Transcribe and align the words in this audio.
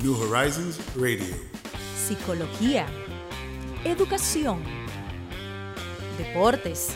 New 0.00 0.14
Horizons 0.14 0.78
Radio. 0.94 1.34
Psicología. 1.96 2.86
Educación. 3.84 4.62
Deportes. 6.16 6.90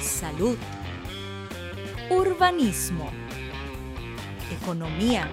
Salud. 0.00 0.56
Urbanismo. 2.10 3.10
Economía. 4.62 5.28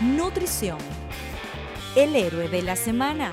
Nutrición. 0.00 0.78
El 1.94 2.16
héroe 2.16 2.48
de 2.48 2.62
la 2.62 2.74
semana. 2.74 3.30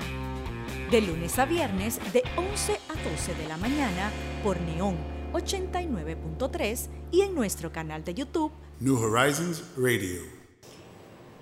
De 0.90 1.00
lunes 1.00 1.38
a 1.38 1.46
viernes 1.46 1.98
de 2.12 2.22
11 2.36 2.78
a 2.90 3.10
12 3.10 3.34
de 3.36 3.48
la 3.48 3.56
mañana 3.56 4.10
por 4.42 4.60
Neón 4.60 4.98
89.3 5.32 6.88
y 7.10 7.22
en 7.22 7.34
nuestro 7.34 7.72
canal 7.72 8.04
de 8.04 8.12
YouTube 8.12 8.52
New 8.80 8.98
Horizons 8.98 9.64
Radio. 9.78 10.43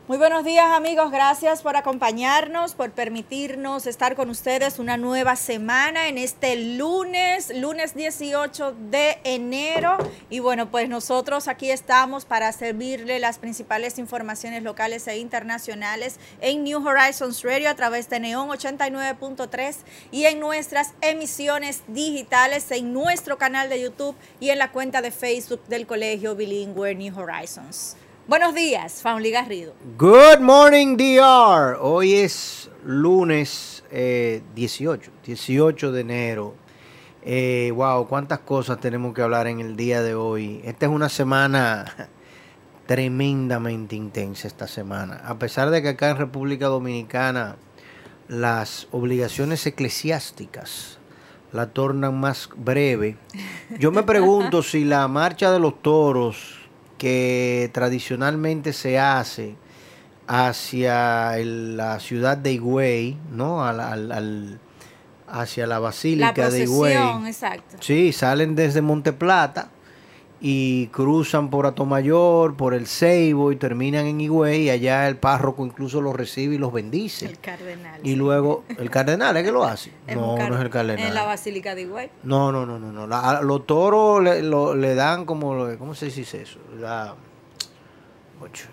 Muy 0.08 0.18
buenos 0.18 0.44
días 0.44 0.66
amigos, 0.72 1.12
gracias 1.12 1.62
por 1.62 1.76
acompañarnos, 1.76 2.74
por 2.74 2.90
permitirnos 2.90 3.86
estar 3.86 4.16
con 4.16 4.30
ustedes 4.30 4.80
una 4.80 4.96
nueva 4.96 5.36
semana 5.36 6.08
en 6.08 6.18
este 6.18 6.56
lunes, 6.56 7.52
lunes 7.54 7.94
18 7.94 8.74
de 8.90 9.20
enero. 9.22 9.96
Y 10.28 10.40
bueno, 10.40 10.72
pues 10.72 10.88
nosotros 10.88 11.46
aquí 11.46 11.70
estamos 11.70 12.24
para 12.24 12.50
servirle 12.50 13.20
las 13.20 13.38
principales 13.38 13.96
informaciones 14.00 14.64
locales 14.64 15.06
e 15.06 15.18
internacionales 15.18 16.18
en 16.40 16.64
New 16.64 16.84
Horizons 16.84 17.44
Radio 17.44 17.70
a 17.70 17.76
través 17.76 18.10
de 18.10 18.18
Neón 18.18 18.48
89.3 18.48 19.76
y 20.10 20.24
en 20.24 20.40
nuestras 20.40 20.94
emisiones 21.00 21.84
digitales 21.86 22.72
en 22.72 22.92
nuestro 22.92 23.38
canal 23.38 23.68
de 23.68 23.80
YouTube 23.80 24.16
y 24.40 24.50
en 24.50 24.58
la 24.58 24.72
cuenta 24.72 25.00
de 25.00 25.12
Facebook 25.12 25.62
del 25.68 25.86
Colegio 25.86 26.34
Bilingüe 26.34 26.92
New 26.96 27.16
Horizons. 27.16 27.94
Buenos 28.28 28.54
días, 28.54 29.02
Faunli 29.02 29.32
Garrido. 29.32 29.74
Good 29.98 30.38
morning, 30.38 30.96
DR. 30.96 31.76
Hoy 31.80 32.14
es 32.14 32.70
lunes 32.84 33.82
eh, 33.90 34.42
18, 34.54 35.10
18 35.26 35.90
de 35.90 36.00
enero. 36.00 36.54
Eh, 37.22 37.72
wow, 37.74 38.06
cuántas 38.06 38.38
cosas 38.38 38.78
tenemos 38.78 39.12
que 39.12 39.22
hablar 39.22 39.48
en 39.48 39.58
el 39.58 39.74
día 39.74 40.02
de 40.02 40.14
hoy. 40.14 40.60
Esta 40.62 40.86
es 40.86 40.92
una 40.92 41.08
semana 41.08 42.08
tremendamente 42.86 43.96
intensa 43.96 44.46
esta 44.46 44.68
semana. 44.68 45.20
A 45.26 45.40
pesar 45.40 45.70
de 45.70 45.82
que 45.82 45.88
acá 45.88 46.10
en 46.10 46.18
República 46.18 46.66
Dominicana 46.66 47.56
las 48.28 48.86
obligaciones 48.92 49.66
eclesiásticas 49.66 50.98
la 51.50 51.66
tornan 51.70 52.20
más 52.20 52.48
breve, 52.54 53.16
yo 53.80 53.90
me 53.90 54.04
pregunto 54.04 54.62
si 54.62 54.84
la 54.84 55.08
marcha 55.08 55.50
de 55.50 55.58
los 55.58 55.82
toros 55.82 56.61
que 57.02 57.68
tradicionalmente 57.74 58.72
se 58.72 58.96
hace 58.96 59.56
hacia 60.28 61.36
el- 61.36 61.76
la 61.76 61.98
ciudad 61.98 62.36
de 62.36 62.52
Higüey, 62.52 63.18
¿no? 63.32 63.64
Al, 63.64 63.80
al- 63.80 64.12
al- 64.12 64.60
hacia 65.28 65.66
la 65.66 65.74
La 65.74 65.78
Basílica 65.80 66.48
de 66.48 66.62
Higüey. 66.62 66.94
exacto. 67.26 67.76
Sí, 67.80 68.12
salen 68.12 68.54
desde 68.54 68.82
Monteplata 68.82 69.68
y 70.44 70.88
cruzan 70.88 71.50
por 71.50 71.66
Atomayor, 71.66 72.56
por 72.56 72.74
el 72.74 72.88
Ceibo 72.88 73.52
y 73.52 73.56
terminan 73.56 74.06
en 74.06 74.20
Higüey 74.20 74.62
y 74.62 74.70
allá 74.70 75.06
el 75.06 75.16
párroco 75.16 75.64
incluso 75.64 76.00
los 76.00 76.16
recibe 76.16 76.56
y 76.56 76.58
los 76.58 76.72
bendice. 76.72 77.26
El 77.26 77.38
cardenal. 77.38 78.00
Y 78.02 78.16
luego, 78.16 78.64
¿el 78.76 78.90
cardenal 78.90 79.36
es 79.36 79.44
que 79.44 79.52
lo 79.52 79.62
hace? 79.64 79.92
No, 80.12 80.36
no 80.36 80.56
es 80.56 80.60
el 80.62 80.68
cardenal. 80.70 81.06
En 81.06 81.14
la 81.14 81.24
Basílica 81.24 81.76
de 81.76 81.82
Higüey. 81.82 82.10
No, 82.24 82.50
no, 82.50 82.66
no, 82.66 82.80
no, 82.80 82.90
no. 82.90 83.06
La- 83.06 83.40
los 83.40 83.64
toros 83.66 84.20
le, 84.20 84.42
lo- 84.42 84.74
le 84.74 84.96
dan 84.96 85.24
como, 85.26 85.64
¿cómo 85.78 85.94
se 85.94 86.06
dice 86.06 86.42
eso? 86.42 86.58
La, 86.80 87.14
ocho, 88.40 88.64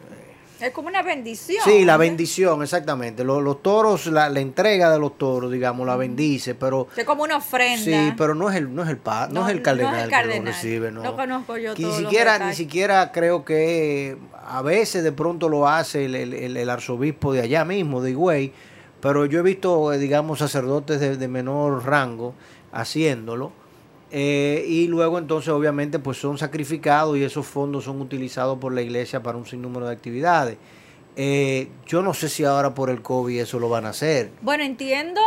Es 0.61 0.71
como 0.71 0.87
una 0.89 1.01
bendición. 1.01 1.61
sí, 1.63 1.85
la 1.85 1.97
bendición, 1.97 2.61
exactamente. 2.63 3.23
Los, 3.23 3.41
los 3.41 3.61
toros, 3.63 4.07
la, 4.07 4.29
la 4.29 4.39
entrega 4.39 4.91
de 4.91 4.99
los 4.99 5.17
toros, 5.17 5.51
digamos, 5.51 5.87
la 5.87 5.95
bendice, 5.95 6.55
pero 6.55 6.87
Es 6.97 7.05
como 7.05 7.23
una 7.23 7.37
ofrenda. 7.37 7.77
sí, 7.83 8.13
pero 8.17 8.35
no 8.35 8.49
es 8.49 8.55
el, 8.57 8.73
no 8.73 8.83
es 8.83 8.89
el 8.89 8.97
pa- 8.97 9.27
no, 9.27 9.41
No, 9.41 9.47
es 9.47 9.51
el 9.51 9.57
no 9.57 9.59
es 9.61 9.63
cardenal, 9.63 9.95
el 9.95 10.05
que 10.05 10.11
cardenal. 10.11 10.39
lo 10.45 10.51
recibe, 10.51 10.91
no. 10.91 11.03
No 11.03 11.15
conozco 11.15 11.57
yo 11.57 11.73
Que 11.75 11.83
ni 11.83 11.91
siquiera, 11.93 12.39
ni 12.39 12.53
siquiera 12.53 13.11
creo 13.11 13.45
que 13.45 14.17
a 14.47 14.61
veces 14.61 15.03
de 15.03 15.11
pronto 15.11 15.47
lo 15.49 15.67
hace 15.67 16.05
el, 16.05 16.15
el- 16.15 16.69
arzobispo 16.69 17.33
de 17.33 17.41
allá 17.41 17.63
mismo, 17.65 18.01
de 18.01 18.11
Higüey, 18.11 18.51
pero 19.01 19.25
yo 19.25 19.39
he 19.39 19.43
visto, 19.43 19.93
eh, 19.93 19.97
digamos, 19.97 20.39
sacerdotes 20.39 20.99
de, 20.99 21.15
de 21.15 21.27
menor 21.29 21.85
rango 21.85 22.33
haciéndolo. 22.73 23.51
Eh, 24.11 24.65
y 24.67 24.87
luego 24.87 25.17
entonces 25.19 25.49
obviamente 25.49 25.99
pues 25.99 26.17
son 26.17 26.37
sacrificados 26.37 27.17
y 27.17 27.23
esos 27.23 27.45
fondos 27.45 27.83
son 27.83 28.01
utilizados 28.01 28.57
por 28.59 28.73
la 28.73 28.81
iglesia 28.81 29.21
para 29.21 29.37
un 29.37 29.45
sinnúmero 29.45 29.85
de 29.87 29.93
actividades. 29.93 30.57
Eh, 31.15 31.67
yo 31.85 32.01
no 32.01 32.13
sé 32.13 32.29
si 32.29 32.43
ahora 32.43 32.73
por 32.73 32.89
el 32.89 33.01
COVID 33.01 33.39
eso 33.39 33.59
lo 33.59 33.69
van 33.69 33.85
a 33.85 33.89
hacer. 33.89 34.29
Bueno, 34.41 34.63
entiendo 34.63 35.21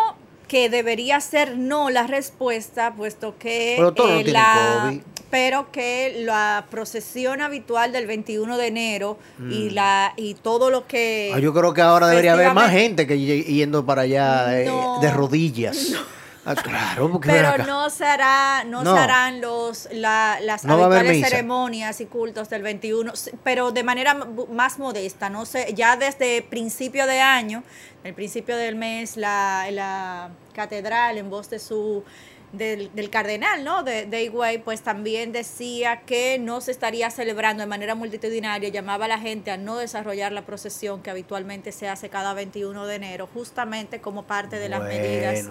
que 0.48 0.69
debería 0.71 1.21
ser 1.21 1.56
no 1.59 1.91
la 1.91 2.06
respuesta, 2.06 2.94
puesto 2.94 3.34
que 3.38 3.75
Pero 3.76 3.92
todos 3.92 4.10
no 4.10 4.16
eh, 4.21 4.25
tienen 4.25 4.42
la- 4.42 4.81
COVID. 4.84 5.00
pero 5.31 5.72
que 5.72 6.15
la 6.25 6.66
procesión 6.71 7.41
habitual 7.41 7.91
del 7.92 8.06
21 8.06 8.59
de 8.59 8.66
enero 8.66 9.19
y 9.50 9.71
Mm. 9.71 9.75
la 9.75 10.12
y 10.16 10.34
todo 10.34 10.71
lo 10.71 10.87
que 10.87 11.31
Ah, 11.34 11.38
yo 11.38 11.54
creo 11.54 11.72
que 11.72 11.81
ahora 11.82 12.06
debería 12.09 12.34
haber 12.34 12.53
más 12.53 12.71
gente 12.71 13.06
que 13.06 13.19
ye- 13.19 13.44
yendo 13.44 13.87
para 13.87 14.03
allá 14.03 14.60
eh, 14.60 14.66
No. 14.66 14.98
de 15.00 15.10
rodillas. 15.10 15.92
Ah, 16.44 16.56
claro, 16.56 17.08
porque 17.12 17.28
Pero 17.28 17.56
no 17.58 17.88
se 17.88 18.04
hará, 18.04 18.64
no, 18.64 18.82
No. 18.82 18.94
se 18.94 19.00
harán 19.00 19.41
los 19.41 19.88
la- 19.92 20.41
las 20.41 20.64
No 20.64 20.75
habituales 20.75 21.20
ceremonias 21.28 22.00
y 22.00 22.06
cultos 22.06 22.48
del 22.50 22.62
21, 22.62 23.12
s- 23.12 23.32
pero 23.44 23.70
de 23.70 23.84
manera 23.84 24.14
más 24.14 24.78
modesta, 24.80 25.30
no 25.30 25.47
sé, 25.47 25.72
ya 25.75 25.97
desde 25.97 26.42
principio 26.42 27.06
de 27.06 27.20
año, 27.20 27.62
el 28.03 28.12
principio 28.14 28.56
del 28.56 28.75
mes, 28.75 29.16
la, 29.16 29.69
la 29.70 30.30
catedral 30.53 31.16
en 31.16 31.30
voz 31.30 31.48
de 31.48 31.60
su 31.60 32.03
del, 32.53 32.95
del 32.95 33.11
cardenal, 33.11 33.65
¿no? 33.65 33.83
De, 33.83 34.07
de 34.07 34.25
Higüey, 34.25 34.59
pues 34.59 34.83
también 34.83 35.33
decía 35.33 36.03
que 36.07 36.39
no 36.39 36.61
se 36.61 36.71
estaría 36.71 37.11
celebrando 37.11 37.63
de 37.63 37.67
manera 37.67 37.95
multitudinaria, 37.95 38.69
llamaba 38.69 39.07
a 39.07 39.09
la 39.09 39.19
gente 39.19 39.51
a 39.51 39.57
no 39.57 39.77
desarrollar 39.79 40.33
la 40.33 40.43
procesión 40.43 41.03
que 41.03 41.11
habitualmente 41.11 41.73
se 41.73 41.89
hace 41.89 42.09
cada 42.09 42.35
21 42.35 42.87
de 42.87 42.95
enero, 42.95 43.29
justamente 43.33 44.01
como 44.01 44.25
parte 44.25 44.59
de 44.59 44.69
las 44.69 44.83
medidas. 44.83 45.47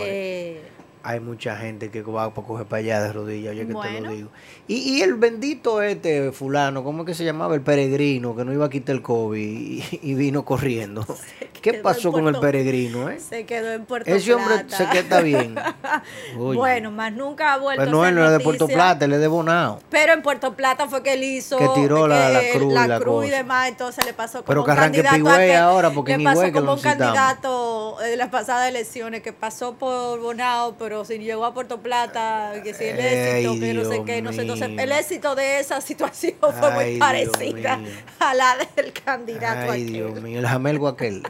Eh, 0.00 0.60
Hay 1.02 1.18
mucha 1.20 1.56
gente 1.56 1.90
que 1.90 2.02
va 2.02 2.24
a 2.24 2.30
coger 2.30 2.66
para 2.66 2.80
allá 2.80 3.02
de 3.02 3.12
rodillas, 3.12 3.52
oye 3.52 3.66
que 3.66 3.72
te 3.74 4.00
lo 4.02 4.10
digo. 4.10 4.28
Y, 4.68 4.76
y 4.98 5.02
el 5.02 5.14
bendito 5.14 5.80
este 5.80 6.30
fulano, 6.30 6.84
¿cómo 6.84 7.02
es 7.02 7.06
que 7.06 7.14
se 7.14 7.24
llamaba? 7.24 7.54
El 7.54 7.62
peregrino, 7.62 8.36
que 8.36 8.44
no 8.44 8.52
iba 8.52 8.66
a 8.66 8.70
quitar 8.70 8.94
el 8.96 9.02
COVID 9.02 9.38
y, 9.40 9.82
y 10.02 10.14
vino 10.14 10.44
corriendo. 10.44 11.04
¿Qué 11.62 11.74
pasó 11.74 12.10
con 12.12 12.26
el 12.28 12.38
peregrino, 12.38 13.10
eh? 13.10 13.18
Se 13.20 13.44
quedó 13.44 13.72
en 13.72 13.84
Puerto 13.84 14.10
Ese 14.10 14.32
hombre 14.34 14.60
Plata. 14.64 14.76
se 14.76 14.86
queda 14.88 15.20
bien. 15.20 15.54
Oye. 16.38 16.56
Bueno, 16.58 16.90
más 16.90 17.12
nunca 17.12 17.52
ha 17.52 17.58
vuelto 17.58 17.80
Pero 17.82 17.90
no, 17.92 18.02
a 18.02 18.08
él 18.08 18.14
no 18.14 18.24
es 18.24 18.30
de 18.32 18.40
Puerto. 18.40 18.66
Plata, 18.66 19.04
él 19.04 19.12
es 19.12 19.20
de 19.20 19.28
Bonao. 19.28 19.78
Pero 19.90 20.12
en 20.14 20.22
Puerto 20.22 20.54
Plata 20.54 20.88
fue 20.88 21.02
que 21.02 21.14
él 21.14 21.24
hizo 21.24 21.58
Que 21.58 21.68
tiró 21.74 22.06
la- 22.08 22.30
la 22.30 22.42
eh, 22.42 22.50
cruz 22.54 22.72
y 22.72 22.88
la 22.88 22.98
cruz 23.00 23.26
y 23.26 23.30
demás, 23.30 23.68
entonces 23.68 24.04
le 24.06 24.12
pasó 24.14 24.38
como 24.38 24.44
Pero 24.46 24.64
que 24.64 24.70
arranque 24.70 25.02
Pigüey 25.02 25.52
ahora, 25.52 25.90
porque 25.90 26.16
le 26.16 26.24
pasó 26.24 26.40
Higüey 26.46 26.52
como 26.52 26.72
un 26.72 26.76
necesitamos. 26.78 27.14
candidato 27.14 27.96
de 28.00 28.16
las 28.16 28.28
pasadas 28.30 28.68
elecciones 28.68 29.22
que 29.22 29.32
pasó 29.34 29.74
por 29.74 30.18
Bonao, 30.20 30.74
pero 30.90 31.04
si 31.04 31.18
llegó 31.18 31.44
a 31.44 31.54
Puerto 31.54 31.80
Plata, 31.80 32.52
que 32.64 32.74
si 32.74 32.82
el 32.82 32.98
Ay, 32.98 33.44
éxito, 33.46 33.60
que 33.60 33.74
no 33.74 33.84
sé 33.88 34.02
qué, 34.04 34.22
no 34.22 34.32
sé. 34.32 34.40
Entonces, 34.42 34.70
el 34.76 34.90
éxito 34.90 35.36
de 35.36 35.60
esa 35.60 35.80
situación 35.80 36.34
fue 36.40 36.68
Ay, 36.72 36.90
muy 36.90 36.98
parecida 36.98 37.78
a 38.18 38.34
la 38.34 38.56
del 38.74 38.92
candidato 38.92 39.70
Ay, 39.70 39.82
aquel. 39.82 39.92
Dios 39.92 40.20
mío, 40.20 40.40
el 40.40 40.48
jamelgo 40.48 40.88
aquel. 40.88 41.22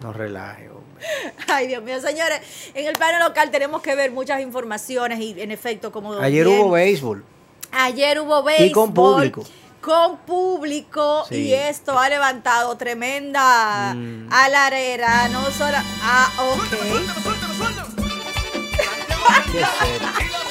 No 0.00 0.14
relaje, 0.14 0.70
hombre. 0.70 1.04
Ay, 1.46 1.66
Dios 1.66 1.82
mío, 1.82 2.00
señores, 2.00 2.40
en 2.72 2.86
el 2.86 2.94
plano 2.94 3.18
local 3.28 3.50
tenemos 3.50 3.82
que 3.82 3.94
ver 3.94 4.10
muchas 4.12 4.40
informaciones 4.40 5.20
y 5.20 5.38
en 5.38 5.50
efecto, 5.50 5.92
como 5.92 6.14
Ayer 6.14 6.46
bien- 6.46 6.60
hubo 6.60 6.70
béisbol. 6.70 7.22
ayer 7.70 8.18
hubo 8.18 8.42
béisbol 8.42 8.66
Y 8.66 8.72
con 8.72 8.94
público. 8.94 9.44
Con 9.82 10.16
público 10.20 11.26
Sí. 11.28 11.34
y 11.48 11.52
esto 11.52 11.98
ha 11.98 12.08
levantado 12.08 12.74
tremenda 12.78 13.92
Mm. 13.94 14.28
alarera, 14.32 15.28
no 15.28 15.44
solo 15.50 15.76
ah, 16.02 16.32
ok. 16.38 16.70
Qué 16.70 16.76
serio. 16.78 17.93
Sí, 19.24 19.58
se 19.58 20.43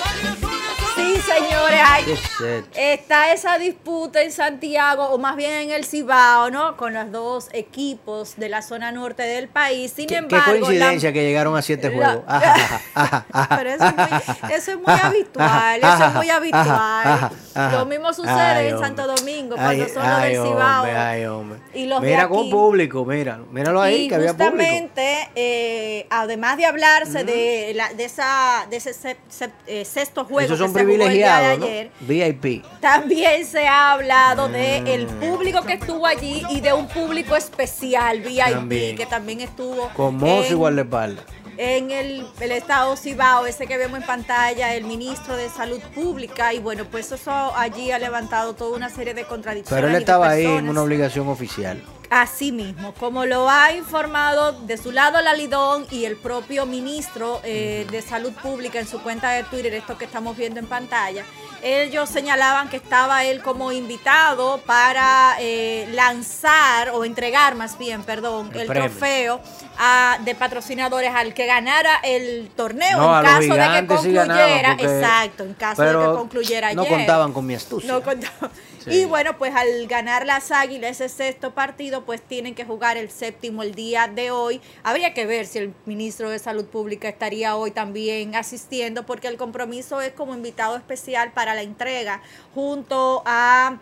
señores, 1.34 1.80
¿Qué 2.06 2.14
esto? 2.14 2.70
está 2.76 3.34
esa 3.34 3.58
disputa 3.58 4.22
en 4.22 4.32
Santiago, 4.32 5.06
o 5.10 5.18
más 5.18 5.36
bien 5.36 5.52
en 5.54 5.72
el 5.72 5.86
Cibao, 5.86 6.50
¿no? 6.52 6.76
Con 6.78 6.94
los 6.94 7.12
dos 7.12 7.48
equipos 7.54 8.36
de 8.38 8.50
la 8.50 8.62
zona 8.62 8.92
norte 8.92 9.24
del 9.24 9.48
país. 9.48 9.94
Sin 9.96 10.08
¿Qué, 10.08 10.16
qué 10.16 10.20
embargo, 10.20 10.54
la- 10.54 10.60
coincidencia 10.60 11.14
que 11.14 11.24
llegaron 11.24 11.56
a 11.56 11.62
siete 11.62 11.90
la- 11.90 11.96
juegos. 11.96 12.24
Ajá, 12.28 12.54
ajá, 12.54 12.82
ajá, 12.94 13.26
ajá, 13.32 13.58
Pero 13.58 13.70
eso 13.72 13.86
es 13.86 13.96
muy, 13.96 14.54
eso 14.54 14.72
es 14.72 14.78
muy 14.78 14.94
ajá, 14.94 15.08
habitual, 15.08 15.80
eso 15.84 16.06
es 16.06 16.14
muy 16.16 16.30
habitual. 16.30 17.32
Lo 17.72 17.86
mismo 17.86 18.14
sucede 18.14 18.34
Ay, 18.34 18.68
en. 18.70 18.80
Santo 18.80 19.08
Domingo, 19.08 19.56
Ay, 19.58 19.78
cuando 19.78 19.94
son 19.94 20.04
ay, 20.04 20.36
los 20.36 20.44
del 20.44 20.54
Cibao. 20.54 20.86
ay, 20.86 21.26
hombre. 21.26 21.60
y 21.74 21.86
los 21.86 22.02
de 22.02 22.08
Mira 22.08 22.28
con 22.28 22.40
aquí. 22.42 22.52
público, 22.52 23.06
mira, 23.06 23.40
míralo 23.52 23.82
ahí 23.82 24.06
y 24.06 24.08
que 24.10 24.16
había 24.16 24.34
público. 24.34 24.52
justamente, 24.52 25.30
eh, 25.36 26.08
además 26.10 26.58
de 26.58 26.66
hablarse 26.66 27.24
de, 27.24 27.72
la- 27.76 27.94
de, 27.94 28.06
esa, 28.06 28.66
de 28.70 28.78
ese 28.78 28.94
se- 28.94 29.18
se- 29.30 29.52
eh, 29.68 29.86
sexto 29.86 30.26
juego 30.26 30.42
Esos 30.42 30.58
son 30.60 30.74
que 30.74 30.80
se 30.80 30.86
el 31.24 31.60
día 32.08 32.26
de 32.26 32.32
VIP. 32.34 32.64
también 32.80 33.46
se 33.46 33.68
ha 33.68 33.92
hablado 33.94 34.48
de 34.50 34.82
Mm. 34.82 34.88
el 34.88 35.06
público 35.08 35.62
que 35.64 35.74
estuvo 35.74 36.06
allí 36.06 36.44
y 36.50 36.62
de 36.62 36.74
un 36.74 36.88
público 36.88 37.36
especial, 37.36 38.20
VIP, 38.22 38.52
También. 38.52 38.96
que 38.98 39.06
también 39.06 39.42
estuvo 39.42 39.90
Con 39.96 40.20
igual 40.26 40.76
de 40.76 40.82
espalda. 40.84 41.22
en 41.58 41.92
el, 41.92 42.26
el 42.40 42.52
estado 42.52 42.96
Cibao, 42.98 43.46
ese 43.46 43.68
que 43.68 43.78
vemos 43.78 44.00
en 44.00 44.06
pantalla, 44.06 44.74
el 44.74 44.86
ministro 44.86 45.36
de 45.38 45.50
Salud 45.50 45.80
Pública, 45.94 46.52
y 46.54 46.60
bueno, 46.60 46.86
pues 46.90 47.12
eso 47.12 47.32
allí 47.56 47.92
ha 47.92 48.00
levantado 48.00 48.54
toda 48.56 48.76
una 48.76 48.90
serie 48.90 49.14
de 49.14 49.24
contradicciones. 49.26 49.76
Pero 49.76 49.88
él 49.88 49.94
de 49.94 50.00
estaba 50.00 50.30
ahí 50.32 50.46
en 50.46 50.68
una 50.68 50.82
obligación 50.82 51.28
oficial. 51.28 51.82
Así 52.10 52.52
mismo, 52.52 52.94
como 53.00 53.26
lo 53.26 53.50
ha 53.50 53.72
informado 53.72 54.52
de 54.52 54.78
su 54.78 54.92
lado 54.92 55.20
la 55.22 55.34
Lidón 55.34 55.88
y 55.90 56.06
el 56.06 56.16
propio 56.16 56.66
ministro 56.68 57.42
eh, 57.44 57.88
de 57.90 58.02
Salud 58.04 58.34
Pública 58.34 58.80
en 58.80 58.88
su 58.88 59.02
cuenta 59.02 59.32
de 59.32 59.44
Twitter, 59.46 59.74
esto 59.74 59.98
que 59.98 60.06
estamos 60.06 60.38
viendo 60.38 60.60
en 60.60 60.68
pantalla, 60.68 61.26
ellos 61.64 62.10
señalaban 62.10 62.70
que 62.70 62.78
estaba 62.78 63.24
él 63.24 63.42
como 63.42 63.72
invitado 63.72 64.60
para 64.66 65.38
eh, 65.40 65.88
lanzar 65.94 66.90
o 66.92 67.04
entregar 67.04 67.56
más 67.56 67.78
bien, 67.80 68.04
perdón, 68.04 68.52
El 68.54 68.68
trofeo 68.68 69.42
a- 69.80 70.20
de 70.24 70.36
patrocinadores 70.36 71.12
al 71.16 71.34
que 71.34 71.48
ganara 71.48 71.96
el 72.04 72.52
torneo 72.56 72.98
No, 72.98 73.18
en 73.18 73.26
caso 73.26 73.40
de 73.40 73.48
que 73.48 73.54
gigantes 73.54 74.02
sí 74.02 74.12
ganaban, 74.12 74.44
concluyera, 74.44 74.70
porque- 74.78 75.00
exacto, 75.00 75.44
en 75.46 75.54
caso 75.56 75.82
de 75.82 75.90
que 75.92 76.14
concluyera 76.20 76.74
no 76.74 76.82
ayer. 76.84 76.94
contaban 76.94 77.34
con 77.34 77.46
mi 77.46 77.56
astucia. 77.56 77.92
No 77.92 78.04
contaban. 78.04 78.52
Y 78.88 79.06
bueno, 79.06 79.38
pues 79.38 79.54
al 79.56 79.88
ganar 79.88 80.26
las 80.26 80.52
Águilas 80.52 81.02
ese 81.02 81.10
sexto 81.10 81.54
partido, 81.54 82.06
pues 82.06 82.22
tienen 82.22 82.56
que 82.56 82.66
jugar 82.66 82.98
el 82.98 83.10
séptimo 83.10 83.64
el 83.64 83.74
día 83.76 84.08
de 84.08 84.32
hoy. 84.32 84.62
Habría 84.84 85.14
que 85.14 85.26
ver 85.26 85.46
si 85.46 85.60
el 85.60 85.74
ministro 85.86 86.30
de 86.30 86.40
Salud 86.40 86.66
Pública 86.66 87.08
estaría 87.08 87.56
hoy 87.56 87.72
también 87.72 88.36
asistiendo, 88.36 89.06
porque 89.06 89.28
el 89.28 89.38
compromiso 89.38 90.02
es 90.02 90.12
como 90.12 90.34
invitado 90.34 90.76
especial 90.76 91.32
para 91.34 91.56
la 91.56 91.62
entrega 91.62 92.22
junto 92.54 93.24
a 93.26 93.80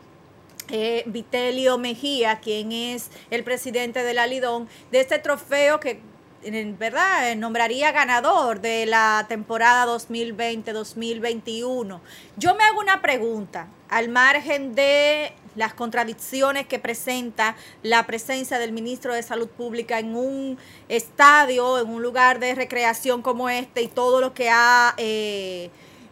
eh, 0.69 1.03
Vitelio 1.05 1.77
Mejía, 1.77 2.39
quien 2.39 2.71
es 2.71 3.09
el 3.29 3.43
presidente 3.43 4.03
de 4.03 4.13
la 4.13 4.27
Lidón, 4.27 4.69
de 4.91 5.01
este 5.01 5.19
trofeo 5.19 5.79
que 5.79 5.99
en 6.43 6.77
verdad 6.77 7.31
eh, 7.31 7.35
nombraría 7.35 7.91
ganador 7.91 8.61
de 8.61 8.85
la 8.85 9.25
temporada 9.27 9.91
2020-2021. 9.93 11.99
Yo 12.37 12.55
me 12.55 12.63
hago 12.63 12.79
una 12.79 13.01
pregunta, 13.01 13.67
al 13.89 14.07
margen 14.09 14.75
de 14.75 15.33
las 15.55 15.73
contradicciones 15.73 16.65
que 16.65 16.79
presenta 16.79 17.57
la 17.83 18.07
presencia 18.07 18.57
del 18.57 18.71
ministro 18.71 19.13
de 19.13 19.21
Salud 19.21 19.49
Pública 19.49 19.99
en 19.99 20.15
un 20.15 20.57
estadio, 20.87 21.77
en 21.79 21.89
un 21.89 22.01
lugar 22.01 22.39
de 22.39 22.55
recreación 22.55 23.21
como 23.21 23.49
este 23.49 23.81
y 23.81 23.87
todo 23.87 24.21
lo 24.21 24.33
que 24.33 24.49
ha... 24.49 24.93
eh, 24.97 25.69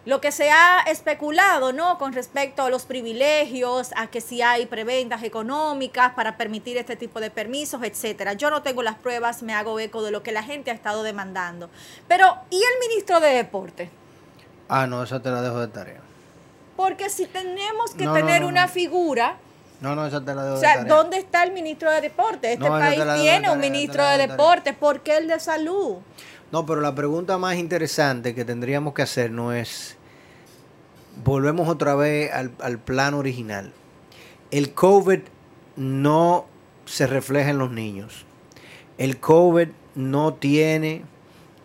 lo 0.10 0.20
que 0.22 0.32
se 0.32 0.50
ha 0.50 0.80
especulado, 0.88 1.72
¿no? 1.72 2.00
Con 2.00 2.14
respecto 2.14 2.64
a 2.64 2.70
los 2.72 2.86
privilegios, 2.86 3.92
a 3.96 4.08
que 4.08 4.22
si 4.22 4.42
hay 4.42 4.66
prebendas 4.66 5.22
económicas 5.22 6.14
para 6.16 6.36
permitir 6.36 6.78
este 6.78 6.96
tipo 6.96 7.20
de 7.20 7.30
permisos, 7.30 7.84
etcétera. 7.84 8.34
Yo 8.34 8.50
no 8.50 8.64
tengo 8.64 8.82
las 8.82 8.96
pruebas, 8.96 9.44
me 9.44 9.54
hago 9.54 9.80
eco 9.80 10.02
de 10.02 10.10
lo 10.10 10.24
que 10.24 10.32
la 10.32 10.42
gente 10.42 10.72
ha 10.72 10.74
estado 10.74 11.04
demandando. 11.04 11.70
Pero, 12.08 12.26
¿y 12.50 12.56
el 12.56 12.90
ministro 12.90 13.20
de 13.20 13.30
Deporte? 13.36 13.92
Ah, 14.68 14.88
no, 14.88 15.04
esa 15.04 15.22
te 15.22 15.30
la 15.30 15.44
dejo 15.44 15.60
de 15.60 15.68
tarea. 15.68 16.02
Porque 16.76 17.10
si 17.12 17.28
tenemos 17.28 17.94
que 17.94 18.06
No, 18.06 18.14
tener 18.14 18.42
no, 18.42 18.48
una 18.48 18.64
no. 18.66 18.72
figura, 18.72 19.38
No, 19.80 19.94
no, 19.96 20.08
esa 20.08 20.26
te 20.26 20.34
la 20.34 20.42
dejo 20.44 20.56
o 20.56 20.60
de 20.60 20.66
sea, 20.66 20.74
tarea. 20.78 20.92
¿dónde 20.92 21.18
está 21.20 21.44
el 21.44 21.52
ministro 21.52 21.92
de 21.92 22.02
Deporte? 22.02 22.54
Este 22.54 22.66
No, 22.68 22.80
país 22.80 22.98
de 23.06 23.14
tiene 23.22 23.52
un 23.52 23.60
ministro 23.60 24.04
de 24.04 24.18
de. 24.18 24.28
Deporte, 24.28 24.74
¿por 24.74 25.02
qué 25.02 25.18
el 25.18 25.28
de 25.28 25.40
Salud? 25.40 25.98
No, 26.52 26.66
pero 26.66 26.82
la 26.82 26.96
pregunta 26.96 27.38
más 27.38 27.58
interesante 27.58 28.34
que 28.34 28.44
tendríamos 28.44 28.96
que 28.96 29.04
hacer 29.04 29.30
no 29.30 29.54
es. 29.54 29.98
Volvemos 31.24 31.68
otra 31.68 31.96
vez 31.96 32.32
al, 32.32 32.52
al 32.60 32.80
plano 32.80 33.18
original. 33.18 33.72
El 34.52 34.74
COVID 34.74 35.20
no 35.76 36.46
se 36.86 37.08
refleja 37.08 37.50
en 37.50 37.58
los 37.58 37.72
niños. 37.72 38.26
El 38.98 39.20
COVID 39.20 39.70
no 39.96 40.34
tiene 40.34 41.04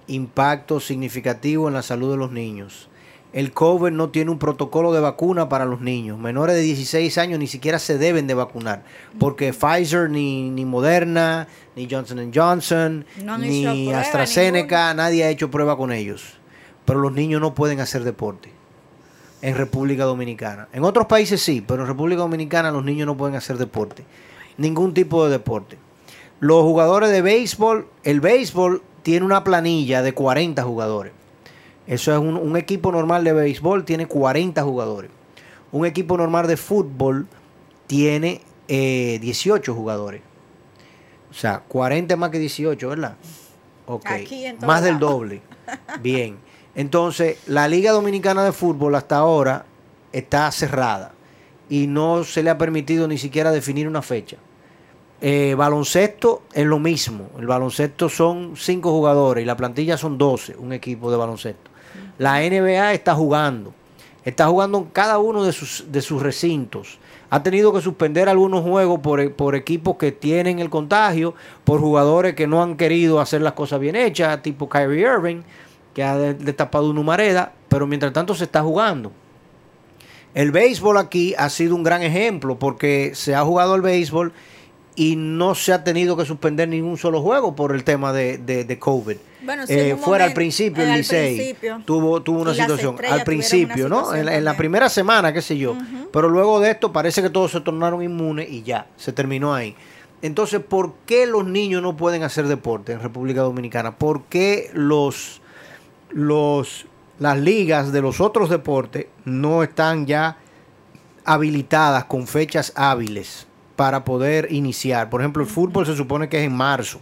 impacto 0.06 0.80
significativo 0.80 1.68
en 1.68 1.74
la 1.74 1.82
salud 1.82 2.10
de 2.10 2.16
los 2.16 2.30
niños. 2.30 2.88
El 3.32 3.50
COVID 3.50 3.90
no 3.90 4.10
tiene 4.10 4.30
un 4.30 4.38
protocolo 4.38 4.92
de 4.92 5.00
vacuna 5.00 5.48
para 5.48 5.64
los 5.64 5.80
niños. 5.80 6.18
Menores 6.18 6.54
de 6.54 6.62
16 6.62 7.18
años 7.18 7.40
ni 7.40 7.48
siquiera 7.48 7.80
se 7.80 7.98
deben 7.98 8.28
de 8.28 8.34
vacunar. 8.34 8.84
Porque 9.18 9.52
Pfizer, 9.52 10.08
ni, 10.08 10.50
ni 10.50 10.64
Moderna, 10.64 11.48
ni 11.74 11.88
Johnson 11.90 12.30
Johnson, 12.32 13.04
No 13.24 13.36
ni 13.36 13.64
prueba 13.64 14.00
AstraZeneca, 14.00 14.94
nadie 14.94 15.24
ha 15.24 15.30
hecho 15.30 15.50
prueba 15.50 15.76
con 15.76 15.90
ellos. 15.90 16.38
Pero 16.84 17.00
los 17.00 17.12
niños 17.12 17.40
no 17.40 17.54
pueden 17.54 17.80
hacer 17.80 18.04
deporte 18.04 18.53
en 19.44 19.56
República 19.56 20.04
Dominicana. 20.04 20.68
En 20.72 20.84
otros 20.84 21.06
países 21.06 21.42
sí, 21.42 21.60
pero 21.60 21.82
en 21.82 21.88
República 21.88 22.22
Dominicana 22.22 22.70
los 22.70 22.82
niños 22.82 23.04
no 23.04 23.14
pueden 23.14 23.36
hacer 23.36 23.58
deporte. 23.58 24.02
Ningún 24.56 24.94
tipo 24.94 25.26
de 25.26 25.32
deporte. 25.32 25.76
Los 26.40 26.62
jugadores 26.62 27.10
de 27.10 27.20
béisbol, 27.20 27.86
el 28.04 28.22
béisbol 28.22 28.82
tiene 29.02 29.26
una 29.26 29.44
planilla 29.44 30.00
de 30.00 30.14
40 30.14 30.62
jugadores. 30.62 31.12
Eso 31.86 32.10
es 32.10 32.18
un, 32.18 32.38
un 32.38 32.56
equipo 32.56 32.90
normal 32.90 33.22
de 33.22 33.34
béisbol, 33.34 33.84
tiene 33.84 34.06
40 34.06 34.62
jugadores. 34.62 35.10
Un 35.72 35.84
equipo 35.84 36.16
normal 36.16 36.46
de 36.46 36.56
fútbol 36.56 37.26
tiene 37.86 38.40
eh, 38.68 39.18
18 39.20 39.74
jugadores. 39.74 40.22
O 41.30 41.34
sea, 41.34 41.60
40 41.68 42.16
más 42.16 42.30
que 42.30 42.38
18, 42.38 42.88
¿verdad? 42.88 43.16
Ok. 43.84 44.06
Aquí 44.06 44.46
más 44.62 44.82
del 44.82 44.98
doble. 44.98 45.42
Bien. 46.00 46.38
Entonces, 46.74 47.38
la 47.46 47.68
Liga 47.68 47.92
Dominicana 47.92 48.44
de 48.44 48.52
Fútbol 48.52 48.94
hasta 48.94 49.16
ahora 49.16 49.64
está 50.12 50.50
cerrada 50.50 51.12
y 51.68 51.86
no 51.86 52.24
se 52.24 52.42
le 52.42 52.50
ha 52.50 52.58
permitido 52.58 53.08
ni 53.08 53.18
siquiera 53.18 53.50
definir 53.50 53.88
una 53.88 54.02
fecha. 54.02 54.36
Eh, 55.20 55.54
baloncesto 55.56 56.42
es 56.52 56.66
lo 56.66 56.78
mismo. 56.78 57.30
El 57.38 57.46
baloncesto 57.46 58.08
son 58.08 58.54
cinco 58.56 58.90
jugadores 58.90 59.42
y 59.42 59.46
la 59.46 59.56
plantilla 59.56 59.96
son 59.96 60.18
12, 60.18 60.56
un 60.58 60.72
equipo 60.72 61.10
de 61.10 61.16
baloncesto. 61.16 61.70
La 62.18 62.40
NBA 62.40 62.92
está 62.92 63.14
jugando. 63.14 63.72
Está 64.24 64.46
jugando 64.48 64.78
en 64.78 64.84
cada 64.84 65.18
uno 65.18 65.44
de 65.44 65.52
sus, 65.52 65.84
de 65.90 66.00
sus 66.00 66.22
recintos. 66.22 66.98
Ha 67.30 67.42
tenido 67.42 67.72
que 67.72 67.80
suspender 67.80 68.28
algunos 68.28 68.62
juegos 68.62 69.00
por, 69.00 69.32
por 69.32 69.54
equipos 69.54 69.96
que 69.96 70.12
tienen 70.12 70.58
el 70.58 70.70
contagio, 70.70 71.34
por 71.64 71.80
jugadores 71.80 72.34
que 72.34 72.46
no 72.46 72.62
han 72.62 72.76
querido 72.76 73.20
hacer 73.20 73.42
las 73.42 73.52
cosas 73.52 73.80
bien 73.80 73.96
hechas, 73.96 74.40
tipo 74.42 74.68
Kyrie 74.68 75.02
Irving, 75.02 75.42
que 75.94 76.02
ha 76.02 76.16
de- 76.18 76.34
destapado 76.34 76.90
una 76.90 77.00
humareda, 77.00 77.52
pero 77.68 77.86
mientras 77.86 78.12
tanto 78.12 78.34
se 78.34 78.44
está 78.44 78.62
jugando. 78.62 79.12
El 80.34 80.50
béisbol 80.50 80.98
aquí 80.98 81.34
ha 81.38 81.48
sido 81.48 81.76
un 81.76 81.84
gran 81.84 82.02
ejemplo 82.02 82.58
porque 82.58 83.12
se 83.14 83.34
ha 83.34 83.42
jugado 83.42 83.76
el 83.76 83.82
béisbol 83.82 84.32
y 84.96 85.16
no 85.16 85.54
se 85.54 85.72
ha 85.72 85.82
tenido 85.84 86.16
que 86.16 86.24
suspender 86.24 86.68
ningún 86.68 86.96
solo 86.96 87.20
juego 87.22 87.54
por 87.56 87.74
el 87.74 87.84
tema 87.84 88.12
de, 88.12 88.38
de- 88.38 88.64
de 88.64 88.78
COVID. 88.78 89.16
Bueno, 89.44 89.64
Eh, 89.68 89.96
fuera 90.00 90.24
al 90.24 90.32
principio 90.32 90.82
el 90.84 90.92
Licey 90.98 91.54
tuvo, 91.84 92.22
tuvo 92.22 92.40
una 92.40 92.54
situación 92.54 92.96
al 93.10 93.24
principio, 93.24 93.88
¿no? 93.88 93.96
situación 93.98 94.18
En 94.20 94.26
la, 94.26 94.36
en 94.36 94.44
la 94.44 94.50
también. 94.52 94.58
primera 94.58 94.88
semana, 94.88 95.32
qué 95.32 95.42
sé 95.42 95.58
yo. 95.58 95.76
Pero 96.12 96.28
luego 96.28 96.60
de 96.60 96.70
esto 96.70 96.92
parece 96.92 97.20
que 97.22 97.28
todos 97.30 97.52
se 97.52 97.60
tornaron 97.60 98.02
inmunes 98.02 98.48
y 98.50 98.62
ya, 98.62 98.86
se 98.96 99.12
terminó 99.12 99.52
ahí. 99.54 99.76
Entonces, 100.22 100.60
¿por 100.66 100.94
qué 101.06 101.26
los 101.26 101.44
niños 101.44 101.82
no 101.82 101.96
pueden 101.96 102.22
hacer 102.22 102.46
deporte 102.48 102.92
en 102.92 103.00
República 103.00 103.42
Dominicana? 103.42 103.98
¿Por 103.98 104.22
qué 104.24 104.70
los, 104.72 105.42
los, 106.14 106.86
las 107.18 107.38
ligas 107.38 107.92
de 107.92 108.00
los 108.00 108.20
otros 108.22 108.48
deportes 108.48 109.06
no 109.26 109.62
están 109.62 110.06
ya 110.06 110.38
habilitadas 111.24 112.04
con 112.04 112.26
fechas 112.26 112.72
hábiles 112.76 113.46
para 113.76 114.04
poder 114.04 114.50
iniciar? 114.52 115.10
Por 115.10 115.20
ejemplo, 115.20 115.42
el 115.42 115.48
fútbol 115.48 115.84
se 115.84 115.96
supone 115.96 116.28
que 116.28 116.38
es 116.38 116.44
en 116.46 116.54
marzo, 116.54 117.00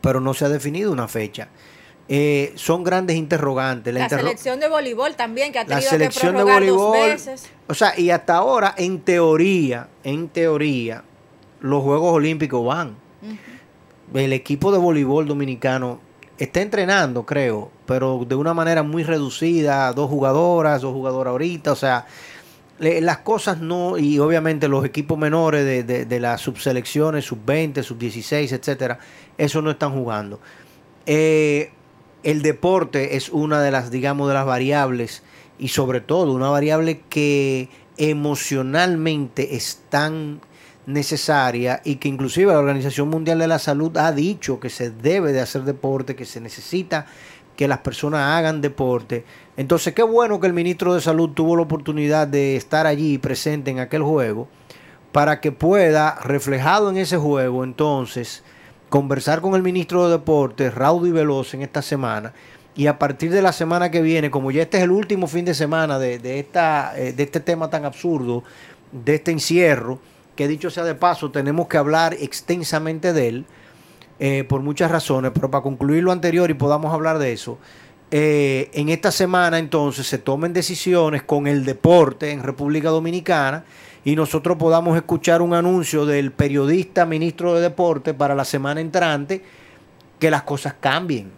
pero 0.00 0.20
no 0.20 0.34
se 0.34 0.44
ha 0.44 0.48
definido 0.48 0.92
una 0.92 1.08
fecha. 1.08 1.48
Eh, 2.06 2.52
son 2.56 2.84
grandes 2.84 3.16
interrogantes. 3.16 3.94
La, 3.94 4.00
interro- 4.06 4.18
selección 4.24 4.60
de 4.60 4.68
voleibol 4.68 5.14
también, 5.16 5.52
que 5.52 5.60
ha 5.60 5.62
la 5.62 5.76
tenido 5.76 5.90
selección 5.90 6.32
que 6.32 6.38
de 6.38 6.44
prorrogar 6.44 6.66
dos 6.68 6.76
voleibol. 6.76 7.08
veces. 7.10 7.50
O 7.66 7.72
sea, 7.72 7.98
y 7.98 8.10
hasta 8.10 8.34
ahora, 8.36 8.74
en 8.76 9.00
teoría, 9.00 9.88
en 10.02 10.28
teoría, 10.28 11.02
los 11.60 11.82
Juegos 11.82 12.12
Olímpicos 12.12 12.62
van. 12.66 12.96
El 14.12 14.34
equipo 14.34 14.70
de 14.70 14.76
voleibol 14.78 15.26
dominicano 15.26 15.98
está 16.38 16.60
entrenando, 16.60 17.24
creo, 17.24 17.70
pero 17.86 18.24
de 18.28 18.34
una 18.34 18.54
manera 18.54 18.82
muy 18.82 19.04
reducida, 19.04 19.92
dos 19.92 20.10
jugadoras, 20.10 20.82
dos 20.82 20.92
jugadoras 20.92 21.30
ahorita, 21.32 21.72
o 21.72 21.76
sea, 21.76 22.06
le- 22.78 23.00
las 23.00 23.18
cosas 23.18 23.60
no, 23.60 23.96
y 23.98 24.18
obviamente 24.18 24.66
los 24.68 24.84
equipos 24.84 25.16
menores 25.16 25.64
de, 25.64 26.04
de- 26.04 26.20
las 26.20 26.40
subselecciones, 26.40 27.24
sub-20, 27.24 27.82
sub-16, 27.82 28.52
etcétera, 28.52 28.98
eso 29.38 29.62
no 29.62 29.70
están 29.70 29.92
jugando. 29.92 30.40
Eh, 31.06 31.70
el 32.24 32.42
deporte 32.42 33.16
es 33.16 33.28
una 33.28 33.60
de 33.62 33.70
las, 33.70 33.90
digamos, 33.90 34.26
de 34.28 34.34
las 34.34 34.46
variables 34.46 35.22
y 35.58 35.68
sobre 35.68 36.00
todo 36.00 36.32
una 36.32 36.48
variable 36.48 37.00
que 37.08 37.68
emocionalmente 37.96 39.54
es 39.56 39.82
tan 39.88 40.40
necesaria 40.86 41.80
y 41.84 41.96
que 41.96 42.08
inclusive 42.08 42.52
la 42.52 42.58
Organización 42.58 43.08
Mundial 43.08 43.38
de 43.38 43.48
la 43.48 43.58
Salud 43.58 43.96
ha 43.96 44.12
dicho 44.12 44.60
que 44.60 44.70
se 44.70 44.90
debe 44.90 45.32
de 45.32 45.40
hacer 45.40 45.62
deporte, 45.62 46.16
que 46.16 46.24
se 46.24 46.40
necesita 46.40 47.06
que 47.56 47.68
las 47.68 47.78
personas 47.78 48.38
hagan 48.38 48.60
deporte. 48.60 49.24
Entonces, 49.56 49.94
qué 49.94 50.02
bueno 50.02 50.40
que 50.40 50.46
el 50.46 50.52
ministro 50.52 50.94
de 50.94 51.00
Salud 51.00 51.30
tuvo 51.30 51.56
la 51.56 51.62
oportunidad 51.62 52.26
de 52.26 52.56
estar 52.56 52.86
allí 52.86 53.18
presente 53.18 53.70
en 53.70 53.78
aquel 53.78 54.02
juego 54.02 54.48
para 55.12 55.40
que 55.40 55.52
pueda, 55.52 56.18
reflejado 56.24 56.90
en 56.90 56.96
ese 56.96 57.16
juego, 57.16 57.62
entonces, 57.62 58.42
conversar 58.88 59.40
con 59.40 59.54
el 59.54 59.62
ministro 59.62 60.04
de 60.04 60.10
Deportes, 60.10 60.74
Raudo 60.74 61.06
y 61.06 61.12
Veloz, 61.12 61.54
en 61.54 61.62
esta 61.62 61.82
semana. 61.82 62.32
Y 62.74 62.88
a 62.88 62.98
partir 62.98 63.30
de 63.30 63.40
la 63.40 63.52
semana 63.52 63.92
que 63.92 64.02
viene, 64.02 64.32
como 64.32 64.50
ya 64.50 64.62
este 64.62 64.78
es 64.78 64.82
el 64.82 64.90
último 64.90 65.28
fin 65.28 65.44
de 65.44 65.54
semana 65.54 66.00
de, 66.00 66.18
de 66.18 66.40
esta, 66.40 66.98
eh, 66.98 67.12
de 67.12 67.22
este 67.22 67.38
tema 67.38 67.70
tan 67.70 67.84
absurdo, 67.84 68.42
de 68.90 69.14
este 69.14 69.30
encierro, 69.30 70.00
que 70.34 70.48
dicho 70.48 70.70
sea 70.70 70.84
de 70.84 70.94
paso, 70.94 71.30
tenemos 71.30 71.68
que 71.68 71.76
hablar 71.76 72.14
extensamente 72.14 73.12
de 73.12 73.28
él, 73.28 73.46
eh, 74.18 74.44
por 74.44 74.60
muchas 74.60 74.90
razones, 74.90 75.32
pero 75.34 75.50
para 75.50 75.62
concluir 75.62 76.02
lo 76.02 76.12
anterior 76.12 76.50
y 76.50 76.54
podamos 76.54 76.92
hablar 76.94 77.18
de 77.18 77.32
eso, 77.32 77.58
eh, 78.10 78.70
en 78.74 78.90
esta 78.90 79.10
semana 79.10 79.58
entonces 79.58 80.06
se 80.06 80.18
tomen 80.18 80.52
decisiones 80.52 81.22
con 81.22 81.46
el 81.46 81.64
deporte 81.64 82.30
en 82.30 82.42
República 82.42 82.90
Dominicana 82.90 83.64
y 84.04 84.14
nosotros 84.14 84.56
podamos 84.56 84.96
escuchar 84.96 85.42
un 85.42 85.54
anuncio 85.54 86.06
del 86.06 86.30
periodista 86.30 87.06
ministro 87.06 87.54
de 87.54 87.62
Deporte 87.62 88.14
para 88.14 88.34
la 88.34 88.44
semana 88.44 88.80
entrante, 88.80 89.42
que 90.20 90.30
las 90.30 90.42
cosas 90.42 90.74
cambien 90.78 91.32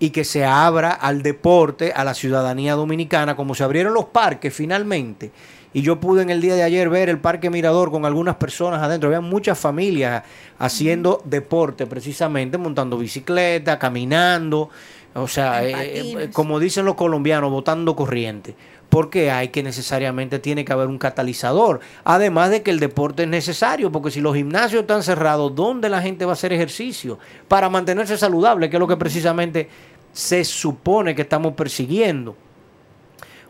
y 0.00 0.10
que 0.10 0.24
se 0.24 0.44
abra 0.44 0.92
al 0.92 1.22
deporte, 1.22 1.92
a 1.92 2.02
la 2.04 2.14
ciudadanía 2.14 2.74
dominicana, 2.74 3.36
como 3.36 3.54
se 3.54 3.62
abrieron 3.62 3.92
los 3.92 4.06
parques 4.06 4.52
finalmente. 4.52 5.30
Y 5.72 5.82
yo 5.82 6.00
pude 6.00 6.22
en 6.22 6.30
el 6.30 6.40
día 6.40 6.56
de 6.56 6.64
ayer 6.64 6.88
ver 6.88 7.08
el 7.08 7.18
Parque 7.18 7.48
Mirador 7.48 7.90
con 7.90 8.04
algunas 8.04 8.36
personas 8.36 8.82
adentro. 8.82 9.08
Había 9.08 9.20
muchas 9.20 9.58
familias 9.58 10.24
haciendo 10.58 11.22
deporte 11.24 11.86
precisamente, 11.86 12.58
montando 12.58 12.98
bicicleta, 12.98 13.78
caminando. 13.78 14.68
O 15.14 15.28
sea, 15.28 15.64
eh, 15.64 15.74
eh, 15.94 16.30
como 16.32 16.58
dicen 16.58 16.84
los 16.84 16.96
colombianos, 16.96 17.50
botando 17.50 17.94
corriente. 17.94 18.56
Porque 18.88 19.30
hay 19.30 19.48
que 19.48 19.62
necesariamente 19.62 20.40
tiene 20.40 20.64
que 20.64 20.72
haber 20.72 20.88
un 20.88 20.98
catalizador. 20.98 21.78
Además 22.02 22.50
de 22.50 22.62
que 22.62 22.72
el 22.72 22.80
deporte 22.80 23.22
es 23.22 23.28
necesario, 23.28 23.92
porque 23.92 24.10
si 24.10 24.20
los 24.20 24.34
gimnasios 24.34 24.82
están 24.82 25.04
cerrados, 25.04 25.54
¿dónde 25.54 25.88
la 25.88 26.02
gente 26.02 26.24
va 26.24 26.32
a 26.32 26.34
hacer 26.34 26.52
ejercicio? 26.52 27.20
Para 27.46 27.70
mantenerse 27.70 28.18
saludable, 28.18 28.68
que 28.68 28.76
es 28.76 28.80
lo 28.80 28.88
que 28.88 28.96
precisamente 28.96 29.68
se 30.12 30.44
supone 30.44 31.14
que 31.14 31.22
estamos 31.22 31.54
persiguiendo. 31.54 32.34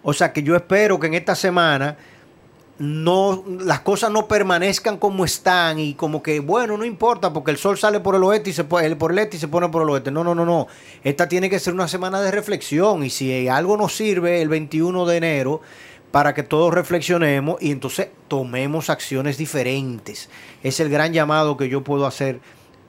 O 0.02 0.12
sea 0.12 0.32
que 0.32 0.42
yo 0.42 0.56
espero 0.56 0.98
que 0.98 1.06
en 1.06 1.14
esta 1.14 1.34
semana 1.34 1.96
no 2.80 3.44
las 3.60 3.80
cosas 3.80 4.10
no 4.10 4.26
permanezcan 4.26 4.96
como 4.96 5.26
están 5.26 5.78
y 5.78 5.92
como 5.92 6.22
que 6.22 6.40
bueno 6.40 6.78
no 6.78 6.86
importa 6.86 7.30
porque 7.30 7.50
el 7.50 7.58
sol 7.58 7.76
sale 7.78 8.00
por 8.00 8.14
el 8.14 8.24
oeste 8.24 8.48
y 8.50 8.52
se 8.54 8.64
pone 8.64 8.96
por 8.96 9.12
el 9.12 9.18
este 9.18 9.36
y 9.36 9.40
se 9.40 9.48
pone 9.48 9.68
por 9.68 9.82
el 9.82 9.90
oeste. 9.90 10.10
No 10.10 10.24
no 10.24 10.34
no 10.34 10.46
no. 10.46 10.66
Esta 11.04 11.28
tiene 11.28 11.50
que 11.50 11.60
ser 11.60 11.74
una 11.74 11.88
semana 11.88 12.22
de 12.22 12.30
reflexión 12.30 13.04
y 13.04 13.10
si 13.10 13.48
algo 13.48 13.76
nos 13.76 13.94
sirve 13.94 14.40
el 14.40 14.48
21 14.48 15.04
de 15.04 15.16
enero 15.18 15.60
para 16.10 16.32
que 16.32 16.42
todos 16.42 16.72
reflexionemos 16.72 17.60
y 17.60 17.70
entonces 17.70 18.08
tomemos 18.28 18.88
acciones 18.88 19.36
diferentes. 19.36 20.30
Es 20.62 20.80
el 20.80 20.88
gran 20.88 21.12
llamado 21.12 21.58
que 21.58 21.68
yo 21.68 21.84
puedo 21.84 22.06
hacer 22.06 22.40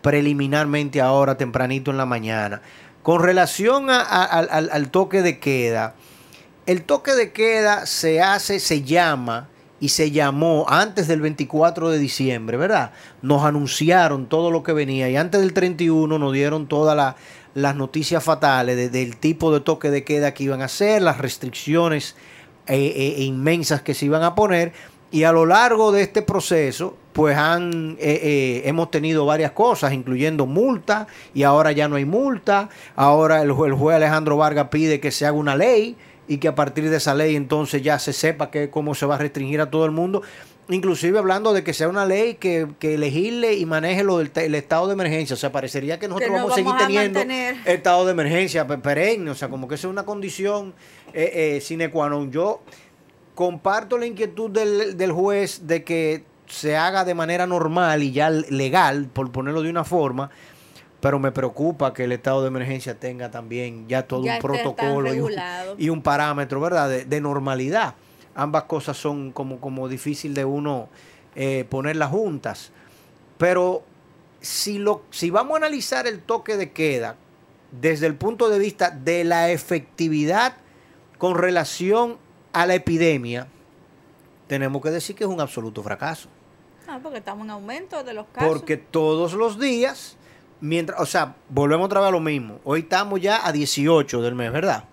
preliminarmente 0.01 1.01
ahora 1.01 1.35
tempranito 1.37 1.91
en 1.91 1.97
la 1.97 2.05
mañana. 2.05 2.61
Con 3.03 3.21
relación 3.21 3.89
al- 3.89 4.69
al 4.71 4.89
toque 4.89 5.21
de 5.21 5.37
queda 5.39 5.95
el 6.67 6.83
toque 6.83 7.11
de 7.13 7.31
queda 7.33 7.85
se 7.87 8.21
hace, 8.21 8.59
se 8.59 8.83
llama 8.83 9.49
y 9.81 9.89
se 9.89 10.11
llamó 10.11 10.65
antes 10.69 11.07
del 11.09 11.19
24 11.19 11.89
de 11.89 11.99
diciembre, 11.99 12.55
¿verdad? 12.55 12.91
Nos 13.21 13.43
anunciaron 13.43 14.27
todo 14.27 14.49
lo 14.51 14.63
que 14.63 14.71
venía 14.71 15.09
y 15.09 15.17
antes 15.17 15.41
del 15.41 15.51
31 15.53 16.17
nos 16.17 16.31
dieron 16.31 16.67
todas 16.67 16.95
la- 16.95 17.17
las 17.55 17.75
noticias 17.75 18.23
fatales 18.23 18.77
de- 18.77 18.89
del 18.89 19.17
tipo 19.17 19.51
de 19.51 19.59
toque 19.59 19.89
de 19.91 20.05
queda 20.05 20.33
que 20.33 20.43
iban 20.45 20.61
a 20.61 20.65
hacer, 20.65 21.01
las 21.01 21.17
restricciones 21.17 22.15
eh, 22.67 22.93
eh, 23.17 23.23
inmensas 23.23 23.81
que 23.81 23.93
se 23.95 24.05
iban 24.05 24.23
a 24.23 24.35
poner 24.35 24.71
y 25.11 25.23
a 25.23 25.31
lo 25.33 25.45
largo 25.45 25.91
de 25.91 26.03
este 26.03 26.21
proceso 26.21 26.95
pues 27.11 27.35
han 27.35 27.97
eh, 27.99 28.19
eh, 28.23 28.61
hemos 28.65 28.91
tenido 28.91 29.25
varias 29.25 29.51
cosas 29.51 29.91
incluyendo 29.93 30.45
multa 30.45 31.07
y 31.33 31.43
ahora 31.43 31.71
ya 31.73 31.89
no 31.89 31.95
hay 31.97 32.05
multa 32.05 32.69
ahora 32.95 33.41
el, 33.41 33.49
el 33.49 33.73
juez 33.73 33.95
Alejandro 33.97 34.37
Vargas 34.37 34.67
pide 34.69 34.99
que 35.01 35.11
se 35.11 35.25
haga 35.25 35.35
una 35.35 35.55
ley 35.57 35.97
y 36.33 36.37
que 36.37 36.47
a 36.47 36.55
partir 36.55 36.89
de 36.89 36.97
esa 36.97 37.13
ley 37.13 37.35
entonces 37.35 37.81
ya 37.81 37.99
se 37.99 38.13
sepa 38.13 38.49
que 38.51 38.69
cómo 38.69 38.95
se 38.95 39.05
va 39.05 39.15
a 39.15 39.17
restringir 39.17 39.59
a 39.61 39.69
todo 39.69 39.85
el 39.85 39.91
mundo 39.91 40.21
inclusive 40.69 41.19
hablando 41.19 41.51
de 41.51 41.63
que 41.63 41.73
sea 41.73 41.89
una 41.89 42.05
ley 42.05 42.35
que, 42.35 42.67
que 42.79 42.97
legisle 42.97 43.55
y 43.55 43.65
maneje 43.65 44.03
lo 44.05 44.19
del 44.19 44.31
el 44.35 44.55
estado 44.55 44.87
de 44.87 44.93
emergencia. 44.93 45.33
O 45.33 45.37
sea 45.37 45.51
parecería 45.51 45.99
que 45.99 46.07
nosotros 46.07 46.29
no 46.31 46.35
vamos 46.37 46.51
a 46.53 46.55
seguir 46.55 46.67
vamos 46.69 46.83
a 46.83 46.87
teniendo 46.87 47.19
mantener. 47.19 47.55
estado 47.65 48.05
de 48.05 48.11
emergencia 48.13 48.65
pe- 48.67 48.77
perenne. 48.77 49.29
O 49.31 49.35
sea 49.35 49.49
como 49.49 49.67
que 49.67 49.75
eso 49.75 49.87
es 49.89 49.91
una 49.91 50.03
condición 50.05 50.73
eh, 51.13 51.57
eh, 51.57 51.61
sine 51.61 51.89
qua 51.89 52.07
non. 52.07 52.31
Yo 52.31 52.61
comparto 53.35 53.97
la 53.97 54.05
inquietud 54.05 54.49
del, 54.49 54.95
del 54.95 55.11
juez 55.11 55.67
de 55.67 55.83
que 55.83 56.23
se 56.47 56.77
haga 56.77 57.03
de 57.03 57.15
manera 57.15 57.45
normal 57.47 58.03
y 58.03 58.11
ya 58.13 58.29
legal, 58.29 59.07
por 59.11 59.31
ponerlo 59.31 59.61
de 59.63 59.69
una 59.69 59.83
forma, 59.83 60.29
pero 61.01 61.19
me 61.19 61.31
preocupa 61.31 61.93
que 61.93 62.03
el 62.05 62.11
estado 62.11 62.41
de 62.41 62.47
emergencia 62.47 62.97
tenga 62.97 63.29
también 63.31 63.87
ya 63.87 64.07
todo 64.07 64.23
Ya 64.23 64.35
un 64.35 64.41
protocolo 64.41 65.13
y 65.13 65.19
un, 65.19 65.27
regulado. 65.27 65.75
y 65.77 65.89
un 65.89 66.01
parámetro, 66.01 66.61
¿verdad? 66.61 66.89
De, 66.89 67.05
de 67.05 67.21
normalidad. 67.21 67.95
Ambas 68.35 68.63
cosas 68.63 68.95
son 68.95 69.31
como, 69.31 69.59
como 69.59 69.89
difícil 69.89 70.33
de 70.33 70.45
uno 70.45 70.87
eh, 71.35 71.65
ponerlas 71.69 72.11
juntas. 72.11 72.71
Pero 73.37 73.83
si, 74.39 74.77
lo, 74.77 75.01
si 75.09 75.31
vamos 75.31 75.55
a 75.55 75.57
analizar 75.57 76.05
el 76.07 76.21
toque 76.21 76.55
de 76.55 76.71
queda 76.71 77.15
desde 77.71 78.05
el 78.05 78.15
punto 78.15 78.49
de 78.49 78.59
vista 78.59 78.91
de 78.91 79.23
la 79.23 79.49
efectividad 79.49 80.53
con 81.17 81.35
relación 81.35 82.17
a 82.53 82.65
la 82.65 82.75
epidemia, 82.75 83.47
tenemos 84.47 84.81
que 84.81 84.91
decir 84.91 85.15
que 85.15 85.23
es 85.23 85.29
un 85.29 85.41
absoluto 85.41 85.81
fracaso. 85.81 86.29
Ah, 86.87 86.99
porque 87.01 87.19
estamos 87.19 87.45
en 87.45 87.51
aumento 87.51 88.03
de 88.03 88.13
los 88.13 88.25
casos. 88.27 88.49
Porque 88.49 88.75
todos 88.77 89.33
los 89.33 89.57
días, 89.59 90.17
mientras, 90.61 91.01
o 91.01 91.05
sea, 91.05 91.35
volvemos 91.49 91.85
otra 91.85 91.99
vez 91.99 92.09
a 92.09 92.11
lo 92.11 92.19
mismo. 92.19 92.59
Hoy 92.63 92.81
estamos 92.81 93.19
ya 93.19 93.45
a 93.45 93.51
18 93.51 94.21
del 94.21 94.35
mes, 94.35 94.51
¿verdad? 94.51 94.85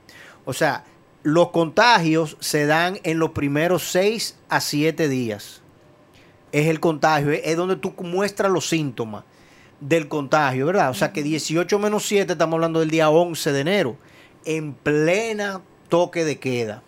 O 0.45 0.53
sea, 0.53 0.85
los 1.23 1.51
contagios 1.51 2.37
se 2.41 2.67
dan 2.67 2.99
en 3.05 3.19
los 3.19 3.31
primeros 3.31 3.85
6 3.91 4.37
a 4.49 4.61
7 4.61 5.09
días. 5.09 5.63
Es 6.51 6.67
el 6.67 6.81
contagio, 6.81 7.31
es 7.31 7.57
donde 7.57 7.77
tú 7.77 7.95
muestras 8.01 8.51
los 8.51 8.69
síntomas 8.69 9.25
del 9.81 10.09
contagio, 10.09 10.67
¿verdad? 10.67 10.91
O 10.91 10.95
sea, 10.95 11.13
que 11.13 11.23
18 11.23 11.79
menos 11.79 12.07
7, 12.07 12.33
estamos 12.33 12.55
hablando 12.55 12.81
del 12.81 12.91
día 12.91 13.11
11 13.11 13.53
de 13.53 13.61
enero, 13.61 13.97
en 14.45 14.73
plena 14.73 15.61
toque 15.89 16.25
de 16.25 16.39
queda. 16.39 16.83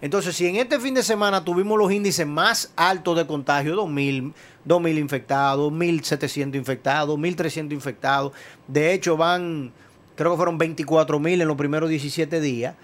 Entonces, 0.00 0.36
si 0.36 0.46
en 0.46 0.56
este 0.56 0.78
fin 0.78 0.94
de 0.94 1.02
semana 1.02 1.44
tuvimos 1.44 1.78
los 1.78 1.90
índices 1.90 2.26
más 2.26 2.72
altos 2.76 3.16
de 3.16 3.26
contagio, 3.26 3.74
2.000, 3.76 4.32
2.000 4.66 4.98
infectados, 4.98 5.72
1.700 5.72 6.54
infectados, 6.54 7.18
1.300 7.18 7.72
infectados, 7.72 8.32
de 8.68 8.92
hecho 8.92 9.16
van, 9.16 9.72
creo 10.14 10.32
que 10.32 10.36
fueron 10.36 10.58
24.000 10.58 11.40
en 11.42 11.48
los 11.48 11.56
primeros 11.56 11.88
17 11.88 12.40
días, 12.40 12.74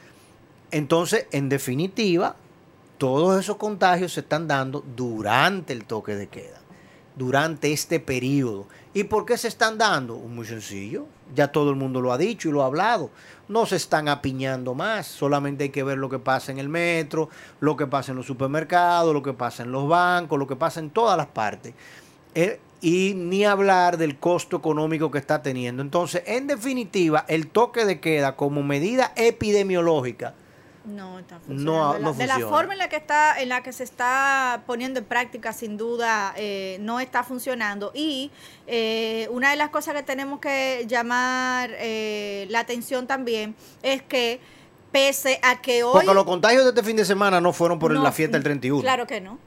entonces, 0.70 1.26
en 1.32 1.50
definitiva, 1.50 2.34
todos 2.96 3.38
esos 3.38 3.56
contagios 3.56 4.14
se 4.14 4.20
están 4.20 4.48
dando 4.48 4.82
durante 4.96 5.74
el 5.74 5.84
toque 5.84 6.14
de 6.14 6.28
queda, 6.28 6.60
durante 7.14 7.72
este 7.72 8.00
periodo. 8.00 8.66
¿Y 8.94 9.04
por 9.04 9.26
qué 9.26 9.36
se 9.36 9.48
están 9.48 9.76
dando? 9.76 10.16
Muy 10.16 10.46
sencillo, 10.46 11.06
ya 11.34 11.48
todo 11.48 11.70
el 11.70 11.76
mundo 11.76 12.00
lo 12.00 12.12
ha 12.12 12.18
dicho 12.18 12.48
y 12.48 12.52
lo 12.52 12.62
ha 12.62 12.66
hablado. 12.66 13.10
No 13.48 13.66
se 13.66 13.76
están 13.76 14.08
apiñando 14.08 14.74
más, 14.74 15.06
solamente 15.06 15.64
hay 15.64 15.70
que 15.70 15.82
ver 15.82 15.98
lo 15.98 16.08
que 16.08 16.18
pasa 16.18 16.52
en 16.52 16.58
el 16.58 16.68
metro, 16.68 17.28
lo 17.60 17.76
que 17.76 17.86
pasa 17.86 18.12
en 18.12 18.16
los 18.16 18.26
supermercados, 18.26 19.12
lo 19.12 19.22
que 19.22 19.32
pasa 19.32 19.62
en 19.62 19.72
los 19.72 19.88
bancos, 19.88 20.38
lo 20.38 20.46
que 20.46 20.56
pasa 20.56 20.80
en 20.80 20.90
todas 20.90 21.16
las 21.16 21.26
partes. 21.26 21.74
Eh, 22.34 22.60
y 22.80 23.14
ni 23.14 23.44
hablar 23.44 23.96
del 23.96 24.18
costo 24.18 24.56
económico 24.56 25.10
que 25.10 25.18
está 25.18 25.42
teniendo. 25.42 25.82
Entonces, 25.82 26.22
en 26.26 26.48
definitiva, 26.48 27.24
el 27.28 27.48
toque 27.48 27.84
de 27.84 28.00
queda 28.00 28.34
como 28.34 28.62
medida 28.62 29.12
epidemiológica 29.16 30.34
No 30.84 31.18
está 31.20 31.36
No, 31.36 31.40
funcionando. 31.44 31.92
de, 31.94 31.98
la, 32.00 32.04
no 32.06 32.12
de 32.14 32.26
la 32.26 32.38
forma 32.48 32.72
en 32.72 32.78
la 32.78 32.88
que 32.88 32.96
está, 32.96 33.40
en 33.40 33.48
la 33.48 33.62
que 33.62 33.72
se 33.72 33.84
está 33.84 34.62
poniendo 34.66 34.98
en 34.98 35.04
práctica, 35.04 35.52
sin 35.52 35.76
duda, 35.76 36.34
eh, 36.36 36.78
no 36.80 36.98
está 37.00 37.22
funcionando. 37.22 37.92
Y 37.94 38.30
eh, 38.66 39.28
una 39.30 39.50
de 39.50 39.56
las 39.56 39.70
cosas 39.70 39.94
que 39.94 40.02
tenemos 40.02 40.40
que 40.40 40.84
llamar 40.88 41.70
eh, 41.74 42.46
la 42.50 42.60
atención 42.60 43.06
también 43.06 43.54
es 43.82 44.02
que 44.02 44.40
pese 44.90 45.38
a 45.42 45.60
que 45.62 45.84
hoy 45.84 45.92
Porque 45.92 46.14
los 46.14 46.24
contagios 46.24 46.64
de 46.64 46.70
este 46.70 46.82
fin 46.82 46.96
de 46.96 47.04
semana 47.04 47.40
no 47.40 47.52
fueron 47.52 47.78
por 47.78 47.92
No, 47.92 48.02
la 48.02 48.12
fiesta 48.12 48.36
del 48.36 48.42
31. 48.44 48.82
Claro 48.82 49.06
que 49.06 49.20
no. 49.20 49.38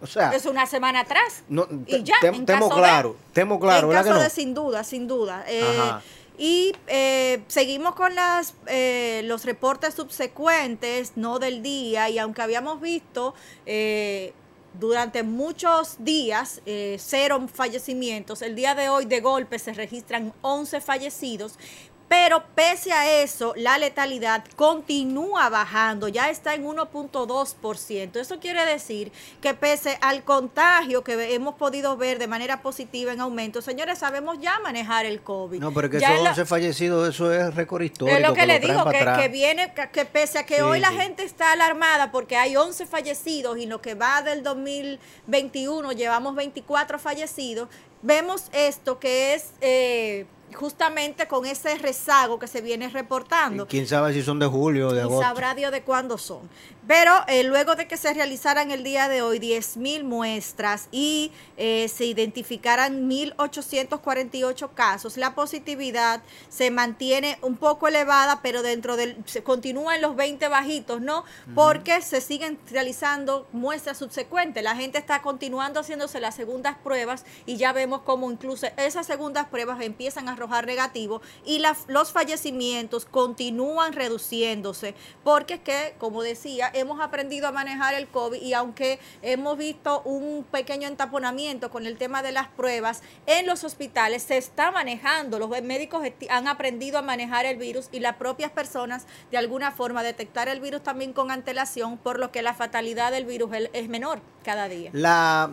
O 0.00 0.06
sea, 0.06 0.30
Es 0.30 0.46
una 0.46 0.64
semana 0.66 1.00
atrás. 1.00 1.42
no, 1.48 1.66
y 1.86 2.04
ya, 2.04 2.14
te- 2.20 2.28
en 2.28 2.46
temo 2.46 2.68
caso 2.68 2.80
de- 2.80 2.86
claro, 2.86 3.16
temo 3.32 3.58
claro, 3.58 3.82
en 3.82 3.88
¿verdad 3.88 4.04
caso 4.12 4.22
de 4.22 4.30
sin 4.30 4.54
duda, 4.54 4.84
sin 4.84 5.08
duda. 5.08 5.44
Eh, 5.48 5.60
Ajá. 5.80 6.02
Y 6.38 6.72
eh, 6.86 7.42
seguimos 7.48 7.96
con 7.96 8.14
las 8.14 8.54
eh, 8.68 9.22
los 9.24 9.44
reportes 9.44 9.94
subsecuentes, 9.94 11.12
no 11.16 11.40
del 11.40 11.62
día, 11.62 12.08
y 12.08 12.18
aunque 12.18 12.42
habíamos 12.42 12.80
visto 12.80 13.34
eh, 13.66 14.32
durante 14.78 15.24
muchos 15.24 15.96
días 15.98 16.62
eh, 16.64 16.96
cero 17.00 17.44
fallecimientos, 17.52 18.42
el 18.42 18.54
día 18.54 18.76
de 18.76 18.88
hoy 18.88 19.04
de 19.06 19.20
golpe 19.20 19.58
se 19.58 19.72
registran 19.72 20.32
11 20.42 20.80
fallecidos. 20.80 21.58
Pero 22.08 22.42
pese 22.54 22.90
a 22.92 23.20
eso, 23.22 23.52
la 23.56 23.76
letalidad 23.76 24.42
continúa 24.56 25.50
bajando, 25.50 26.08
ya 26.08 26.30
está 26.30 26.54
en 26.54 26.64
1.2%. 26.64 28.16
Eso 28.18 28.38
quiere 28.40 28.64
decir 28.64 29.12
que 29.42 29.52
pese 29.52 29.98
al 30.00 30.24
contagio 30.24 31.04
que 31.04 31.34
hemos 31.34 31.56
podido 31.56 31.96
ver 31.98 32.18
de 32.18 32.26
manera 32.26 32.62
positiva 32.62 33.12
en 33.12 33.20
aumento, 33.20 33.60
señores, 33.60 33.98
sabemos 33.98 34.38
ya 34.40 34.58
manejar 34.60 35.04
el 35.04 35.20
COVID. 35.20 35.60
No, 35.60 35.72
pero 35.74 35.90
que 35.90 36.00
Ya 36.00 36.08
esos 36.08 36.18
en 36.18 36.24
la- 36.24 36.30
11 36.30 36.46
fallecidos, 36.46 37.08
eso 37.10 37.30
es 37.32 37.54
récord 37.54 37.82
histórico. 37.82 38.16
es 38.16 38.26
lo 38.26 38.32
que, 38.34 38.46
le 38.46 38.58
lo 38.58 38.66
digo, 38.66 38.84
que, 38.90 39.28
viene, 39.28 39.74
que, 39.92 40.04
pese 40.06 40.38
a 40.38 40.46
que 40.46 40.56
Sí, 40.56 40.60
hoy 40.62 40.80
la 40.80 40.88
sí. 40.90 40.96
gente 40.96 41.24
está 41.24 41.52
alarmada 41.52 42.10
porque 42.10 42.36
hay 42.36 42.56
11 42.56 42.86
fallecidos 42.86 43.58
y 43.58 43.66
lo 43.66 43.82
que 43.82 43.94
va 43.94 44.22
del 44.22 44.42
2021 44.42 45.92
llevamos 45.92 46.34
24 46.34 46.98
fallecidos, 46.98 47.68
vemos 48.02 48.44
esto 48.52 48.98
que 48.98 49.34
es 49.34 49.50
eh, 49.60 50.24
justamente 50.54 51.26
con 51.26 51.46
ese 51.46 51.76
rezago 51.78 52.38
que 52.38 52.46
se 52.46 52.60
viene 52.60 52.88
reportando. 52.88 53.66
¿Quién 53.66 53.86
sabe 53.86 54.12
si 54.12 54.22
son 54.22 54.38
de 54.38 54.46
julio 54.46 54.88
o 54.88 54.92
de 54.92 55.02
agosto? 55.02 55.22
sabrá 55.22 55.54
Dios 55.54 55.72
de 55.72 55.82
cuándo 55.82 56.18
son. 56.18 56.48
Pero 56.88 57.12
eh, 57.28 57.44
luego 57.44 57.76
de 57.76 57.86
que 57.86 57.98
se 57.98 58.14
realizaran 58.14 58.70
el 58.70 58.82
día 58.82 59.08
de 59.10 59.20
hoy 59.22 59.38
10.000 59.38 60.04
muestras 60.04 60.88
y 60.90 61.30
eh, 61.58 61.86
se 61.88 62.06
identificaran 62.06 63.08
1.848 63.08 64.70
casos, 64.74 65.18
la 65.18 65.34
positividad 65.34 66.22
se 66.48 66.70
mantiene 66.70 67.38
un 67.42 67.56
poco 67.58 67.88
elevada, 67.88 68.40
pero 68.42 68.62
dentro 68.62 68.96
del, 68.96 69.16
se 69.26 69.42
continúa 69.42 69.96
en 69.96 70.00
los 70.02 70.16
20 70.16 70.48
bajitos, 70.48 71.02
¿no? 71.02 71.24
Porque 71.54 72.00
se 72.00 72.22
siguen 72.22 72.58
realizando 72.70 73.46
muestras 73.52 73.98
subsecuentes. 73.98 74.62
La 74.64 74.74
gente 74.74 74.96
está 74.96 75.20
continuando 75.20 75.80
haciéndose 75.80 76.20
las 76.20 76.34
segundas 76.36 76.76
pruebas 76.82 77.26
y 77.44 77.58
ya 77.58 77.72
vemos 77.74 78.00
cómo 78.00 78.30
incluso 78.30 78.66
esas 78.78 79.06
segundas 79.06 79.46
pruebas 79.48 79.80
empiezan 79.82 80.26
a 80.28 80.32
arrojar 80.32 80.66
negativo 80.66 81.20
y 81.44 81.58
la- 81.58 81.76
los 81.88 82.12
fallecimientos 82.12 83.04
continúan 83.04 83.92
reduciéndose 83.92 84.94
porque 85.22 85.54
es 85.54 85.60
que, 85.60 85.94
como 85.98 86.22
decía, 86.22 86.72
hemos 86.78 87.00
aprendido 87.00 87.48
a 87.48 87.52
manejar 87.52 87.94
el 87.94 88.08
COVID 88.08 88.40
y 88.40 88.54
aunque 88.54 88.98
hemos 89.22 89.56
visto 89.58 90.02
un 90.02 90.44
pequeño 90.44 90.88
entaponamiento 90.88 91.70
con 91.70 91.86
el 91.86 91.96
tema 91.96 92.22
de 92.22 92.32
las 92.32 92.48
pruebas, 92.48 93.02
en 93.26 93.46
los 93.46 93.64
hospitales 93.64 94.22
se 94.22 94.36
está 94.36 94.70
manejando, 94.70 95.38
los 95.38 95.50
médicos 95.62 96.02
han 96.30 96.48
aprendido 96.48 96.98
a 96.98 97.02
manejar 97.02 97.46
el 97.46 97.56
virus 97.56 97.88
y 97.92 98.00
las 98.00 98.16
propias 98.16 98.50
personas 98.50 99.06
de 99.30 99.38
alguna 99.38 99.72
forma 99.72 100.02
detectar 100.02 100.48
el 100.48 100.60
virus 100.60 100.82
también 100.82 101.12
con 101.12 101.30
antelación, 101.30 101.98
por 101.98 102.18
lo 102.18 102.30
que 102.30 102.42
la 102.42 102.54
fatalidad 102.54 103.12
del 103.12 103.24
virus 103.24 103.50
es 103.72 103.88
menor 103.88 104.20
cada 104.44 104.68
día. 104.68 104.90
La, 104.92 105.52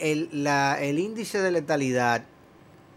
el, 0.00 0.46
el 0.46 0.98
índice 0.98 1.40
de 1.40 1.50
letalidad, 1.50 2.24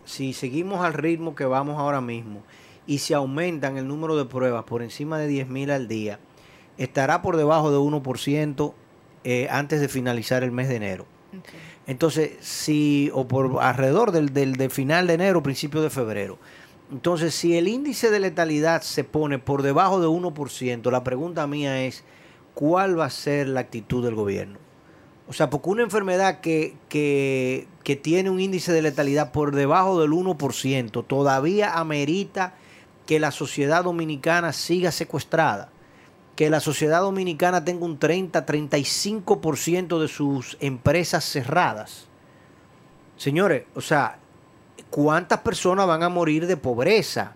si 0.05 0.33
seguimos 0.33 0.83
al 0.83 0.93
ritmo 0.93 1.35
que 1.35 1.45
vamos 1.45 1.79
ahora 1.79 2.01
mismo 2.01 2.43
y 2.85 2.99
si 2.99 3.13
aumentan 3.13 3.77
el 3.77 3.87
número 3.87 4.17
de 4.17 4.25
pruebas 4.25 4.65
por 4.65 4.81
encima 4.81 5.17
de 5.17 5.29
10.000 5.29 5.71
al 5.71 5.87
día, 5.87 6.19
estará 6.77 7.21
por 7.21 7.37
debajo 7.37 7.71
de 7.71 7.77
1% 7.77 8.73
eh, 9.23 9.47
antes 9.49 9.81
de 9.81 9.87
finalizar 9.87 10.43
el 10.43 10.51
mes 10.51 10.69
de 10.69 10.75
enero. 10.75 11.05
Entonces, 11.87 12.31
si, 12.41 13.09
o 13.13 13.27
por 13.27 13.61
alrededor 13.61 14.11
del, 14.11 14.33
del, 14.33 14.53
del 14.53 14.69
final 14.69 15.07
de 15.07 15.13
enero, 15.13 15.41
principio 15.43 15.81
de 15.81 15.89
febrero. 15.89 16.37
Entonces, 16.91 17.33
si 17.33 17.57
el 17.57 17.67
índice 17.67 18.11
de 18.11 18.19
letalidad 18.19 18.81
se 18.81 19.03
pone 19.03 19.39
por 19.39 19.63
debajo 19.63 19.99
de 19.99 20.07
1%, 20.07 20.91
la 20.91 21.03
pregunta 21.03 21.47
mía 21.47 21.83
es, 21.83 22.03
¿cuál 22.53 22.99
va 22.99 23.05
a 23.05 23.09
ser 23.09 23.47
la 23.47 23.61
actitud 23.61 24.03
del 24.03 24.15
gobierno? 24.15 24.59
O 25.27 25.33
sea, 25.33 25.49
porque 25.49 25.69
una 25.69 25.83
enfermedad 25.83 26.41
que, 26.41 26.75
que, 26.89 27.67
que 27.83 27.95
tiene 27.95 28.29
un 28.29 28.39
índice 28.39 28.71
de 28.73 28.81
letalidad 28.81 29.31
por 29.31 29.55
debajo 29.55 29.99
del 29.99 30.11
1% 30.11 31.05
todavía 31.07 31.73
amerita 31.73 32.53
que 33.05 33.19
la 33.19 33.31
sociedad 33.31 33.83
dominicana 33.83 34.53
siga 34.53 34.91
secuestrada, 34.91 35.69
que 36.35 36.49
la 36.49 36.59
sociedad 36.59 37.01
dominicana 37.01 37.63
tenga 37.63 37.85
un 37.85 37.99
30-35% 37.99 39.99
de 39.99 40.07
sus 40.07 40.57
empresas 40.59 41.23
cerradas. 41.23 42.07
Señores, 43.17 43.65
o 43.75 43.81
sea, 43.81 44.17
¿cuántas 44.89 45.41
personas 45.41 45.85
van 45.85 46.01
a 46.01 46.09
morir 46.09 46.47
de 46.47 46.57
pobreza? 46.57 47.35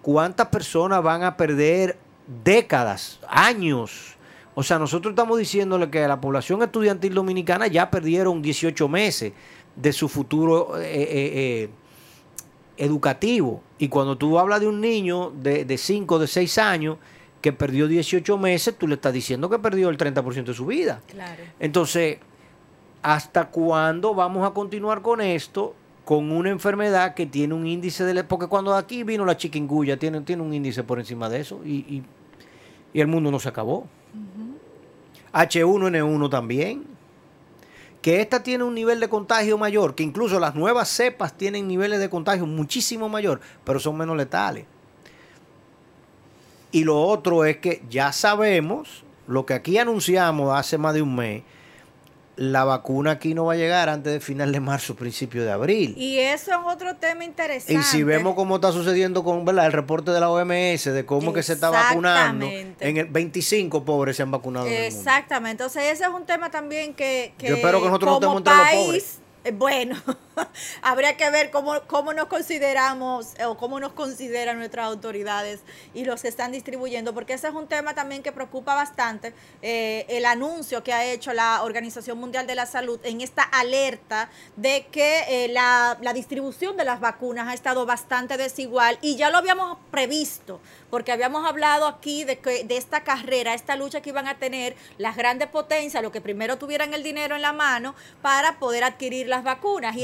¿Cuántas 0.00 0.46
personas 0.48 1.02
van 1.02 1.24
a 1.24 1.36
perder 1.36 1.98
décadas, 2.44 3.18
años? 3.28 4.14
O 4.54 4.62
sea, 4.62 4.78
nosotros 4.78 5.10
estamos 5.12 5.38
diciéndole 5.38 5.90
que 5.90 6.06
la 6.06 6.20
población 6.20 6.62
estudiantil 6.62 7.14
dominicana 7.14 7.66
ya 7.66 7.90
perdieron 7.90 8.40
18 8.40 8.88
meses 8.88 9.32
de 9.74 9.92
su 9.92 10.08
futuro 10.08 10.78
eh, 10.78 10.84
eh, 10.84 11.32
eh, 11.34 11.68
educativo. 12.76 13.60
Y 13.78 13.88
cuando 13.88 14.16
tú 14.16 14.38
hablas 14.38 14.60
de 14.60 14.68
un 14.68 14.80
niño 14.80 15.30
de, 15.30 15.64
de 15.64 15.76
5, 15.76 16.20
de 16.20 16.26
6 16.28 16.58
años 16.58 16.98
que 17.40 17.52
perdió 17.52 17.86
18 17.88 18.38
meses, 18.38 18.76
tú 18.76 18.88
le 18.88 18.94
estás 18.94 19.12
diciendo 19.12 19.48
que 19.50 19.58
perdió 19.58 19.88
el 19.88 19.98
30% 19.98 20.44
de 20.44 20.54
su 20.54 20.66
vida. 20.66 21.00
Claro. 21.08 21.42
Entonces, 21.60 22.18
¿hasta 23.02 23.48
cuándo 23.50 24.14
vamos 24.14 24.48
a 24.48 24.52
continuar 24.52 25.02
con 25.02 25.20
esto? 25.20 25.74
Con 26.04 26.30
una 26.32 26.50
enfermedad 26.50 27.14
que 27.14 27.26
tiene 27.26 27.54
un 27.54 27.66
índice 27.66 28.04
de... 28.04 28.24
Porque 28.24 28.46
cuando 28.46 28.74
aquí 28.74 29.02
vino 29.02 29.24
la 29.24 29.36
chiquinguya, 29.36 29.96
tiene, 29.96 30.20
tiene 30.22 30.42
un 30.42 30.52
índice 30.54 30.82
por 30.84 30.98
encima 30.98 31.28
de 31.28 31.40
eso 31.40 31.60
y, 31.64 31.74
y- 31.78 32.04
y 32.92 33.00
el 33.00 33.08
mundo 33.08 33.30
no 33.30 33.38
se 33.38 33.48
acabó. 33.48 33.86
H1N1 35.32 36.30
también. 36.30 36.84
Que 38.02 38.20
esta 38.20 38.42
tiene 38.42 38.62
un 38.64 38.74
nivel 38.74 39.00
de 39.00 39.08
contagio 39.08 39.58
mayor, 39.58 39.94
que 39.96 40.04
incluso 40.04 40.38
las 40.38 40.54
nuevas 40.54 40.88
cepas 40.88 41.36
tienen 41.36 41.66
niveles 41.66 41.98
de 41.98 42.08
contagio 42.08 42.46
muchísimo 42.46 43.08
mayor, 43.08 43.40
pero 43.64 43.80
son 43.80 43.96
menos 43.96 44.16
letales. 44.16 44.64
Y 46.76 46.84
lo 46.84 47.00
otro 47.02 47.44
es 47.46 47.56
que 47.56 47.82
ya 47.88 48.12
sabemos, 48.12 49.04
lo 49.26 49.46
que 49.46 49.54
aquí 49.54 49.78
anunciamos 49.78 50.54
hace 50.58 50.76
más 50.76 50.92
de 50.92 51.00
un 51.00 51.14
mes, 51.16 51.42
la 52.36 52.64
vacuna 52.64 53.12
aquí 53.12 53.32
no 53.32 53.46
va 53.46 53.54
a 53.54 53.56
llegar 53.56 53.88
antes 53.88 54.12
de 54.12 54.20
final 54.20 54.52
de 54.52 54.60
marzo, 54.60 54.94
principio 54.94 55.42
de 55.42 55.50
abril. 55.50 55.94
Y, 55.96 56.16
Y 56.16 56.18
eso 56.18 56.50
es 56.50 56.58
otro 56.66 56.94
tema 56.96 57.24
interesante. 57.24 57.82
si 57.82 58.02
vemos 58.02 58.34
cómo 58.34 58.56
está 58.56 58.72
sucediendo 58.72 59.24
con 59.24 59.46
¿verdad? 59.46 59.64
el 59.64 59.72
reporte 59.72 60.10
de 60.10 60.20
la 60.20 60.28
OMS, 60.28 60.84
de 60.84 61.06
cómo 61.06 61.32
que 61.32 61.42
se 61.42 61.54
está 61.54 61.70
vacunando, 61.70 62.44
en 62.46 62.96
el 62.98 63.06
25 63.06 63.84
pobres 63.86 64.16
se 64.16 64.22
han 64.22 64.30
vacunado 64.30 64.66
en 64.66 64.72
el 64.74 64.78
mundo. 64.92 64.98
Exactamente, 64.98 65.62
entonces 65.64 65.84
ese 65.94 66.04
es 66.04 66.10
un 66.10 66.26
tema 66.26 66.50
también 66.50 66.92
que, 66.92 67.32
que 67.38 67.48
Yo 67.48 67.54
espero 67.56 67.80
que 67.80 67.86
nosotros 67.86 68.10
no 68.10 68.16
estemos 68.16 68.36
entre 68.38 68.52
los 68.52 68.84
pobres. 68.84 69.18
eh, 69.44 69.52
Bueno, 69.52 69.96
habría 70.82 71.16
que 71.16 71.30
ver 71.30 71.50
cómo, 71.50 71.80
cómo 71.86 72.12
nos 72.12 72.26
consideramos 72.26 73.34
eh, 73.38 73.44
o 73.44 73.56
cómo 73.56 73.78
nos 73.78 73.92
consideran 73.92 74.58
nuestras 74.58 74.86
autoridades 74.86 75.60
y 75.94 76.04
los 76.04 76.22
que 76.22 76.28
están 76.28 76.52
distribuyendo, 76.52 77.14
porque 77.14 77.34
ese 77.34 77.48
es 77.48 77.54
un 77.54 77.68
tema 77.68 77.94
también 77.94 78.22
que 78.22 78.32
preocupa 78.32 78.74
bastante, 78.74 79.32
eh, 79.62 80.04
el 80.08 80.24
anuncio 80.24 80.82
que 80.82 80.92
ha 80.92 81.04
hecho 81.04 81.32
la 81.32 81.62
Organización 81.62 82.18
Mundial 82.18 82.46
de 82.46 82.54
la 82.54 82.66
Salud 82.66 82.98
en 83.04 83.20
esta 83.20 83.42
alerta 83.42 84.28
de 84.56 84.86
que 84.90 85.22
eh, 85.28 85.48
la, 85.48 85.96
la 86.00 86.12
distribución 86.12 86.76
de 86.76 86.84
las 86.84 87.00
vacunas 87.00 87.48
ha 87.48 87.54
estado 87.54 87.86
bastante 87.86 88.36
desigual 88.36 88.98
y 89.00 89.16
ya 89.16 89.30
lo 89.30 89.38
habíamos 89.38 89.78
previsto, 89.92 90.60
porque 90.90 91.12
habíamos 91.12 91.46
hablado 91.46 91.86
aquí 91.86 92.24
de, 92.24 92.40
que, 92.40 92.64
de 92.64 92.76
esta 92.76 93.04
carrera, 93.04 93.54
esta 93.54 93.76
lucha 93.76 94.00
que 94.00 94.10
iban 94.10 94.26
a 94.26 94.38
tener 94.38 94.74
las 94.98 95.16
grandes 95.16 95.48
potencias, 95.48 96.02
los 96.02 96.10
que 96.10 96.20
primero 96.20 96.58
tuvieran 96.58 96.92
el 96.94 97.02
dinero 97.02 97.36
en 97.36 97.42
la 97.42 97.52
mano 97.52 97.94
para 98.22 98.58
poder 98.58 98.82
adquirir 98.82 99.28
la 99.28 99.36
las 99.36 99.44
vacunas. 99.44 99.94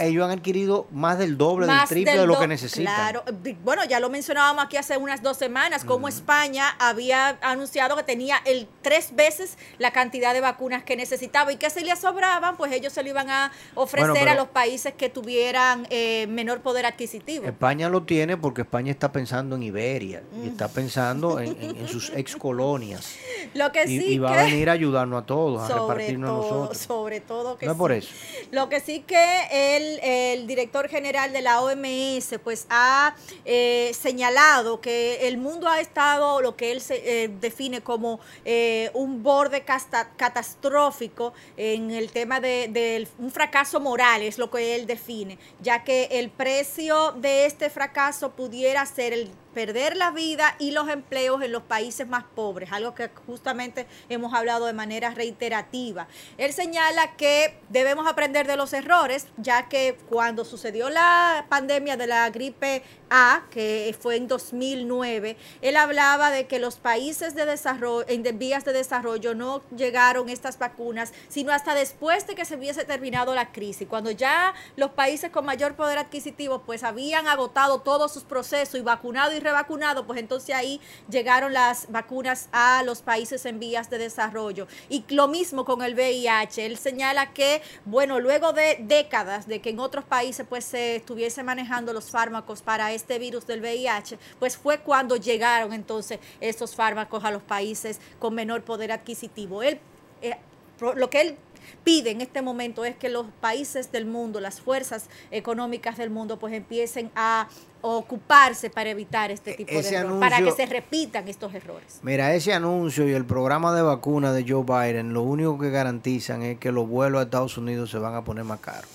Ellos 0.00 0.24
han 0.24 0.30
adquirido 0.38 0.86
más 0.90 1.18
del 1.18 1.36
doble, 1.36 1.66
del 1.66 1.76
triple 1.88 2.12
del 2.12 2.20
de 2.22 2.26
lo 2.26 2.38
que 2.38 2.46
necesitan. 2.48 2.84
Claro, 2.94 3.24
bueno, 3.64 3.84
ya 3.84 4.00
lo 4.00 4.10
mencionábamos 4.10 4.64
aquí 4.64 4.76
hace 4.76 4.96
unas 4.96 5.22
dos 5.22 5.36
semanas, 5.36 5.84
como 5.84 6.08
España 6.08 6.74
había 6.78 7.38
anunciado 7.42 7.96
que 7.96 8.02
tenía 8.02 8.36
el 8.44 8.68
tres 8.82 9.14
veces 9.14 9.56
la 9.78 9.90
cantidad 9.92 10.32
de 10.34 10.40
vacunas 10.40 10.82
que 10.84 10.96
necesitaba 10.96 11.52
y 11.52 11.56
que 11.56 11.70
si 11.70 11.84
le 11.84 11.94
sobraban, 11.96 12.56
pues 12.56 12.72
ellos 12.72 12.92
se 12.92 13.02
lo 13.02 13.08
iban 13.10 13.30
a 13.30 13.52
ofrecer 13.74 14.10
Bueno, 14.10 14.30
a 14.30 14.34
los 14.34 14.48
países 14.48 14.94
que 14.94 15.08
tuvieran 15.08 15.86
eh, 15.90 16.26
menor 16.28 16.60
poder 16.60 16.86
adquisitivo. 16.86 17.44
España 17.46 17.88
lo 17.88 18.02
tiene 18.02 18.36
porque 18.36 18.62
España 18.62 18.90
está 18.90 19.12
pensando 19.12 19.56
en 19.56 19.62
Iberia 19.62 20.22
y 20.44 20.48
está 20.48 20.68
Mm. 20.68 20.72
pensando 20.72 21.40
en, 21.40 21.56
en- 21.60 21.76
en 21.76 21.88
sus 21.88 22.10
ex 22.16 22.36
colonias. 22.36 23.14
Lo 23.54 23.72
que 23.72 23.84
Y, 23.84 23.98
sí 24.00 24.04
y 24.14 24.18
va 24.18 24.32
que 24.32 24.38
a 24.38 24.42
venir 24.44 24.68
a 24.70 24.72
ayudarnos 24.72 25.22
a 25.22 25.26
todos, 25.26 25.70
a 25.70 25.74
repartirnos 25.74 26.30
a 26.30 26.32
nosotros. 26.48 26.78
sobre 26.78 27.20
todo 27.20 27.56
que 27.58 27.66
No 27.66 27.72
es 27.72 27.78
por 27.78 27.92
eso. 27.92 28.10
Lo 28.50 28.68
que 28.68 28.80
sí 28.80 29.00
que 29.00 29.69
el, 29.76 30.46
director 30.46 30.88
general 30.88 31.32
de 31.32 31.42
la 31.42 31.60
OMS 31.60 32.38
pues 32.42 32.66
ha 32.70 33.14
eh, 33.44 33.92
señalado 33.98 34.80
que 34.80 35.28
el 35.28 35.38
mundo 35.38 35.68
ha 35.68 35.80
estado 35.80 36.40
lo 36.40 36.56
que 36.56 36.72
él 36.72 36.80
se, 36.80 37.24
eh, 37.24 37.28
define 37.28 37.80
como 37.80 38.20
eh, 38.44 38.90
un 38.94 39.22
borde 39.22 39.62
casta- 39.64 40.10
catastrófico 40.16 41.32
en 41.56 41.90
el 41.90 42.10
tema 42.10 42.40
de, 42.40 43.08
un 43.18 43.30
fracaso 43.30 43.80
moral, 43.80 44.22
es 44.22 44.38
lo 44.38 44.50
que 44.50 44.74
él 44.74 44.86
define, 44.86 45.38
ya 45.60 45.84
que 45.84 46.04
el 46.12 46.30
precio 46.30 47.12
de 47.12 47.46
este 47.46 47.70
fracaso 47.70 48.30
pudiera 48.32 48.84
ser 48.86 49.12
el 49.12 49.30
perder 49.54 49.96
la 49.96 50.10
vida 50.10 50.54
y 50.58 50.70
los 50.70 50.88
empleos 50.88 51.42
en 51.42 51.52
los 51.52 51.62
países 51.62 52.06
más 52.06 52.24
pobres, 52.34 52.72
algo 52.72 52.94
que 52.94 53.10
justamente 53.26 53.86
hemos 54.08 54.34
hablado 54.34 54.66
de 54.66 54.72
manera 54.72 55.10
reiterativa. 55.10 56.06
Él 56.38 56.52
señala 56.52 57.16
que 57.16 57.58
debemos 57.68 58.06
aprender 58.06 58.46
de 58.46 58.56
los 58.56 58.72
errores, 58.72 59.26
ya 59.36 59.68
que 59.68 59.96
cuando 60.08 60.44
sucedió 60.44 60.90
la 60.90 61.46
pandemia 61.48 61.96
de 61.96 62.06
la 62.06 62.28
gripe 62.30 62.82
A, 63.10 63.42
que 63.50 63.94
fue 63.98 64.16
en 64.16 64.28
2009, 64.28 65.36
él 65.62 65.76
hablaba 65.76 66.30
de 66.30 66.46
que 66.46 66.58
los 66.58 66.76
países 66.76 67.34
de 67.34 67.46
desarrollo, 67.46 68.04
en 68.08 68.38
vías 68.38 68.64
de 68.64 68.72
desarrollo 68.72 69.34
no 69.34 69.62
llegaron 69.76 70.28
estas 70.28 70.58
vacunas, 70.58 71.12
sino 71.28 71.52
hasta 71.52 71.74
después 71.74 72.26
de 72.26 72.34
que 72.34 72.44
se 72.44 72.56
hubiese 72.56 72.84
terminado 72.84 73.34
la 73.34 73.52
crisis, 73.52 73.88
cuando 73.88 74.10
ya 74.10 74.54
los 74.76 74.90
países 74.92 75.30
con 75.30 75.44
mayor 75.44 75.74
poder 75.74 75.98
adquisitivo 75.98 76.62
pues 76.62 76.84
habían 76.84 77.26
agotado 77.26 77.80
todos 77.80 78.12
sus 78.12 78.22
procesos 78.22 78.78
y 78.78 78.82
vacunado 78.82 79.34
y 79.34 79.39
revacunado, 79.40 80.06
pues 80.06 80.18
entonces 80.20 80.54
ahí 80.54 80.80
llegaron 81.08 81.52
las 81.52 81.90
vacunas 81.90 82.48
a 82.52 82.82
los 82.84 83.02
países 83.02 83.44
en 83.46 83.58
vías 83.58 83.90
de 83.90 83.98
desarrollo. 83.98 84.66
Y 84.88 85.04
lo 85.08 85.28
mismo 85.28 85.64
con 85.64 85.82
el 85.82 85.94
VIH. 85.94 86.66
Él 86.66 86.76
señala 86.76 87.32
que, 87.32 87.62
bueno, 87.84 88.20
luego 88.20 88.52
de 88.52 88.78
décadas 88.80 89.46
de 89.46 89.60
que 89.60 89.70
en 89.70 89.80
otros 89.80 90.04
países 90.04 90.46
pues 90.48 90.64
se 90.64 90.96
estuviese 90.96 91.42
manejando 91.42 91.92
los 91.92 92.10
fármacos 92.10 92.62
para 92.62 92.92
este 92.92 93.18
virus 93.18 93.46
del 93.46 93.60
VIH, 93.60 94.18
pues 94.38 94.56
fue 94.56 94.78
cuando 94.80 95.16
llegaron 95.16 95.72
entonces 95.72 96.18
estos 96.40 96.74
fármacos 96.74 97.24
a 97.24 97.30
los 97.30 97.42
países 97.42 98.00
con 98.18 98.34
menor 98.34 98.62
poder 98.62 98.92
adquisitivo. 98.92 99.62
Él, 99.62 99.80
eh, 100.22 100.36
lo 100.80 101.10
que 101.10 101.20
él 101.20 101.36
pide 101.84 102.10
en 102.10 102.20
este 102.20 102.42
momento 102.42 102.84
es 102.84 102.96
que 102.96 103.08
los 103.08 103.26
países 103.40 103.92
del 103.92 104.06
mundo, 104.06 104.40
las 104.40 104.60
fuerzas 104.60 105.08
económicas 105.30 105.96
del 105.96 106.10
mundo, 106.10 106.38
pues 106.38 106.54
empiecen 106.54 107.10
a 107.14 107.48
ocuparse 107.82 108.70
para 108.70 108.90
evitar 108.90 109.30
este 109.30 109.54
tipo 109.54 109.70
Ese 109.70 109.90
de 109.90 109.96
errores, 109.96 110.20
para 110.20 110.44
que 110.44 110.52
se 110.52 110.66
repitan 110.66 111.28
estos 111.28 111.54
errores. 111.54 112.00
Mira, 112.02 112.34
ese 112.34 112.52
anuncio 112.52 113.08
y 113.08 113.12
el 113.12 113.24
programa 113.24 113.74
de 113.74 113.82
vacuna 113.82 114.32
de 114.32 114.44
Joe 114.46 114.64
Biden, 114.64 115.12
lo 115.12 115.22
único 115.22 115.58
que 115.58 115.70
garantizan 115.70 116.42
es 116.42 116.58
que 116.58 116.72
los 116.72 116.88
vuelos 116.88 117.20
a 117.20 117.24
Estados 117.24 117.56
Unidos 117.58 117.90
se 117.90 117.98
van 117.98 118.14
a 118.14 118.24
poner 118.24 118.44
más 118.44 118.60
caros. 118.60 118.90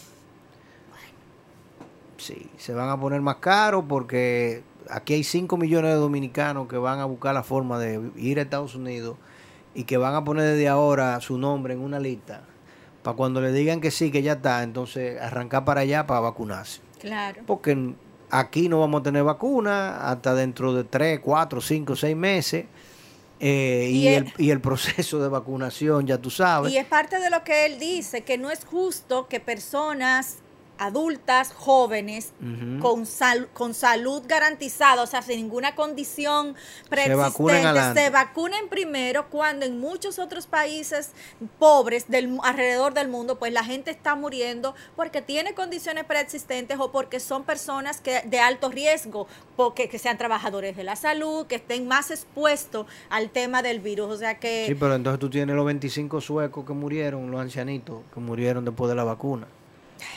Sí, 2.18 2.50
se 2.58 2.74
van 2.74 2.90
a 2.90 3.00
poner 3.00 3.22
más 3.22 3.38
caros 3.38 3.86
porque 3.88 4.64
aquí 4.90 5.14
hay 5.14 5.24
5 5.24 5.58
millones 5.58 5.92
de 5.92 5.98
dominicanos 5.98 6.68
que 6.68 6.78
van 6.78 7.00
a 7.00 7.06
buscar 7.06 7.34
la 7.34 7.44
forma 7.44 7.78
de 7.80 8.12
ir 8.16 8.40
a 8.40 8.44
Estados 8.44 8.76
Unidos 8.76 9.18
y 9.74 9.84
que 9.84 9.98
van 9.98 10.16
a 10.16 10.24
poner 10.24 10.46
desde 10.46 10.68
ahora 10.68 11.20
su 11.22 11.38
nombre 11.38 11.74
en 11.74 11.82
una 11.82 12.00
lista 12.00 12.42
para 13.06 13.16
cuando 13.16 13.40
le 13.40 13.52
digan 13.52 13.82
que 13.82 13.92
sí, 13.92 14.10
que 14.10 14.24
ya 14.24 14.34
está, 14.34 14.64
entonces 14.64 15.22
arrancar 15.22 15.64
para 15.64 15.82
allá 15.82 16.08
para 16.08 16.22
vacunarse. 16.22 16.82
Claro. 17.00 17.44
Porque 17.46 17.94
aquí 18.40 18.70
no 18.70 18.80
vamos 18.80 19.02
a 19.02 19.04
tener 19.04 19.24
vacuna 19.24 20.10
hasta 20.10 20.34
dentro 20.34 20.74
de 20.74 20.84
3, 20.84 21.20
4, 21.22 21.62
5, 21.62 21.96
6 21.96 22.16
meses. 22.16 22.66
eh, 23.40 23.90
y, 23.92 23.98
Y 24.04 24.08
el, 24.08 24.24
el- 24.26 24.34
y 24.38 24.50
el 24.52 24.62
proceso 24.62 25.20
de 25.20 25.28
vacunación, 25.28 26.08
ya 26.08 26.18
tú 26.18 26.30
sabes. 26.30 26.72
Y 26.72 26.78
es 26.78 26.86
parte 26.86 27.20
de 27.20 27.30
lo 27.30 27.44
que 27.44 27.66
él 27.66 27.80
dice, 27.80 28.22
que 28.22 28.38
no 28.38 28.50
es 28.50 28.64
justo 28.66 29.28
que 29.28 29.40
personas 29.42 30.38
adultas, 30.78 31.52
jóvenes, 31.54 32.34
con, 32.82 33.06
sal- 33.06 33.48
con 33.54 33.74
salud 33.74 34.24
garantizada, 34.28 35.02
o 35.04 35.08
sea, 35.08 35.22
sin 35.22 35.38
ninguna 35.38 35.76
condición 35.76 36.56
vacunen 36.90 36.90
preexistente, 36.90 37.68
adelante. 37.68 38.02
se 38.02 38.10
vacunen 38.10 38.70
primero 38.70 39.30
cuando 39.30 39.66
en 39.66 39.80
muchos 39.80 40.20
otros 40.20 40.48
países 40.48 41.12
pobres 41.60 42.08
del 42.10 42.38
alrededor 42.44 42.94
del 42.94 43.08
mundo, 43.08 43.38
pues 43.40 43.54
la 43.54 43.64
gente 43.64 43.92
está 43.92 44.16
muriendo 44.16 44.76
porque 44.96 45.22
tiene 45.22 45.54
condiciones 45.54 46.04
preexistentes 46.06 46.78
o 46.80 46.92
porque 46.92 47.20
son 47.20 47.44
personas 47.44 48.02
que 48.02 48.22
de 48.26 48.40
alto 48.40 48.70
riesgo, 48.70 49.28
porque 49.56 49.90
que 49.90 50.00
sean 50.00 50.18
trabajadores 50.18 50.76
de 50.76 50.84
la 50.84 50.96
salud, 50.96 51.46
que 51.48 51.56
estén 51.56 51.88
más 51.88 52.12
expuestos 52.12 52.86
al 53.10 53.30
tema 53.30 53.62
del 53.62 53.80
virus, 53.80 54.10
o 54.12 54.18
sea 54.18 54.40
que 54.40 54.66
Sí, 54.68 54.76
pero 54.76 54.96
entonces 54.96 55.20
tú 55.20 55.30
tienes 55.30 55.56
los 55.56 55.66
25 55.66 56.22
suecos 56.22 56.66
que 56.66 56.74
murieron, 56.74 57.32
los 57.32 57.40
ancianitos, 57.42 58.02
que 58.14 58.20
murieron 58.20 58.66
después 58.66 58.90
de 58.90 58.96
la 58.96 59.04
vacuna, 59.04 59.48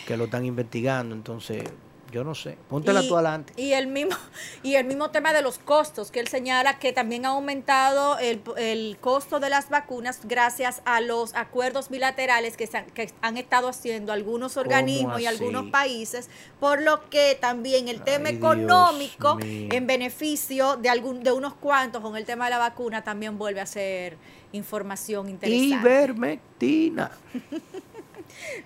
que 0.07 0.17
lo 0.17 0.25
están 0.25 0.45
investigando. 0.45 1.15
Entonces, 1.15 1.65
yo 2.11 2.25
no 2.25 2.35
sé. 2.35 2.57
Póntela 2.69 3.03
tú 3.03 3.17
adelante. 3.17 3.53
Y 3.57 3.73
el 3.73 3.87
mismo, 3.87 4.17
y 4.63 4.75
el 4.77 4.87
mismo 4.87 5.11
tema 5.11 5.33
de 5.33 5.43
los 5.43 5.59
costos, 5.59 6.11
que 6.11 6.21
él 6.21 6.29
señala 6.29 6.79
que 6.79 6.93
también 6.93 7.27
ha 7.27 7.31
aumentado 7.31 8.19
el, 8.19 8.41
el 8.57 8.97
costo 9.01 9.41
de 9.41 9.51
las 9.51 9.69
vacunas 9.69 10.21
gracias 10.25 10.81
a 10.85 11.01
los 11.01 11.35
acuerdos 11.35 11.91
bilaterales 11.91 12.57
que, 12.57 12.67
se 12.67 12.79
han, 12.79 12.87
que 12.87 13.11
han 13.21 13.37
estado 13.37 13.69
haciendo 13.69 14.13
algunos 14.13 14.55
¿Cómo 14.55 14.63
organismos 14.63 15.21
y 15.21 15.27
algunos 15.27 15.67
países, 15.71 16.31
por 16.61 16.81
lo 16.81 17.09
que 17.11 17.37
también 17.39 17.89
el 17.89 18.03
tema 18.03 18.31
Ay, 18.31 18.37
económico 18.37 19.39
en 19.43 19.87
beneficio 19.87 20.77
de 20.77 20.89
algún 20.89 21.23
de 21.23 21.33
unos 21.33 21.55
cuantos 21.55 22.03
con 22.03 22.17
el 22.17 22.25
tema 22.25 22.47
de 22.47 22.51
la 22.51 22.59
vacuna 22.59 23.05
también 23.05 23.39
vuelve 23.39 23.61
a 23.61 23.67
ser 23.67 24.17
información 24.53 25.29
interesante. 25.29 25.77
Ivermectina. 25.77 27.11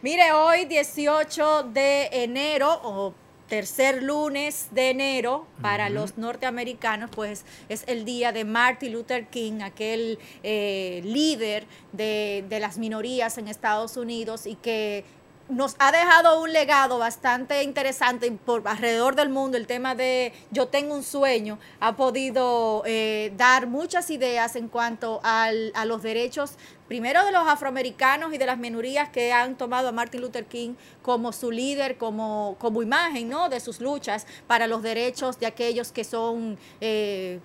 Mire, 0.02 0.32
hoy 0.32 0.64
18 0.66 1.64
de 1.64 2.08
enero 2.12 2.80
o 2.82 3.14
tercer 3.48 4.02
lunes 4.02 4.68
de 4.70 4.88
enero 4.88 5.46
para 5.60 5.90
los 5.90 6.16
norteamericanos, 6.16 7.10
pues 7.10 7.44
es 7.68 7.84
el 7.86 8.06
día 8.06 8.32
de 8.32 8.46
Martin 8.46 8.92
Luther 8.94 9.26
King, 9.26 9.60
aquel 9.60 10.18
eh, 10.42 11.02
líder 11.04 11.66
de, 11.92 12.46
de 12.48 12.60
las 12.60 12.78
minorías 12.78 13.36
en 13.36 13.48
Estados 13.48 13.98
Unidos 13.98 14.46
y 14.46 14.54
que 14.54 15.04
nos 15.48 15.76
ha 15.78 15.92
dejado 15.92 16.40
un 16.40 16.52
legado 16.52 16.98
bastante 16.98 17.62
interesante 17.62 18.30
por 18.32 18.66
alrededor 18.66 19.16
del 19.16 19.28
mundo. 19.28 19.56
El 19.58 19.66
tema 19.66 19.94
de 19.94 20.32
yo 20.50 20.68
tengo 20.68 20.94
un 20.94 21.02
sueño 21.02 21.58
ha 21.80 21.94
podido 21.96 22.82
eh, 22.86 23.32
dar 23.36 23.66
muchas 23.66 24.08
ideas 24.10 24.56
en 24.56 24.68
cuanto 24.68 25.20
al- 25.22 25.72
a 25.74 25.84
los 25.84 26.02
derechos, 26.02 26.52
primero 26.88 27.24
de 27.24 27.32
los 27.32 27.46
afroamericanos 27.46 28.32
y 28.32 28.38
de 28.38 28.46
las 28.46 28.56
minorías 28.58 29.08
que 29.10 29.32
han 29.32 29.56
tomado 29.56 29.88
a 29.88 29.92
Martin 29.92 30.20
Luther 30.22 30.46
King 30.46 30.74
como 31.02 31.32
su 31.32 31.50
líder, 31.50 31.98
como, 31.98 32.56
como 32.58 32.82
imagen 32.82 33.28
¿no? 33.28 33.48
de 33.48 33.60
sus 33.60 33.80
luchas 33.80 34.26
para 34.46 34.66
los 34.66 34.82
derechos 34.82 35.38
de 35.38 35.46
aquellos 35.46 35.92
que 35.92 36.04
son 36.04 36.56
eh, 36.80 37.40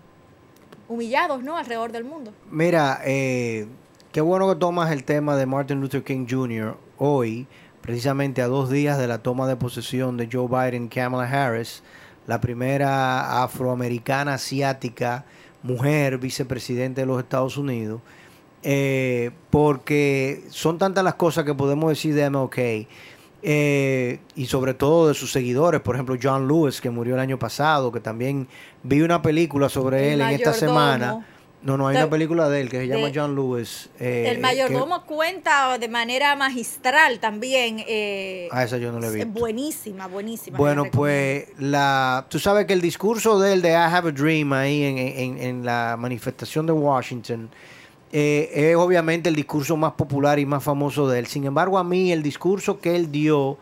humillados 0.87 1.43
¿no? 1.43 1.57
alrededor 1.57 1.91
del 1.91 2.03
mundo. 2.03 2.31
Mira, 2.49 3.01
eh, 3.05 3.67
qué 4.11 4.21
bueno 4.21 4.47
que 4.47 4.55
tomas 4.55 4.91
el 4.91 5.03
tema 5.03 5.35
de 5.35 5.45
Martin 5.45 5.81
Luther 5.81 6.03
King 6.03 6.25
Jr. 6.29 6.77
hoy, 6.97 7.47
precisamente 7.87 8.41
a 8.41 8.47
dos 8.47 8.69
días 8.69 8.97
de 8.97 9.07
la 9.07 9.19
toma 9.19 9.47
de 9.47 9.55
posesión 9.55 10.17
de 10.17 10.27
Joe 10.29 10.49
Biden 10.49 10.89
Kamala 10.89 11.23
Harris, 11.23 11.83
la 12.27 12.41
primera 12.41 13.41
afroamericana 13.43 14.33
asiática 14.33 15.23
mujer 15.63 16.17
vicepresidente 16.17 16.99
de 16.99 17.07
los 17.07 17.17
Estados 17.17 17.55
Unidos, 17.55 18.01
eh, 18.61 19.31
porque 19.49 20.43
son 20.49 20.77
tantas 20.77 21.01
las 21.01 21.15
cosas 21.15 21.45
que 21.45 21.53
podemos 21.53 21.87
decir 21.87 22.13
de 22.13 22.29
MLK. 22.29 22.57
eh, 23.41 24.19
y 24.35 24.47
sobre 24.47 24.73
todo 24.73 25.07
de 25.07 25.13
sus 25.13 25.31
seguidores, 25.31 25.79
por 25.79 25.95
ejemplo 25.95 26.17
John 26.21 26.45
Lewis, 26.45 26.81
que 26.81 26.89
murió 26.89 27.13
el 27.13 27.21
año 27.21 27.39
pasado, 27.39 27.93
que 27.93 28.01
también 28.01 28.49
vi 28.83 29.01
una 29.01 29.21
película 29.21 29.69
sobre 29.69 30.11
El 30.11 30.19
él 30.19 30.27
en 30.27 30.35
esta 30.35 30.51
semana. 30.51 31.25
No, 31.63 31.75
no, 31.75 31.87
hay 31.87 31.97
una 31.97 32.09
película 32.09 32.47
de 32.49 32.61
él 32.61 32.69
que 32.69 32.77
se 32.81 32.87
llama 32.87 33.07
de- 33.07 33.13
John 33.19 33.35
Lewis. 33.35 33.89
eh, 33.99 34.27
el 34.29 34.39
mayordomo 34.39 35.03
cuenta 35.05 35.77
de 35.79 35.87
manera 35.89 36.35
magistral 36.35 37.19
también. 37.19 37.79
eh, 37.79 37.85
que- 37.87 38.49
ah, 38.51 38.63
esa 38.63 38.77
yo 38.77 38.91
no 38.91 38.99
la 38.99 39.07
he 39.07 39.09
es 39.09 39.15
visto. 39.15 39.31
buenísima, 39.39 40.07
buenísima. 40.07 40.57
Bueno, 40.57 40.85
la 40.85 40.91
pues 40.91 41.47
la, 41.57 42.25
tú 42.29 42.37
sabes 42.39 42.67
que 42.67 42.73
el 42.73 42.81
discurso 42.81 43.39
de 43.39 43.53
él 43.53 43.61
de 43.63 43.71
I 43.71 43.73
Have 43.73 44.09
a 44.09 44.11
Dream 44.11 44.53
ahí 44.53 44.83
en, 44.83 44.97
en- 44.99 45.37
en 45.41 45.65
la 45.65 45.95
manifestación 45.99 46.65
de 46.67 46.73
Washington 46.73 47.49
eh, 48.13 48.49
es 48.53 48.75
obviamente 48.77 49.27
el 49.27 49.35
discurso 49.35 49.75
más 49.75 49.93
popular 49.93 50.39
y 50.39 50.45
más 50.45 50.63
famoso 50.63 51.09
de 51.09 51.19
él. 51.19 51.27
Sin 51.27 51.43
embargo, 51.45 51.77
a 51.79 51.83
mí 51.83 52.11
el 52.13 52.23
discurso 52.23 52.79
que 52.79 52.95
él 52.95 53.11
dio 53.11 53.57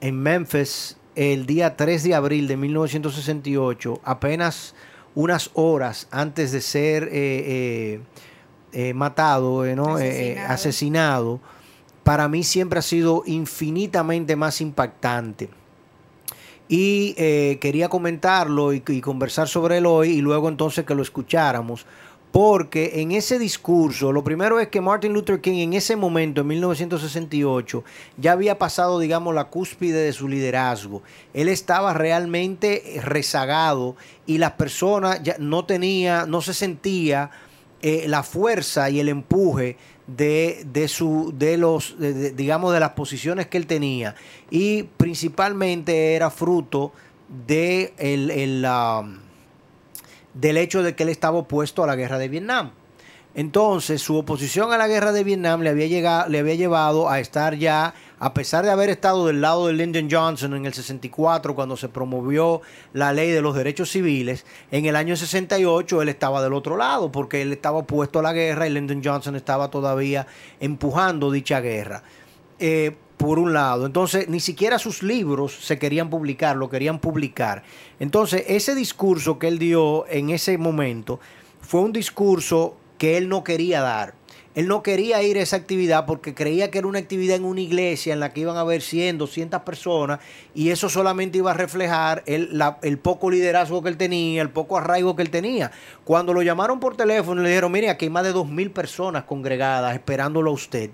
en 0.00 0.16
Memphis 0.22 0.96
el 1.16 1.44
día 1.46 1.76
3 1.76 2.02
de 2.04 2.14
abril 2.14 2.48
de 2.48 2.56
1968, 2.56 4.00
apenas 4.04 4.74
unas 5.14 5.50
horas 5.54 6.08
antes 6.10 6.52
de 6.52 6.60
ser 6.60 7.08
eh, 7.12 8.00
eh, 8.72 8.94
matado, 8.94 9.64
¿no? 9.76 9.96
Asesinado. 9.96 10.52
asesinado, 10.52 11.40
para 12.02 12.28
mí 12.28 12.42
siempre 12.42 12.78
ha 12.78 12.82
sido 12.82 13.22
infinitamente 13.26 14.36
más 14.36 14.60
impactante. 14.60 15.48
Y 16.68 17.14
eh, 17.18 17.58
quería 17.60 17.88
comentarlo 17.88 18.72
y, 18.72 18.82
y 18.86 19.00
conversar 19.00 19.48
sobre 19.48 19.78
él 19.78 19.86
hoy 19.86 20.10
y 20.10 20.20
luego 20.20 20.48
entonces 20.48 20.84
que 20.84 20.94
lo 20.94 21.02
escucháramos. 21.02 21.86
Porque 22.34 22.94
en 23.00 23.12
ese 23.12 23.38
discurso, 23.38 24.10
lo 24.10 24.24
primero 24.24 24.58
es 24.58 24.66
que 24.66 24.80
Martin 24.80 25.12
Luther 25.12 25.40
King 25.40 25.58
en 25.62 25.72
ese 25.72 25.94
momento, 25.94 26.40
en 26.40 26.48
1968, 26.48 27.84
ya 28.16 28.32
había 28.32 28.58
pasado, 28.58 28.98
digamos, 28.98 29.36
la 29.36 29.44
cúspide 29.44 30.02
de 30.02 30.12
su 30.12 30.26
liderazgo. 30.26 31.04
Él 31.32 31.48
estaba 31.48 31.94
realmente 31.94 33.00
rezagado 33.04 33.94
y 34.26 34.38
las 34.38 34.50
personas 34.54 35.22
ya 35.22 35.36
no 35.38 35.64
tenía, 35.64 36.26
no 36.26 36.40
se 36.40 36.54
sentía 36.54 37.30
eh, 37.82 38.06
la 38.08 38.24
fuerza 38.24 38.90
y 38.90 38.98
el 38.98 39.10
empuje 39.10 39.76
de, 40.08 40.66
de 40.72 40.88
su, 40.88 41.32
de 41.38 41.56
los, 41.56 41.96
de- 42.00 42.32
digamos, 42.32 42.74
de 42.74 42.80
las 42.80 42.90
posiciones 42.94 43.46
que 43.46 43.58
él 43.58 43.68
tenía. 43.68 44.16
Y 44.50 44.82
principalmente 44.82 46.14
era 46.16 46.30
fruto 46.30 46.90
de 47.46 47.94
el, 47.96 48.32
el, 48.32 48.66
del 50.34 50.56
hecho 50.56 50.82
de 50.82 50.94
que 50.94 51.04
él 51.04 51.08
estaba 51.08 51.38
opuesto 51.38 51.82
a 51.82 51.86
la 51.86 51.96
guerra 51.96 52.18
de 52.18 52.28
Vietnam. 52.28 52.72
Entonces, 53.36 54.00
su 54.00 54.16
oposición 54.16 54.72
a 54.72 54.78
la 54.78 54.86
guerra 54.86 55.10
de 55.10 55.24
Vietnam 55.24 55.62
le 55.62 55.70
había, 55.70 55.88
llegado, 55.88 56.28
le 56.28 56.38
había 56.38 56.54
llevado 56.54 57.10
a 57.10 57.18
estar 57.18 57.56
ya, 57.56 57.92
a 58.20 58.32
pesar 58.32 58.64
de 58.64 58.70
haber 58.70 58.90
estado 58.90 59.26
del 59.26 59.40
lado 59.40 59.66
de 59.66 59.72
Lyndon 59.72 60.08
Johnson 60.08 60.54
en 60.54 60.66
el 60.66 60.72
64, 60.72 61.56
cuando 61.56 61.76
se 61.76 61.88
promovió 61.88 62.62
la 62.92 63.12
ley 63.12 63.32
de 63.32 63.42
los 63.42 63.56
derechos 63.56 63.90
civiles, 63.90 64.46
en 64.70 64.86
el 64.86 64.94
año 64.94 65.16
68 65.16 66.02
él 66.02 66.08
estaba 66.10 66.44
del 66.44 66.52
otro 66.52 66.76
lado, 66.76 67.10
porque 67.10 67.42
él 67.42 67.52
estaba 67.52 67.78
opuesto 67.78 68.20
a 68.20 68.22
la 68.22 68.32
guerra 68.32 68.68
y 68.68 68.70
Lyndon 68.70 69.02
Johnson 69.02 69.34
estaba 69.34 69.68
todavía 69.68 70.28
empujando 70.60 71.32
dicha 71.32 71.60
guerra. 71.60 72.04
Eh, 72.60 72.94
por 73.24 73.38
un 73.38 73.54
lado. 73.54 73.86
Entonces, 73.86 74.28
ni 74.28 74.38
siquiera 74.38 74.78
sus 74.78 75.02
libros 75.02 75.56
se 75.62 75.78
querían 75.78 76.10
publicar, 76.10 76.56
lo 76.56 76.68
querían 76.68 76.98
publicar. 76.98 77.62
Entonces, 77.98 78.44
ese 78.48 78.74
discurso 78.74 79.38
que 79.38 79.48
él 79.48 79.58
dio 79.58 80.06
en 80.08 80.28
ese 80.28 80.58
momento 80.58 81.20
fue 81.62 81.80
un 81.80 81.94
discurso 81.94 82.76
que 82.98 83.16
él 83.16 83.30
no 83.30 83.42
quería 83.42 83.80
dar. 83.80 84.12
Él 84.54 84.68
no 84.68 84.82
quería 84.82 85.22
ir 85.22 85.38
a 85.38 85.40
esa 85.40 85.56
actividad 85.56 86.04
porque 86.04 86.34
creía 86.34 86.70
que 86.70 86.76
era 86.76 86.86
una 86.86 86.98
actividad 86.98 87.36
en 87.36 87.46
una 87.46 87.62
iglesia 87.62 88.12
en 88.12 88.20
la 88.20 88.34
que 88.34 88.42
iban 88.42 88.58
a 88.58 88.60
haber 88.60 88.82
100, 88.82 89.16
200 89.16 89.62
personas 89.62 90.20
y 90.54 90.68
eso 90.68 90.90
solamente 90.90 91.38
iba 91.38 91.52
a 91.52 91.54
reflejar 91.54 92.24
el, 92.26 92.98
poco 92.98 93.30
liderazgo 93.30 93.82
que 93.82 93.88
él 93.88 93.96
tenía, 93.96 94.42
el 94.42 94.50
poco 94.50 94.76
arraigo 94.76 95.16
que 95.16 95.22
él 95.22 95.30
tenía. 95.30 95.72
Cuando 96.04 96.34
lo 96.34 96.42
llamaron 96.42 96.78
por 96.78 96.94
teléfono 96.94 97.40
le 97.40 97.48
dijeron, 97.48 97.72
mire, 97.72 97.88
aquí 97.88 98.04
hay 98.04 98.10
más 98.10 98.24
de 98.24 98.34
2.000 98.34 98.70
personas 98.70 99.24
congregadas 99.24 99.94
esperándolo 99.94 100.50
a 100.50 100.52
usted. 100.52 100.90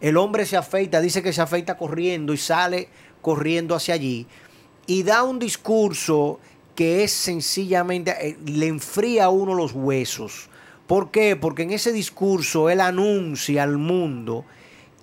El 0.00 0.16
hombre 0.16 0.44
se 0.46 0.56
afeita, 0.56 1.00
dice 1.00 1.22
que 1.22 1.32
se 1.32 1.40
afeita 1.40 1.76
corriendo 1.76 2.32
y 2.32 2.36
sale 2.36 2.88
corriendo 3.22 3.74
hacia 3.74 3.94
allí 3.94 4.26
y 4.86 5.02
da 5.02 5.22
un 5.22 5.38
discurso 5.38 6.38
que 6.74 7.02
es 7.02 7.12
sencillamente, 7.12 8.14
eh, 8.20 8.36
le 8.46 8.66
enfría 8.66 9.24
a 9.24 9.30
uno 9.30 9.54
los 9.54 9.72
huesos. 9.72 10.48
¿Por 10.86 11.10
qué? 11.10 11.34
Porque 11.34 11.62
en 11.62 11.72
ese 11.72 11.92
discurso 11.92 12.70
él 12.70 12.80
anuncia 12.80 13.62
al 13.62 13.78
mundo 13.78 14.44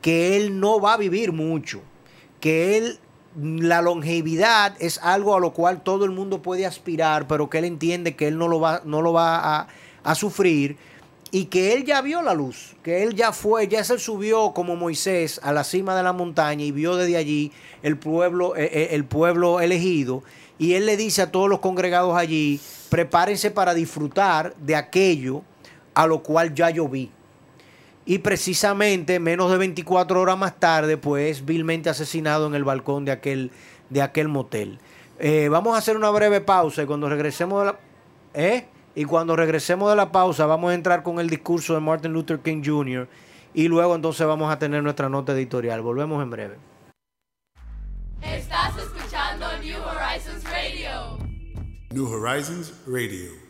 que 0.01 0.37
él 0.37 0.59
no 0.59 0.79
va 0.79 0.93
a 0.93 0.97
vivir 0.97 1.31
mucho, 1.31 1.81
que 2.39 2.77
él, 2.77 2.99
la 3.35 3.81
longevidad 3.81 4.75
es 4.79 4.99
algo 4.99 5.35
a 5.35 5.39
lo 5.39 5.53
cual 5.53 5.81
todo 5.81 6.05
el 6.05 6.11
mundo 6.11 6.41
puede 6.41 6.65
aspirar, 6.65 7.27
pero 7.27 7.49
que 7.49 7.57
él 7.57 7.65
entiende 7.65 8.15
que 8.15 8.27
él 8.27 8.37
no 8.37 8.47
lo 8.47 8.59
va, 8.59 8.81
no 8.85 9.01
lo 9.01 9.11
va 9.11 9.59
a, 9.59 9.67
a 10.03 10.15
sufrir 10.15 10.77
y 11.33 11.45
que 11.45 11.73
él 11.73 11.83
ya 11.83 11.99
vio 12.03 12.21
la 12.21 12.35
luz, 12.35 12.75
que 12.83 13.01
él 13.01 13.15
ya 13.15 13.31
fue, 13.31 13.67
ya 13.67 13.83
se 13.83 13.97
subió 13.97 14.53
como 14.53 14.75
Moisés 14.75 15.41
a 15.41 15.51
la 15.51 15.63
cima 15.63 15.95
de 15.95 16.03
la 16.03 16.13
montaña 16.13 16.63
y 16.63 16.71
vio 16.71 16.95
desde 16.95 17.17
allí 17.17 17.51
el 17.81 17.97
pueblo, 17.97 18.55
eh, 18.55 18.69
eh, 18.71 18.87
el 18.91 19.03
pueblo 19.05 19.59
elegido. 19.59 20.21
Y 20.59 20.75
él 20.75 20.85
le 20.85 20.95
dice 20.95 21.23
a 21.23 21.31
todos 21.31 21.49
los 21.49 21.57
congregados 21.57 22.15
allí, 22.15 22.61
prepárense 22.89 23.49
para 23.49 23.73
disfrutar 23.73 24.55
de 24.57 24.75
aquello 24.75 25.41
a 25.95 26.05
lo 26.05 26.21
cual 26.21 26.53
ya 26.53 26.69
yo 26.69 26.87
vi. 26.87 27.09
Y 28.05 28.19
precisamente 28.19 29.19
menos 29.19 29.49
de 29.49 29.57
24 29.57 30.21
horas 30.21 30.37
más 30.37 30.59
tarde, 30.59 30.97
pues 30.97 31.45
vilmente 31.45 31.89
asesinado 31.89 32.45
en 32.45 32.53
el 32.53 32.63
balcón 32.63 33.05
de 33.05 33.11
aquel, 33.11 33.49
de 33.89 34.03
aquel 34.03 34.27
motel. 34.27 34.77
Eh, 35.17 35.49
vamos 35.49 35.73
a 35.73 35.79
hacer 35.79 35.97
una 35.97 36.11
breve 36.11 36.41
pausa 36.41 36.83
y 36.83 36.85
cuando 36.85 37.09
regresemos 37.09 37.59
de 37.61 37.65
la... 37.71 37.79
¿Eh? 38.35 38.67
Y 38.95 39.05
cuando 39.05 39.35
regresemos 39.35 39.89
de 39.89 39.95
la 39.95 40.11
pausa 40.11 40.45
vamos 40.45 40.71
a 40.71 40.75
entrar 40.75 41.03
con 41.03 41.19
el 41.19 41.29
discurso 41.29 41.73
de 41.73 41.79
Martin 41.79 42.13
Luther 42.13 42.39
King 42.39 42.61
Jr. 42.63 43.07
y 43.53 43.67
luego 43.67 43.95
entonces 43.95 44.25
vamos 44.25 44.51
a 44.51 44.59
tener 44.59 44.83
nuestra 44.83 45.09
nota 45.09 45.33
editorial. 45.33 45.81
Volvemos 45.81 46.21
en 46.21 46.29
breve. 46.29 46.57
Estás 48.21 48.77
escuchando 48.77 49.45
New 49.61 49.77
Horizons 49.81 50.43
Radio. 50.45 51.17
New 51.91 52.07
Horizons 52.07 52.73
Radio. 52.87 53.43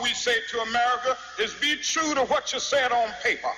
we 0.00 0.08
say 0.14 0.34
to 0.50 0.58
America 0.60 1.16
is 1.38 1.54
be 1.60 1.76
true 1.76 2.14
to 2.14 2.22
what 2.24 2.52
you 2.52 2.58
said 2.58 2.90
on 2.92 3.08
paper. 3.22 3.52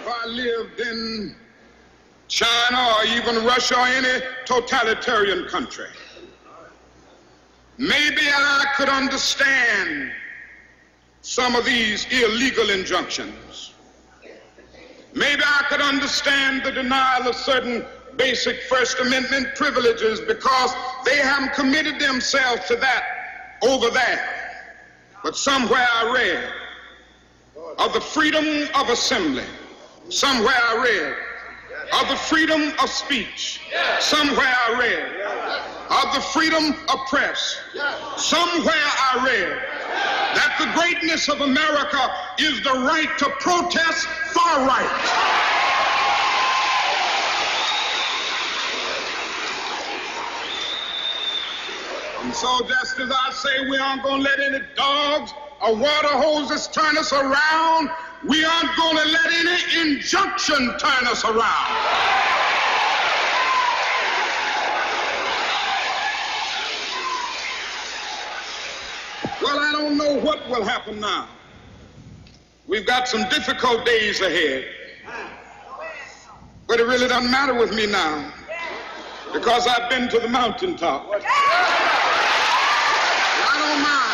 If 0.00 0.08
I 0.08 0.26
lived 0.26 0.80
in 0.80 1.34
China 2.28 2.94
or 2.98 3.04
even 3.06 3.44
Russia 3.44 3.78
or 3.78 3.86
any 3.86 4.24
totalitarian 4.44 5.46
country, 5.48 5.88
maybe 7.78 8.22
I 8.22 8.64
could 8.76 8.88
understand 8.88 10.12
some 11.22 11.54
of 11.54 11.64
these 11.64 12.06
illegal 12.10 12.70
injunctions. 12.70 13.74
Maybe 15.14 15.42
I 15.44 15.64
could 15.68 15.80
understand 15.80 16.62
the 16.62 16.72
denial 16.72 17.28
of 17.28 17.34
certain 17.34 17.84
basic 18.16 18.62
First 18.62 18.98
Amendment 19.00 19.48
privileges 19.54 20.20
because 20.20 20.74
they 21.04 21.16
haven't 21.18 21.52
committed 21.54 21.98
themselves 21.98 22.66
to 22.66 22.76
that 22.76 23.04
over 23.62 23.88
there. 23.90 24.62
But 25.22 25.36
somewhere 25.36 25.86
I 25.94 26.12
read 26.12 26.52
of 27.78 27.92
the 27.92 28.00
freedom 28.00 28.68
of 28.74 28.88
assembly. 28.88 29.44
Somewhere 30.08 30.54
I 30.54 30.82
read 30.82 31.16
of 31.92 32.08
the 32.08 32.16
freedom 32.16 32.72
of 32.82 32.88
speech. 32.88 33.60
Somewhere 34.00 34.54
I 34.68 34.78
read 34.78 35.66
of 35.90 36.14
the 36.14 36.20
freedom 36.20 36.74
of 36.88 37.06
press. 37.08 37.60
Somewhere 38.16 38.74
I 38.74 39.24
read 39.24 39.62
that 40.34 40.56
the 40.58 40.80
greatness 40.80 41.28
of 41.28 41.40
America 41.40 42.10
is 42.38 42.62
the 42.62 42.72
right 42.72 43.08
to 43.18 43.30
protest 43.40 44.06
far 44.34 44.66
right. 44.66 45.46
And 52.22 52.34
so 52.34 52.60
just 52.66 52.98
as 52.98 53.10
I 53.10 53.32
say 53.32 53.70
we 53.70 53.78
aren't 53.78 54.02
going 54.02 54.24
to 54.24 54.28
let 54.28 54.40
any 54.40 54.64
dogs 54.74 55.32
or 55.62 55.76
water 55.76 56.08
hoses 56.08 56.66
turn 56.66 56.98
us 56.98 57.12
around, 57.12 57.90
we 58.24 58.44
aren't 58.44 58.76
going 58.76 58.96
to 58.96 59.04
let 59.04 59.26
any 59.26 59.90
injunction 59.90 60.78
turn 60.78 61.06
us 61.06 61.24
around. 61.24 61.76
Well, 69.42 69.58
I 69.58 69.72
don't 69.72 69.96
know 69.98 70.14
what 70.14 70.48
will 70.48 70.64
happen 70.64 71.00
now. 71.00 71.28
We've 72.66 72.86
got 72.86 73.06
some 73.06 73.28
difficult 73.28 73.84
days 73.84 74.20
ahead. 74.20 74.64
But 76.66 76.80
it 76.80 76.86
really 76.86 77.06
doesn't 77.06 77.30
matter 77.30 77.54
with 77.54 77.72
me 77.72 77.86
now 77.86 78.32
because 79.32 79.66
I've 79.68 79.88
been 79.88 80.08
to 80.08 80.18
the 80.18 80.28
mountaintop. 80.28 81.06
I 81.08 81.18
don't 83.54 83.82
mind. 83.82 84.06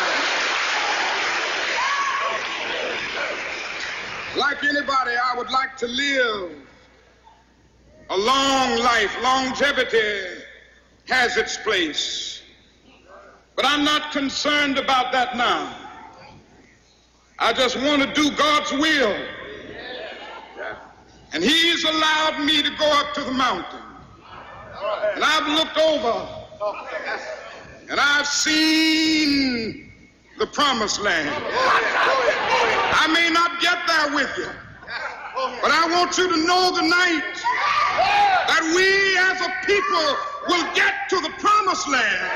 Like 4.37 4.63
anybody, 4.63 5.11
I 5.11 5.35
would 5.37 5.51
like 5.51 5.77
to 5.77 5.87
live 5.87 6.51
a 8.09 8.17
long 8.17 8.79
life. 8.79 9.15
Longevity 9.21 10.41
has 11.07 11.37
its 11.37 11.57
place. 11.57 12.41
But 13.55 13.65
I'm 13.65 13.83
not 13.83 14.11
concerned 14.11 14.79
about 14.79 15.11
that 15.11 15.37
now. 15.37 15.77
I 17.37 17.53
just 17.53 17.75
want 17.77 18.01
to 18.01 18.13
do 18.13 18.35
God's 18.35 18.71
will. 18.71 19.15
And 21.33 21.43
He's 21.43 21.83
allowed 21.83 22.43
me 22.43 22.63
to 22.63 22.69
go 22.71 22.91
up 22.91 23.13
to 23.13 23.21
the 23.21 23.31
mountain. 23.31 23.81
And 25.13 25.23
I've 25.23 25.47
looked 25.47 25.77
over 25.77 26.27
and 27.89 27.99
I've 27.99 28.27
seen 28.27 29.92
the 30.37 30.47
promised 30.47 30.99
land. 30.99 31.29
I 31.29 33.07
may 33.13 33.29
not 33.29 33.61
get 33.61 33.77
there 33.87 34.15
with 34.15 34.31
you, 34.37 34.49
but 35.61 35.71
I 35.71 35.87
want 35.91 36.17
you 36.17 36.29
to 36.29 36.37
know 36.45 36.75
tonight 36.75 37.33
that 38.47 38.63
we 38.75 39.17
as 39.29 39.41
a 39.41 39.51
people 39.65 40.17
will 40.47 40.65
get 40.73 41.09
to 41.09 41.19
the 41.21 41.29
promised 41.39 41.87
land. 41.87 42.31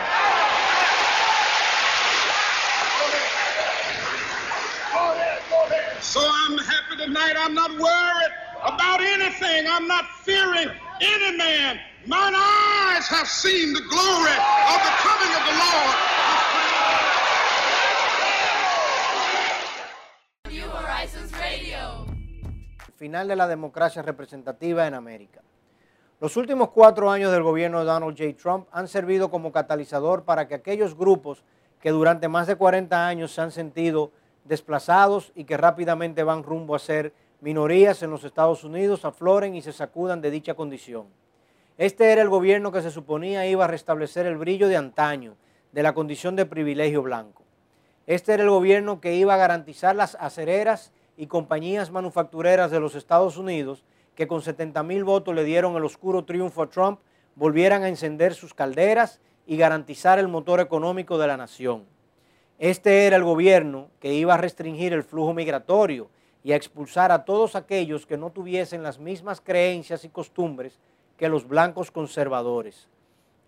So 6.02 6.22
I'm 6.22 6.58
happy 6.58 6.98
tonight. 6.98 7.34
I'm 7.38 7.54
not 7.54 7.72
worried 7.72 8.34
about 8.64 9.02
anything. 9.02 9.68
I'm 9.68 9.88
not 9.88 10.06
fearing 10.24 10.70
any 11.02 11.38
man. 11.38 11.80
Mine 12.06 12.34
eyes 12.36 13.08
have 13.08 13.28
seen 13.28 13.74
the 13.74 13.82
glory 13.82 14.38
of 14.72 14.80
the 14.80 14.94
coming 15.04 15.32
of 15.36 15.44
the 15.46 15.56
Lord. 15.60 16.07
Final 22.98 23.28
de 23.28 23.36
la 23.36 23.48
democracia 23.48 24.02
representativa 24.02 24.88
en 24.88 24.96
América. 24.96 25.42
Los 26.20 26.36
últimos 26.36 26.70
cuatro 26.72 27.12
años 27.12 27.32
del 27.32 27.44
gobierno 27.44 27.80
de 27.80 27.86
Donald 27.86 28.18
J. 28.18 28.36
Trump 28.42 28.68
han 28.72 28.88
servido 28.88 29.30
como 29.30 29.52
catalizador 29.52 30.24
para 30.24 30.48
que 30.48 30.56
aquellos 30.56 30.98
grupos 30.98 31.44
que 31.80 31.92
durante 31.92 32.28
más 32.28 32.48
de 32.48 32.56
40 32.56 33.08
años 33.08 33.32
se 33.32 33.42
han 33.42 33.52
sentido 33.52 34.12
desplazados 34.46 35.32
y 35.36 35.44
que 35.44 35.58
rápidamente 35.58 36.24
van 36.24 36.42
rumbo 36.42 36.74
a 36.74 36.80
ser 36.80 37.14
minorías 37.40 38.02
en 38.02 38.10
los 38.10 38.24
Estados 38.24 38.64
Unidos 38.64 39.06
afloren 39.06 39.54
y 39.54 39.62
se 39.62 39.74
sacudan 39.74 40.20
de 40.20 40.32
dicha 40.32 40.56
condición. 40.56 41.06
Este 41.78 42.12
era 42.12 42.24
el 42.24 42.30
gobierno 42.30 42.72
que 42.72 42.82
se 42.82 42.90
suponía 42.90 43.46
iba 43.46 43.66
a 43.66 43.68
restablecer 43.68 44.26
el 44.26 44.38
brillo 44.38 44.68
de 44.70 44.78
antaño 44.78 45.36
de 45.72 45.84
la 45.84 45.94
condición 45.94 46.36
de 46.36 46.48
privilegio 46.48 47.04
blanco. 47.04 47.44
Este 48.08 48.34
era 48.34 48.42
el 48.42 48.50
gobierno 48.50 49.00
que 49.02 49.14
iba 49.14 49.36
a 49.36 49.38
garantizar 49.38 49.96
las 49.96 50.16
acereras 50.16 50.92
y 51.18 51.28
compañías 51.28 51.92
manufactureras 51.92 52.72
de 52.72 52.80
los 52.80 52.96
Estados 52.96 53.38
Unidos 53.38 53.84
que 54.16 54.28
con 54.28 54.42
70 54.42 54.82
mil 54.84 55.04
votos 55.04 55.36
le 55.36 55.44
dieron 55.44 55.76
el 55.76 55.84
oscuro 55.84 56.24
triunfo 56.24 56.64
a 56.64 56.70
Trump, 56.70 57.00
volvieran 57.36 57.84
a 57.84 57.90
encender 57.90 58.34
sus 58.34 58.54
calderas 58.54 59.20
y 59.46 59.58
garantizar 59.58 60.20
el 60.20 60.28
motor 60.28 60.60
económico 60.60 61.18
de 61.18 61.28
la 61.28 61.38
nación. 61.38 61.86
Este 62.60 63.06
era 63.06 63.16
el 63.16 63.24
gobierno 63.24 63.90
que 64.00 64.14
iba 64.14 64.34
a 64.34 64.38
restringir 64.38 64.94
el 64.94 65.04
flujo 65.04 65.34
migratorio 65.34 66.10
y 66.44 66.54
a 66.54 66.56
expulsar 66.56 67.12
a 67.12 67.26
todos 67.26 67.56
aquellos 67.56 68.06
que 68.06 68.18
no 68.18 68.32
tuviesen 68.32 68.82
las 68.82 69.00
mismas 69.00 69.42
creencias 69.42 70.04
y 70.04 70.10
costumbres 70.10 70.80
que 71.18 71.30
los 71.30 71.48
blancos 71.48 71.92
conservadores. 71.92 72.88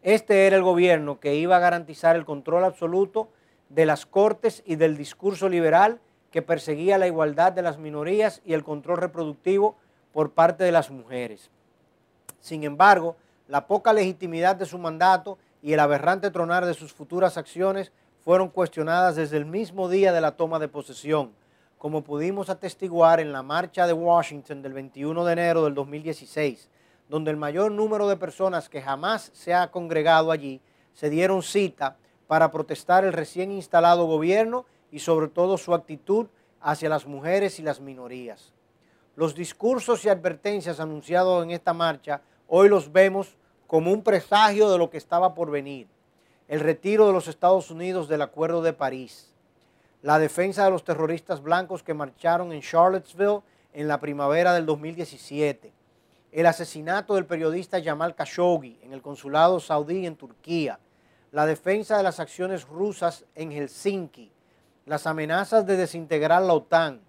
Este 0.03 0.45
era 0.47 0.55
el 0.55 0.63
gobierno 0.63 1.19
que 1.19 1.35
iba 1.35 1.57
a 1.57 1.59
garantizar 1.59 2.15
el 2.15 2.25
control 2.25 2.63
absoluto 2.63 3.29
de 3.69 3.85
las 3.85 4.05
cortes 4.05 4.63
y 4.65 4.75
del 4.75 4.97
discurso 4.97 5.49
liberal 5.49 5.99
que 6.31 6.41
perseguía 6.41 6.97
la 6.97 7.07
igualdad 7.07 7.51
de 7.51 7.61
las 7.61 7.77
minorías 7.77 8.41
y 8.45 8.53
el 8.53 8.63
control 8.63 8.97
reproductivo 8.97 9.75
por 10.13 10.31
parte 10.31 10.63
de 10.63 10.71
las 10.71 10.91
mujeres. 10.91 11.49
Sin 12.39 12.63
embargo, 12.63 13.15
la 13.47 13.67
poca 13.67 13.93
legitimidad 13.93 14.55
de 14.55 14.65
su 14.65 14.77
mandato 14.77 15.37
y 15.61 15.73
el 15.73 15.79
aberrante 15.79 16.31
tronar 16.31 16.65
de 16.65 16.73
sus 16.73 16.93
futuras 16.93 17.37
acciones 17.37 17.91
fueron 18.23 18.49
cuestionadas 18.49 19.15
desde 19.15 19.37
el 19.37 19.45
mismo 19.45 19.89
día 19.89 20.11
de 20.13 20.21
la 20.21 20.31
toma 20.31 20.59
de 20.59 20.67
posesión, 20.67 21.31
como 21.77 22.03
pudimos 22.03 22.49
atestiguar 22.49 23.19
en 23.19 23.31
la 23.31 23.41
marcha 23.41 23.87
de 23.87 23.93
Washington 23.93 24.61
del 24.61 24.73
21 24.73 25.25
de 25.25 25.33
enero 25.33 25.63
del 25.63 25.73
2016, 25.73 26.69
donde 27.07 27.31
el 27.31 27.37
mayor 27.37 27.71
número 27.71 28.07
de 28.07 28.17
personas 28.17 28.69
que 28.69 28.81
jamás 28.81 29.31
se 29.33 29.53
ha 29.53 29.71
congregado 29.71 30.31
allí 30.31 30.61
se 30.93 31.09
dieron 31.09 31.41
cita 31.41 31.97
para 32.27 32.51
protestar 32.51 33.05
el 33.05 33.13
recién 33.13 33.51
instalado 33.51 34.05
gobierno 34.05 34.65
y 34.91 34.99
sobre 34.99 35.27
todo 35.27 35.57
su 35.57 35.73
actitud 35.73 36.27
hacia 36.61 36.89
las 36.89 37.05
mujeres 37.05 37.59
y 37.59 37.63
las 37.63 37.79
minorías. 37.79 38.53
Los 39.15 39.35
discursos 39.35 40.05
y 40.05 40.09
advertencias 40.09 40.79
anunciados 40.79 41.43
en 41.43 41.51
esta 41.51 41.73
marcha 41.73 42.21
hoy 42.47 42.69
los 42.69 42.91
vemos 42.91 43.37
como 43.67 43.91
un 43.91 44.01
presagio 44.01 44.69
de 44.71 44.77
lo 44.77 44.89
que 44.89 44.97
estaba 44.97 45.33
por 45.35 45.51
venir. 45.51 45.87
El 46.47 46.59
retiro 46.59 47.05
de 47.05 47.13
los 47.13 47.27
Estados 47.27 47.69
Unidos 47.69 48.07
del 48.07 48.21
Acuerdo 48.21 48.61
de 48.61 48.73
París, 48.73 49.35
la 50.01 50.17
defensa 50.17 50.65
de 50.65 50.71
los 50.71 50.83
terroristas 50.83 51.43
blancos 51.43 51.83
que 51.83 51.93
marcharon 51.93 52.51
en 52.51 52.61
Charlottesville 52.61 53.41
en 53.73 53.87
la 53.87 53.99
primavera 53.99 54.53
del 54.53 54.65
2017, 54.65 55.71
el 56.31 56.45
asesinato 56.45 57.15
del 57.15 57.25
periodista 57.25 57.83
Jamal 57.83 58.15
Khashoggi 58.15 58.79
en 58.81 58.93
el 58.93 59.01
consulado 59.01 59.59
saudí 59.59 60.05
en 60.05 60.15
Turquía, 60.15 60.79
la 61.31 61.45
defensa 61.45 61.97
de 61.97 62.03
las 62.03 62.19
acciones 62.19 62.67
rusas 62.67 63.25
en 63.35 63.51
Helsinki, 63.51 64.31
las 64.89 65.05
amenazas 65.05 65.67
de 65.67 65.77
desintegrar 65.77 66.41
la 66.41 66.53
OTAN, 66.53 66.99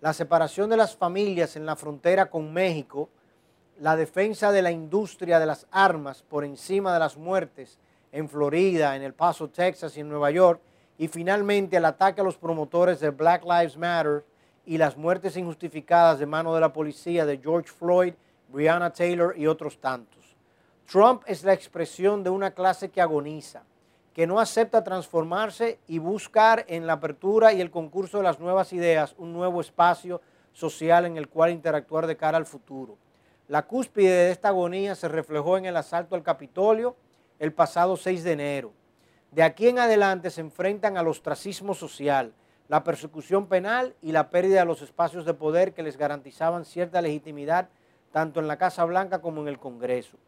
la 0.00 0.14
separación 0.14 0.70
de 0.70 0.78
las 0.78 0.96
familias 0.96 1.56
en 1.56 1.66
la 1.66 1.76
frontera 1.76 2.30
con 2.30 2.54
México, 2.54 3.10
la 3.80 3.96
defensa 3.96 4.50
de 4.50 4.62
la 4.62 4.70
industria 4.70 5.38
de 5.38 5.44
las 5.44 5.66
armas 5.70 6.22
por 6.22 6.42
encima 6.42 6.90
de 6.94 7.00
las 7.00 7.18
muertes 7.18 7.78
en 8.12 8.30
Florida, 8.30 8.96
en 8.96 9.02
El 9.02 9.12
Paso, 9.12 9.50
Texas 9.50 9.94
y 9.94 10.00
en 10.00 10.08
Nueva 10.08 10.30
York, 10.30 10.62
y 10.96 11.08
finalmente 11.08 11.76
el 11.76 11.84
ataque 11.84 12.22
a 12.22 12.24
los 12.24 12.38
promotores 12.38 12.98
de 12.98 13.10
Black 13.10 13.44
Lives 13.44 13.76
Matter 13.76 14.24
y 14.64 14.78
las 14.78 14.96
muertes 14.96 15.36
injustificadas 15.36 16.18
de 16.18 16.24
mano 16.24 16.54
de 16.54 16.62
la 16.62 16.72
policía 16.72 17.26
de 17.26 17.36
George 17.36 17.68
Floyd, 17.68 18.14
Breonna 18.48 18.90
Taylor 18.90 19.34
y 19.36 19.46
otros 19.46 19.78
tantos. 19.78 20.34
Trump 20.90 21.24
es 21.26 21.44
la 21.44 21.52
expresión 21.52 22.24
de 22.24 22.30
una 22.30 22.52
clase 22.52 22.88
que 22.88 23.02
agoniza, 23.02 23.64
que 24.18 24.26
no 24.26 24.40
acepta 24.40 24.82
transformarse 24.82 25.78
y 25.86 26.00
buscar 26.00 26.64
en 26.66 26.88
la 26.88 26.94
apertura 26.94 27.52
y 27.52 27.60
el 27.60 27.70
concurso 27.70 28.16
de 28.16 28.24
las 28.24 28.40
nuevas 28.40 28.72
ideas 28.72 29.14
un 29.16 29.32
nuevo 29.32 29.60
espacio 29.60 30.20
social 30.52 31.06
en 31.06 31.16
el 31.16 31.28
cual 31.28 31.52
interactuar 31.52 32.08
de 32.08 32.16
cara 32.16 32.36
al 32.36 32.44
futuro. 32.44 32.98
La 33.46 33.68
cúspide 33.68 34.10
de 34.10 34.30
esta 34.32 34.48
agonía 34.48 34.96
se 34.96 35.06
reflejó 35.06 35.56
en 35.56 35.66
el 35.66 35.76
asalto 35.76 36.16
al 36.16 36.24
Capitolio 36.24 36.96
el 37.38 37.52
pasado 37.52 37.96
6 37.96 38.24
de 38.24 38.32
enero. 38.32 38.72
De 39.30 39.44
aquí 39.44 39.68
en 39.68 39.78
adelante 39.78 40.30
se 40.30 40.40
enfrentan 40.40 40.96
al 40.96 41.06
ostracismo 41.06 41.72
social, 41.72 42.32
la 42.66 42.82
persecución 42.82 43.46
penal 43.46 43.94
y 44.02 44.10
la 44.10 44.30
pérdida 44.30 44.58
de 44.58 44.66
los 44.66 44.82
espacios 44.82 45.26
de 45.26 45.34
poder 45.34 45.74
que 45.74 45.84
les 45.84 45.96
garantizaban 45.96 46.64
cierta 46.64 47.00
legitimidad 47.00 47.68
tanto 48.10 48.40
en 48.40 48.48
la 48.48 48.58
Casa 48.58 48.84
Blanca 48.84 49.20
como 49.20 49.42
en 49.42 49.46
el 49.46 49.60
Congreso. 49.60 50.18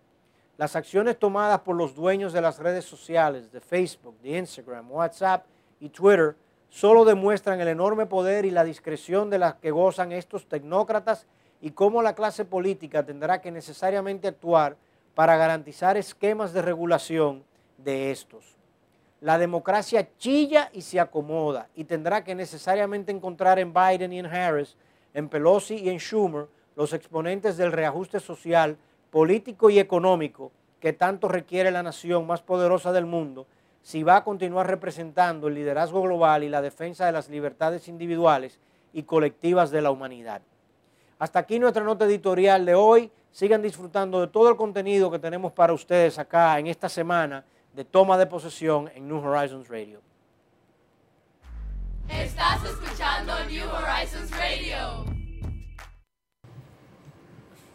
Las 0.61 0.77
acciones 0.77 1.19
tomadas 1.19 1.61
por 1.61 1.75
los 1.75 1.95
dueños 1.95 2.35
de 2.35 2.43
las 2.43 2.59
redes 2.59 2.85
sociales, 2.85 3.51
de 3.51 3.63
Facebook, 3.63 4.21
de 4.21 4.37
Instagram, 4.37 4.93
WhatsApp 4.93 5.47
y 5.81 5.89
Twitter, 5.89 6.37
solo 6.69 7.07
demuestran 7.07 7.59
el 7.63 7.69
enorme 7.69 8.05
poder 8.05 8.45
y 8.45 8.51
la 8.51 8.63
discreción 8.63 9.31
de 9.31 9.39
las 9.39 9.55
que 9.55 9.71
gozan 9.71 10.13
estos 10.13 10.47
tecnócratas 10.51 11.27
y 11.63 11.71
cómo 11.71 12.03
la 12.03 12.15
clase 12.15 12.45
política 12.45 13.03
tendrá 13.07 13.41
que 13.41 13.51
necesariamente 13.51 14.29
actuar 14.29 14.77
para 15.15 15.39
garantizar 15.39 15.97
esquemas 15.97 16.53
de 16.53 16.61
regulación 16.61 17.43
de 17.79 18.11
estos. 18.11 18.59
La 19.23 19.39
democracia 19.39 20.11
chilla 20.19 20.69
y 20.75 20.83
se 20.83 21.01
acomoda 21.01 21.71
y 21.75 21.85
tendrá 21.85 22.23
que 22.23 22.35
necesariamente 22.35 23.11
encontrar 23.11 23.59
en 23.59 23.73
Biden 23.73 24.13
y 24.13 24.19
en 24.19 24.27
Harris, 24.27 24.77
en 25.15 25.31
Pelosi 25.31 25.77
y 25.77 25.89
en 25.89 25.97
Schumer, 25.97 26.49
los 26.77 26.93
exponentes 26.93 27.57
del 27.57 27.73
reajuste 27.73 28.21
social, 28.21 28.77
político 29.11 29.71
y 29.71 29.79
económico 29.79 30.53
que 30.81 30.93
tanto 30.93 31.29
requiere 31.29 31.71
la 31.71 31.83
nación 31.83 32.27
más 32.27 32.43
poderosa 32.43 32.93
del 32.93 33.07
mundo 33.07 33.47
si 33.83 34.03
va 34.03 34.17
a 34.17 34.25
continuar 34.25 34.67
representando 34.67 35.49
el 35.49 35.55
liderazgo 35.55 36.03
global 36.03 36.45
y 36.45 36.49
la 36.49 36.63
defensa 36.63 37.07
de 37.07 37.13
las 37.13 37.29
libertades 37.29 37.89
individuales 37.89 38.59
y 38.93 39.05
colectivas 39.05 39.71
de 39.71 39.83
la 39.83 39.91
humanidad. 39.91 40.43
Hasta 41.19 41.39
aquí 41.39 41.59
nuestra 41.59 41.85
nota 41.85 42.05
editorial 42.07 42.65
de 42.65 42.75
hoy. 42.75 43.11
Sigan 43.31 43.63
disfrutando 43.63 44.21
de 44.21 44.27
todo 44.27 44.49
el 44.49 44.57
contenido 44.57 45.11
que 45.11 45.19
tenemos 45.19 45.53
para 45.53 45.73
ustedes 45.73 46.19
acá 46.19 46.59
en 46.59 46.67
esta 46.67 46.89
semana 46.89 47.45
de 47.75 47.85
toma 47.85 48.19
de 48.19 48.27
posesión 48.27 48.91
en 48.95 49.07
New 49.07 49.19
Horizons 49.19 49.69
Radio. 49.69 50.01
Estás 52.09 52.65
escuchando 52.65 53.33
New 53.49 53.69
Horizons 53.69 54.31
Radio. 54.33 55.10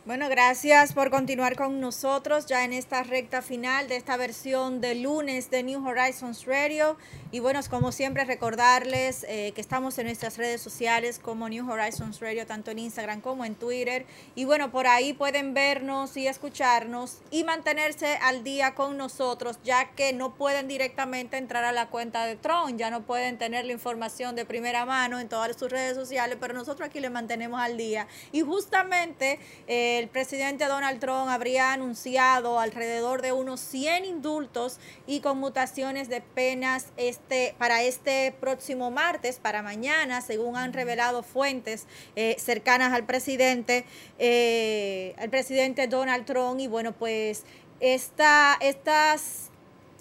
Bueno, 0.05 0.29
gracias 0.29 0.93
por 0.93 1.09
continuar 1.09 1.55
con 1.55 1.81
nosotros 1.81 2.45
ya 2.45 2.63
en 2.63 2.73
esta 2.73 3.01
recta 3.01 3.41
final 3.41 3.87
de 3.87 3.95
esta 3.95 4.17
versión 4.17 4.79
de 4.79 4.93
lunes 4.93 5.49
de 5.49 5.63
New 5.63 5.83
Horizons 5.83 6.45
Radio. 6.45 6.95
Y 7.31 7.39
bueno, 7.39 7.59
como 7.71 7.91
siempre, 7.91 8.23
recordarles 8.23 9.25
eh, 9.27 9.51
que 9.55 9.61
estamos 9.61 9.97
en 9.97 10.05
nuestras 10.05 10.37
redes 10.37 10.61
sociales 10.61 11.17
como 11.17 11.49
New 11.49 11.67
Horizons 11.67 12.19
Radio, 12.19 12.45
tanto 12.45 12.69
en 12.69 12.77
Instagram 12.77 13.19
como 13.19 13.45
en 13.45 13.55
Twitter. 13.55 14.05
Y 14.35 14.45
bueno, 14.45 14.69
por 14.69 14.85
ahí 14.85 15.13
pueden 15.13 15.55
vernos 15.55 16.15
y 16.17 16.27
escucharnos 16.27 17.21
y 17.31 17.43
mantenerse 17.43 18.19
al 18.21 18.43
día 18.43 18.75
con 18.75 18.97
nosotros, 18.97 19.57
ya 19.63 19.89
que 19.95 20.13
no 20.13 20.35
pueden 20.35 20.67
directamente 20.67 21.37
entrar 21.37 21.63
a 21.63 21.71
la 21.71 21.87
cuenta 21.89 22.27
de 22.27 22.35
Tron, 22.35 22.77
ya 22.77 22.91
no 22.91 23.07
pueden 23.07 23.39
tener 23.39 23.65
la 23.65 23.73
información 23.73 24.35
de 24.35 24.45
primera 24.45 24.85
mano 24.85 25.19
en 25.19 25.29
todas 25.29 25.57
sus 25.57 25.71
redes 25.71 25.95
sociales, 25.95 26.37
pero 26.39 26.53
nosotros 26.53 26.87
aquí 26.87 26.99
les 26.99 27.09
mantenemos 27.09 27.59
al 27.59 27.75
día. 27.75 28.07
Y 28.31 28.41
justamente... 28.41 29.39
Eh, 29.65 29.94
el 29.99 30.07
presidente 30.07 30.65
Donald 30.65 30.99
Trump 30.99 31.29
habría 31.29 31.73
anunciado 31.73 32.59
alrededor 32.59 33.21
de 33.21 33.31
unos 33.31 33.59
100 33.59 34.05
indultos 34.05 34.79
y 35.07 35.21
conmutaciones 35.21 36.09
de 36.09 36.21
penas 36.21 36.87
este, 36.97 37.55
para 37.57 37.83
este 37.83 38.33
próximo 38.39 38.91
martes, 38.91 39.39
para 39.39 39.61
mañana, 39.61 40.21
según 40.21 40.57
han 40.57 40.73
revelado 40.73 41.23
fuentes 41.23 41.87
eh, 42.15 42.35
cercanas 42.39 42.93
al 42.93 43.05
presidente, 43.05 43.85
eh, 44.19 45.15
al 45.17 45.29
presidente 45.29 45.87
Donald 45.87 46.25
Trump. 46.25 46.59
Y 46.59 46.67
bueno, 46.67 46.91
pues 46.93 47.43
esta, 47.79 48.57
estas 48.61 49.44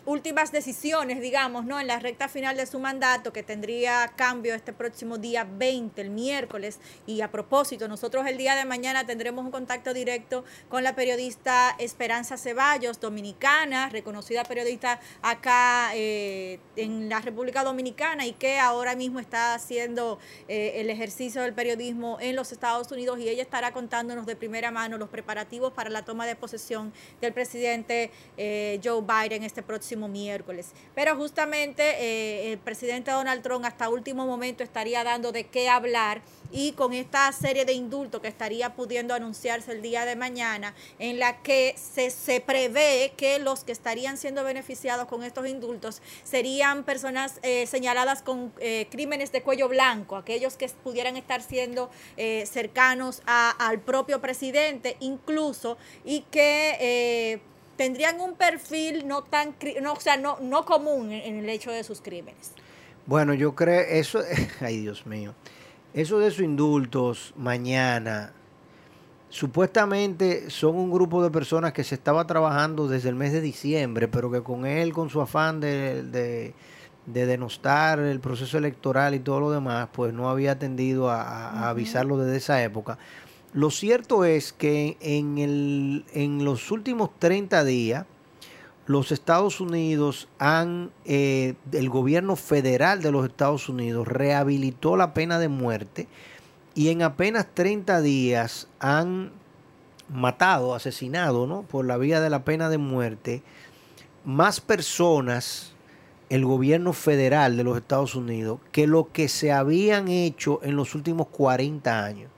últimas 0.06 0.52
decisiones, 0.52 1.20
digamos, 1.20 1.64
¿no? 1.64 1.80
En 1.80 1.86
la 1.86 1.98
recta 1.98 2.28
final 2.28 2.56
de 2.56 2.66
su 2.66 2.78
mandato, 2.78 3.32
que 3.32 3.42
tendría 3.42 4.12
cambio 4.16 4.54
este 4.54 4.72
próximo 4.72 5.18
día 5.18 5.44
20, 5.44 6.00
el 6.00 6.10
miércoles. 6.10 6.78
Y 7.06 7.20
a 7.20 7.30
propósito, 7.30 7.88
nosotros 7.88 8.26
el 8.26 8.36
día 8.36 8.54
de 8.54 8.64
mañana 8.64 9.06
tendremos 9.06 9.44
un 9.44 9.50
contacto 9.50 9.94
directo 9.94 10.44
con 10.68 10.82
la 10.82 10.94
periodista 10.94 11.74
Esperanza 11.78 12.36
Ceballos, 12.36 13.00
dominicana, 13.00 13.88
reconocida 13.88 14.44
periodista 14.44 15.00
acá 15.22 15.90
eh, 15.94 16.60
en 16.76 17.08
la 17.08 17.20
República 17.20 17.64
Dominicana 17.64 18.26
y 18.26 18.32
que 18.32 18.58
ahora 18.58 18.94
mismo 18.96 19.20
está 19.20 19.54
haciendo 19.54 20.18
eh, 20.48 20.72
el 20.76 20.90
ejercicio 20.90 21.42
del 21.42 21.54
periodismo 21.54 22.18
en 22.20 22.36
los 22.36 22.52
Estados 22.52 22.90
Unidos 22.92 23.18
y 23.18 23.28
ella 23.28 23.42
estará 23.42 23.72
contándonos 23.72 24.26
de 24.26 24.36
primera 24.36 24.70
mano 24.70 24.98
los 24.98 25.08
preparativos 25.08 25.72
para 25.72 25.90
la 25.90 26.04
toma 26.04 26.26
de 26.26 26.36
posesión 26.36 26.92
del 27.20 27.32
presidente 27.32 28.10
eh, 28.36 28.80
Joe 28.82 29.02
Biden 29.02 29.42
este 29.44 29.62
próximo 29.62 29.93
miércoles. 29.96 30.72
Pero 30.94 31.16
justamente 31.16 31.82
eh, 31.82 32.52
el 32.52 32.58
presidente 32.58 33.10
Donald 33.10 33.42
Trump 33.42 33.64
hasta 33.64 33.88
último 33.88 34.26
momento 34.26 34.62
estaría 34.62 35.04
dando 35.04 35.32
de 35.32 35.44
qué 35.44 35.68
hablar 35.68 36.22
y 36.52 36.72
con 36.72 36.92
esta 36.92 37.30
serie 37.32 37.64
de 37.64 37.72
indultos 37.72 38.20
que 38.20 38.28
estaría 38.28 38.74
pudiendo 38.74 39.14
anunciarse 39.14 39.72
el 39.72 39.82
día 39.82 40.04
de 40.04 40.14
mañana, 40.14 40.74
en 40.98 41.18
la 41.18 41.42
que 41.42 41.74
se, 41.76 42.10
se 42.10 42.40
prevé 42.40 43.12
que 43.16 43.38
los 43.40 43.64
que 43.64 43.72
estarían 43.72 44.16
siendo 44.16 44.44
beneficiados 44.44 45.08
con 45.08 45.24
estos 45.24 45.48
indultos 45.48 46.00
serían 46.22 46.84
personas 46.84 47.40
eh, 47.42 47.66
señaladas 47.66 48.22
con 48.22 48.52
eh, 48.60 48.86
crímenes 48.90 49.32
de 49.32 49.42
cuello 49.42 49.68
blanco, 49.68 50.16
aquellos 50.16 50.56
que 50.56 50.68
pudieran 50.68 51.16
estar 51.16 51.42
siendo 51.42 51.90
cercanos 52.44 53.22
al 53.26 53.80
propio 53.80 54.20
presidente 54.20 54.96
incluso 55.00 55.76
y 56.04 56.20
que 56.30 57.40
tendrían 57.76 58.20
un 58.20 58.34
perfil 58.34 59.06
no 59.06 59.22
tan, 59.22 59.54
no, 59.82 59.92
o 59.94 60.00
sea, 60.00 60.16
no, 60.16 60.38
no 60.40 60.64
común 60.64 61.12
en, 61.12 61.38
el 61.38 61.48
hecho 61.48 61.70
de 61.70 61.84
sus 61.84 62.00
crímenes. 62.00 62.52
Bueno, 63.06 63.34
yo 63.34 63.54
creo, 63.54 63.80
eso, 63.80 64.20
ay 64.60 64.80
Dios 64.80 65.06
mío, 65.06 65.34
eso 65.92 66.18
de 66.18 66.30
sus 66.30 66.44
indultos 66.44 67.32
mañana, 67.36 68.32
supuestamente 69.28 70.48
son 70.48 70.76
un 70.76 70.92
grupo 70.92 71.22
de 71.22 71.30
personas 71.30 71.72
que 71.72 71.82
se 71.82 71.96
estaba 71.96 72.24
trabajando 72.26 72.86
desde 72.86 73.08
el 73.08 73.16
mes 73.16 73.32
de 73.32 73.40
diciembre, 73.40 74.06
pero 74.06 74.30
que 74.30 74.42
con 74.42 74.64
él, 74.64 74.92
con 74.92 75.10
su 75.10 75.20
afán 75.20 75.58
de, 75.60 76.04
de, 76.04 76.54
denostar 77.26 77.98
el 77.98 78.20
proceso 78.20 78.58
electoral 78.58 79.14
y 79.14 79.18
todo 79.18 79.40
lo 79.40 79.50
demás, 79.50 79.88
pues 79.92 80.14
no 80.14 80.30
había 80.30 80.52
atendido 80.52 81.10
a, 81.10 81.68
avisarlo 81.68 82.16
desde 82.16 82.36
esa 82.36 82.62
época. 82.62 82.98
Lo 83.54 83.70
cierto 83.70 84.24
es 84.24 84.52
que 84.52 84.96
en, 85.00 85.38
el, 85.38 86.04
en 86.12 86.44
los 86.44 86.72
últimos 86.72 87.10
30 87.20 87.62
días, 87.62 88.04
los 88.86 89.12
Estados 89.12 89.60
Unidos 89.60 90.26
han, 90.40 90.90
eh, 91.04 91.54
el 91.70 91.88
gobierno 91.88 92.34
federal 92.34 93.00
de 93.00 93.12
los 93.12 93.24
Estados 93.24 93.68
Unidos 93.68 94.08
rehabilitó 94.08 94.96
la 94.96 95.14
pena 95.14 95.38
de 95.38 95.46
muerte 95.46 96.08
y 96.74 96.88
en 96.88 97.02
apenas 97.02 97.46
30 97.54 98.02
días 98.02 98.66
han 98.80 99.30
matado, 100.08 100.74
asesinado, 100.74 101.46
¿no? 101.46 101.62
Por 101.62 101.84
la 101.84 101.96
vía 101.96 102.20
de 102.20 102.30
la 102.30 102.44
pena 102.44 102.68
de 102.68 102.78
muerte, 102.78 103.44
más 104.24 104.60
personas, 104.60 105.74
el 106.28 106.44
gobierno 106.44 106.92
federal 106.92 107.56
de 107.56 107.62
los 107.62 107.76
Estados 107.76 108.16
Unidos, 108.16 108.58
que 108.72 108.88
lo 108.88 109.12
que 109.12 109.28
se 109.28 109.52
habían 109.52 110.08
hecho 110.08 110.58
en 110.64 110.74
los 110.74 110.96
últimos 110.96 111.28
40 111.28 112.04
años 112.04 112.33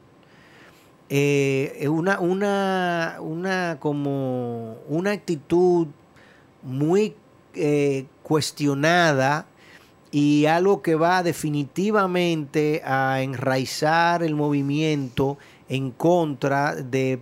eh, 1.09 1.86
una, 1.88 2.18
una, 2.20 3.16
una, 3.20 3.76
como 3.80 4.76
una 4.88 5.12
actitud 5.12 5.86
muy 6.62 7.14
eh, 7.54 8.07
cuestionada 8.22 9.46
y 10.11 10.46
algo 10.46 10.82
que 10.82 10.94
va 10.94 11.22
definitivamente 11.22 12.82
a 12.84 13.22
enraizar 13.22 14.22
el 14.22 14.34
movimiento 14.34 15.38
en 15.68 15.90
contra 15.90 16.74
de, 16.74 17.20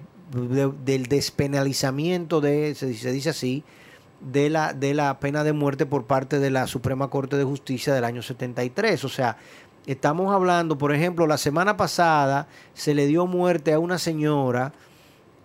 del 0.84 1.06
despenalizamiento 1.06 2.40
de, 2.40 2.74
se, 2.74 2.94
se 2.94 3.12
dice 3.12 3.30
así, 3.30 3.64
de 4.20 4.48
la, 4.48 4.72
de 4.72 4.94
la 4.94 5.18
pena 5.20 5.44
de 5.44 5.52
muerte 5.52 5.86
por 5.86 6.04
parte 6.06 6.38
de 6.38 6.50
la 6.50 6.66
Suprema 6.66 7.10
Corte 7.10 7.36
de 7.36 7.44
Justicia 7.44 7.92
del 7.92 8.04
año 8.04 8.22
73. 8.22 9.04
O 9.04 9.08
sea, 9.08 9.36
Estamos 9.86 10.32
hablando, 10.32 10.78
por 10.78 10.94
ejemplo, 10.94 11.26
la 11.26 11.36
semana 11.36 11.76
pasada 11.76 12.48
se 12.72 12.94
le 12.94 13.06
dio 13.06 13.26
muerte 13.26 13.74
a 13.74 13.78
una 13.78 13.98
señora 13.98 14.72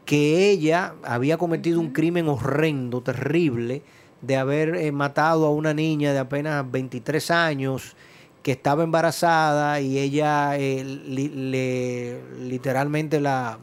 que 0.06 0.50
ella 0.50 0.94
había 1.04 1.38
cometido 1.38 1.82
un 1.82 1.92
crimen 1.92 2.30
horrendo, 2.30 3.02
terrible, 3.02 3.82
de 4.22 4.38
haber 4.38 4.76
eh, 4.76 4.94
matado 4.94 5.46
a 5.46 5.52
una 5.52 5.74
niña 5.74 6.14
de 6.14 6.20
apenas 6.20 6.72
23 6.72 7.32
años 7.32 7.98
que 8.42 8.54
estaba 8.54 8.84
embarazada 8.84 9.82
y 9.82 10.00
ella 10.00 10.58
eh, 10.58 10.86
le, 10.86 12.22
literalmente 12.40 13.20
la... 13.20 13.60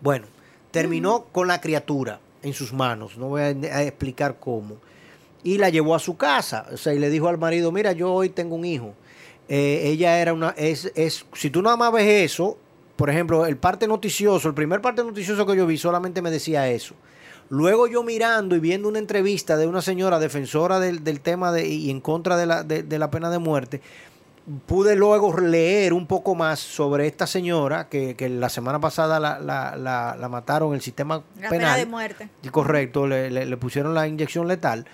Bueno, 0.00 0.26
terminó 0.70 1.24
con 1.30 1.46
la 1.46 1.60
criatura 1.60 2.20
en 2.42 2.54
sus 2.54 2.72
manos, 2.72 3.18
no 3.18 3.28
voy 3.28 3.42
a, 3.42 3.46
a 3.48 3.82
explicar 3.82 4.38
cómo, 4.40 4.76
y 5.44 5.58
la 5.58 5.68
llevó 5.68 5.94
a 5.94 5.98
su 5.98 6.16
casa, 6.16 6.66
o 6.72 6.78
sea, 6.78 6.94
y 6.94 6.98
le 6.98 7.10
dijo 7.10 7.28
al 7.28 7.36
marido, 7.36 7.70
mira, 7.70 7.92
yo 7.92 8.10
hoy 8.14 8.30
tengo 8.30 8.54
un 8.54 8.64
hijo 8.64 8.94
eh, 9.48 9.82
ella 9.84 10.20
era 10.20 10.34
una, 10.34 10.50
es, 10.50 10.92
es, 10.94 11.24
si 11.32 11.50
tú 11.50 11.62
nada 11.62 11.76
más 11.76 11.92
ves 11.92 12.30
eso, 12.30 12.58
por 12.96 13.10
ejemplo, 13.10 13.46
el 13.46 13.56
parte 13.56 13.86
noticioso, 13.86 14.48
el 14.48 14.54
primer 14.54 14.80
parte 14.80 15.02
noticioso 15.02 15.46
que 15.46 15.56
yo 15.56 15.66
vi 15.66 15.78
solamente 15.78 16.20
me 16.20 16.30
decía 16.30 16.68
eso. 16.68 16.94
Luego 17.48 17.86
yo 17.86 18.02
mirando 18.02 18.56
y 18.56 18.60
viendo 18.60 18.88
una 18.88 18.98
entrevista 18.98 19.56
de 19.56 19.66
una 19.66 19.80
señora 19.80 20.18
defensora 20.18 20.80
del, 20.80 21.20
tema 21.20 21.50
de, 21.50 21.66
y 21.66 21.90
en 21.90 22.00
contra 22.00 22.36
de 22.36 22.44
la, 22.44 22.62
de, 22.62 22.98
la 22.98 23.10
pena 23.10 23.30
de 23.30 23.38
muerte, 23.38 23.80
pude 24.66 24.96
luego 24.96 25.38
leer 25.38 25.94
un 25.94 26.06
poco 26.06 26.34
más 26.34 26.58
sobre 26.58 27.06
esta 27.06 27.26
señora 27.26 27.88
que, 27.88 28.16
la 28.28 28.50
semana 28.50 28.80
pasada 28.80 29.18
la, 29.18 29.38
la, 29.38 29.76
la, 30.18 30.28
mataron 30.28 30.70
en 30.70 30.74
el 30.74 30.82
sistema 30.82 31.22
la 31.40 31.48
penal. 31.48 31.50
Pena 31.50 31.76
de 31.76 31.86
muerte. 31.86 32.28
Correcto, 32.50 33.06
le, 33.06 33.30
le, 33.30 33.46
le 33.46 33.56
pusieron 33.56 33.94
la 33.94 34.06
inyección 34.06 34.46
letal. 34.46 34.84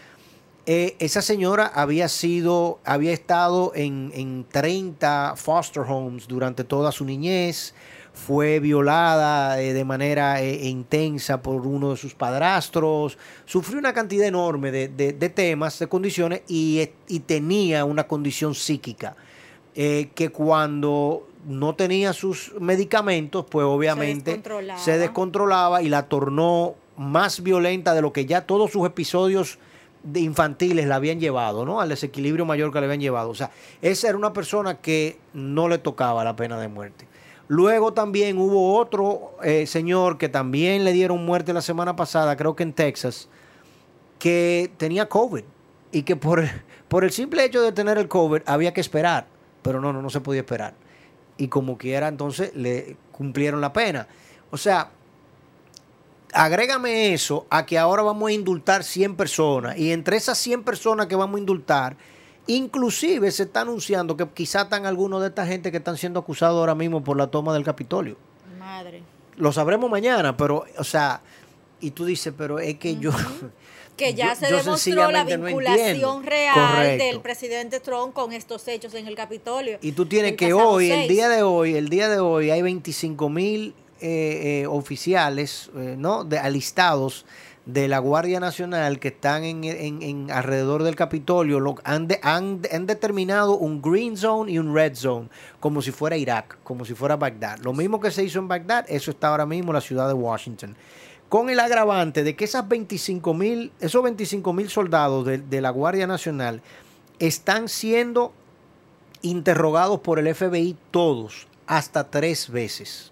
Eh, 0.66 0.96
esa 0.98 1.20
señora 1.20 1.66
había 1.66 2.08
sido, 2.08 2.78
había 2.84 3.12
estado 3.12 3.72
en, 3.74 4.10
en 4.14 4.46
30 4.50 5.34
foster 5.36 5.82
homes 5.82 6.26
durante 6.26 6.64
toda 6.64 6.90
su 6.90 7.04
niñez, 7.04 7.74
fue 8.14 8.60
violada 8.60 9.60
eh, 9.60 9.74
de 9.74 9.84
manera 9.84 10.40
eh, 10.40 10.68
intensa 10.68 11.42
por 11.42 11.66
uno 11.66 11.90
de 11.90 11.96
sus 11.98 12.14
padrastros, 12.14 13.18
sufrió 13.44 13.78
una 13.78 13.92
cantidad 13.92 14.26
enorme 14.26 14.70
de, 14.70 14.88
temas, 15.34 15.78
de 15.78 15.86
condiciones 15.86 16.42
y, 16.48 16.88
tenía 17.26 17.84
una 17.84 18.06
condición 18.06 18.54
psíquica 18.54 19.16
que 19.74 20.30
cuando 20.32 21.26
no 21.46 21.74
tenía 21.74 22.12
sus 22.12 22.54
medicamentos, 22.60 23.44
pues 23.50 23.66
obviamente 23.66 24.40
se 24.76 24.98
descontrolaba 24.98 25.82
y 25.82 25.88
la 25.88 26.06
tornó 26.06 26.76
más 26.96 27.42
violenta 27.42 27.92
de 27.92 28.00
lo 28.00 28.12
que 28.12 28.24
ya 28.24 28.46
todos 28.46 28.70
sus 28.70 28.86
episodios 28.86 29.58
de 30.04 30.20
infantiles 30.20 30.86
la 30.86 30.96
habían 30.96 31.18
llevado, 31.18 31.64
¿no? 31.64 31.80
Al 31.80 31.88
desequilibrio 31.88 32.44
mayor 32.44 32.72
que 32.72 32.78
le 32.78 32.86
habían 32.86 33.00
llevado. 33.00 33.30
O 33.30 33.34
sea, 33.34 33.50
esa 33.82 34.08
era 34.08 34.18
una 34.18 34.32
persona 34.32 34.80
que 34.80 35.18
no 35.32 35.68
le 35.68 35.78
tocaba 35.78 36.22
la 36.22 36.36
pena 36.36 36.60
de 36.60 36.68
muerte. 36.68 37.08
Luego 37.48 37.92
también 37.92 38.38
hubo 38.38 38.78
otro 38.78 39.36
eh, 39.42 39.66
señor 39.66 40.18
que 40.18 40.28
también 40.28 40.84
le 40.84 40.92
dieron 40.92 41.24
muerte 41.24 41.52
la 41.52 41.60
semana 41.62 41.96
pasada, 41.96 42.36
creo 42.36 42.54
que 42.54 42.62
en 42.62 42.72
Texas, 42.72 43.28
que 44.18 44.70
tenía 44.76 45.08
COVID 45.08 45.44
y 45.92 46.02
que 46.02 46.16
por, 46.16 46.44
por 46.88 47.04
el 47.04 47.10
simple 47.10 47.44
hecho 47.44 47.62
de 47.62 47.72
tener 47.72 47.98
el 47.98 48.08
COVID 48.08 48.42
había 48.46 48.72
que 48.72 48.80
esperar, 48.80 49.26
pero 49.62 49.80
no, 49.80 49.92
no, 49.92 50.02
no 50.02 50.10
se 50.10 50.20
podía 50.20 50.40
esperar. 50.40 50.74
Y 51.36 51.48
como 51.48 51.76
quiera, 51.76 52.08
entonces 52.08 52.54
le 52.54 52.96
cumplieron 53.10 53.60
la 53.60 53.72
pena. 53.72 54.06
O 54.50 54.56
sea, 54.56 54.90
agrégame 56.34 57.14
eso 57.14 57.46
a 57.48 57.64
que 57.64 57.78
ahora 57.78 58.02
vamos 58.02 58.28
a 58.28 58.32
indultar 58.32 58.84
100 58.84 59.16
personas 59.16 59.78
y 59.78 59.92
entre 59.92 60.16
esas 60.16 60.36
100 60.38 60.64
personas 60.64 61.06
que 61.06 61.14
vamos 61.14 61.36
a 61.36 61.38
indultar, 61.38 61.96
inclusive 62.46 63.30
se 63.30 63.44
está 63.44 63.62
anunciando 63.62 64.16
que 64.16 64.26
quizá 64.28 64.62
están 64.62 64.84
algunos 64.84 65.22
de 65.22 65.28
esta 65.28 65.46
gente 65.46 65.70
que 65.70 65.78
están 65.78 65.96
siendo 65.96 66.20
acusados 66.20 66.58
ahora 66.58 66.74
mismo 66.74 67.02
por 67.02 67.16
la 67.16 67.28
toma 67.28 67.54
del 67.54 67.64
Capitolio. 67.64 68.16
Madre. 68.58 69.02
Lo 69.36 69.52
sabremos 69.52 69.90
mañana, 69.90 70.36
pero, 70.36 70.64
o 70.76 70.84
sea, 70.84 71.20
y 71.80 71.92
tú 71.92 72.04
dices, 72.04 72.34
pero 72.36 72.58
es 72.58 72.78
que 72.78 72.96
yo... 72.96 73.12
que 73.96 74.12
ya 74.12 74.34
se 74.34 74.52
demostró 74.52 75.10
la 75.12 75.22
vinculación 75.22 76.24
real 76.24 76.98
del 76.98 77.20
presidente 77.20 77.78
Trump 77.78 78.12
con 78.12 78.32
estos 78.32 78.66
hechos 78.66 78.92
en 78.94 79.06
el 79.06 79.14
Capitolio. 79.14 79.78
Y 79.82 79.92
tú 79.92 80.06
tienes 80.06 80.36
que 80.36 80.52
hoy, 80.52 80.90
el 80.90 81.08
día 81.08 81.28
de 81.28 81.42
hoy, 81.42 81.76
el 81.76 81.88
día 81.88 82.08
de 82.08 82.18
hoy 82.18 82.50
hay 82.50 82.60
25 82.60 83.28
mil 83.28 83.72
eh, 84.00 84.62
eh, 84.62 84.66
oficiales, 84.66 85.70
eh, 85.76 85.94
¿no? 85.98 86.24
De, 86.24 86.38
alistados 86.38 87.24
de 87.66 87.88
la 87.88 87.98
Guardia 87.98 88.40
Nacional 88.40 88.98
que 88.98 89.08
están 89.08 89.42
en, 89.44 90.30
alrededor 90.30 90.82
del 90.82 90.96
Capitolio 90.96 91.60
lo, 91.60 91.76
han, 91.84 92.06
de- 92.08 92.20
han- 92.22 92.60
han 92.70 92.86
determinado 92.86 93.56
un 93.56 93.80
green 93.80 94.18
zone 94.18 94.52
y 94.52 94.58
un 94.58 94.74
red 94.74 94.94
zone, 94.94 95.30
como 95.60 95.80
si 95.80 95.90
fuera 95.90 96.16
Irak, 96.18 96.58
como 96.62 96.84
si 96.84 96.94
fuera 96.94 97.16
Bagdad. 97.16 97.60
Lo 97.60 97.72
mismo 97.72 98.00
que 98.00 98.10
se 98.10 98.22
hizo 98.22 98.38
en 98.38 98.48
Bagdad, 98.48 98.84
eso 98.88 99.10
está 99.10 99.28
ahora 99.28 99.46
mismo 99.46 99.70
en 99.70 99.76
la 99.76 99.80
ciudad 99.80 100.06
de 100.08 100.12
Washington. 100.14 100.76
Con 101.30 101.48
el 101.48 101.58
agravante 101.58 102.22
de 102.22 102.36
que 102.36 102.44
esas 102.44 102.68
25 102.68 103.32
mil, 103.32 103.72
esos 103.80 104.02
25 104.02 104.52
mil 104.52 104.68
soldados 104.68 105.26
de 105.26 105.60
la 105.62 105.70
Guardia 105.70 106.06
Nacional 106.06 106.60
están 107.18 107.68
siendo 107.70 108.34
interrogados 109.22 110.00
por 110.00 110.18
el 110.18 110.32
FBI 110.34 110.76
todos, 110.90 111.46
hasta 111.66 112.10
tres 112.10 112.50
veces 112.50 113.10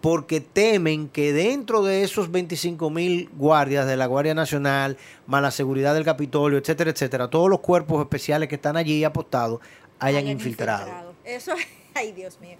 porque 0.00 0.40
temen 0.40 1.08
que 1.08 1.32
dentro 1.32 1.82
de 1.82 2.02
esos 2.02 2.30
25 2.30 2.90
mil 2.90 3.28
guardias 3.36 3.86
de 3.86 3.96
la 3.96 4.06
Guardia 4.06 4.34
Nacional, 4.34 4.96
más 5.26 5.42
la 5.42 5.50
seguridad 5.50 5.94
del 5.94 6.04
Capitolio, 6.04 6.58
etcétera, 6.58 6.90
etcétera, 6.90 7.28
todos 7.28 7.50
los 7.50 7.60
cuerpos 7.60 8.00
especiales 8.00 8.48
que 8.48 8.54
están 8.54 8.76
allí 8.76 9.04
apostados 9.04 9.60
hayan, 9.98 10.26
infiltrado. 10.26 10.90
Eso 11.24 11.52
es, 11.52 11.66
ay 11.94 12.12
Dios 12.12 12.40
mío. 12.40 12.56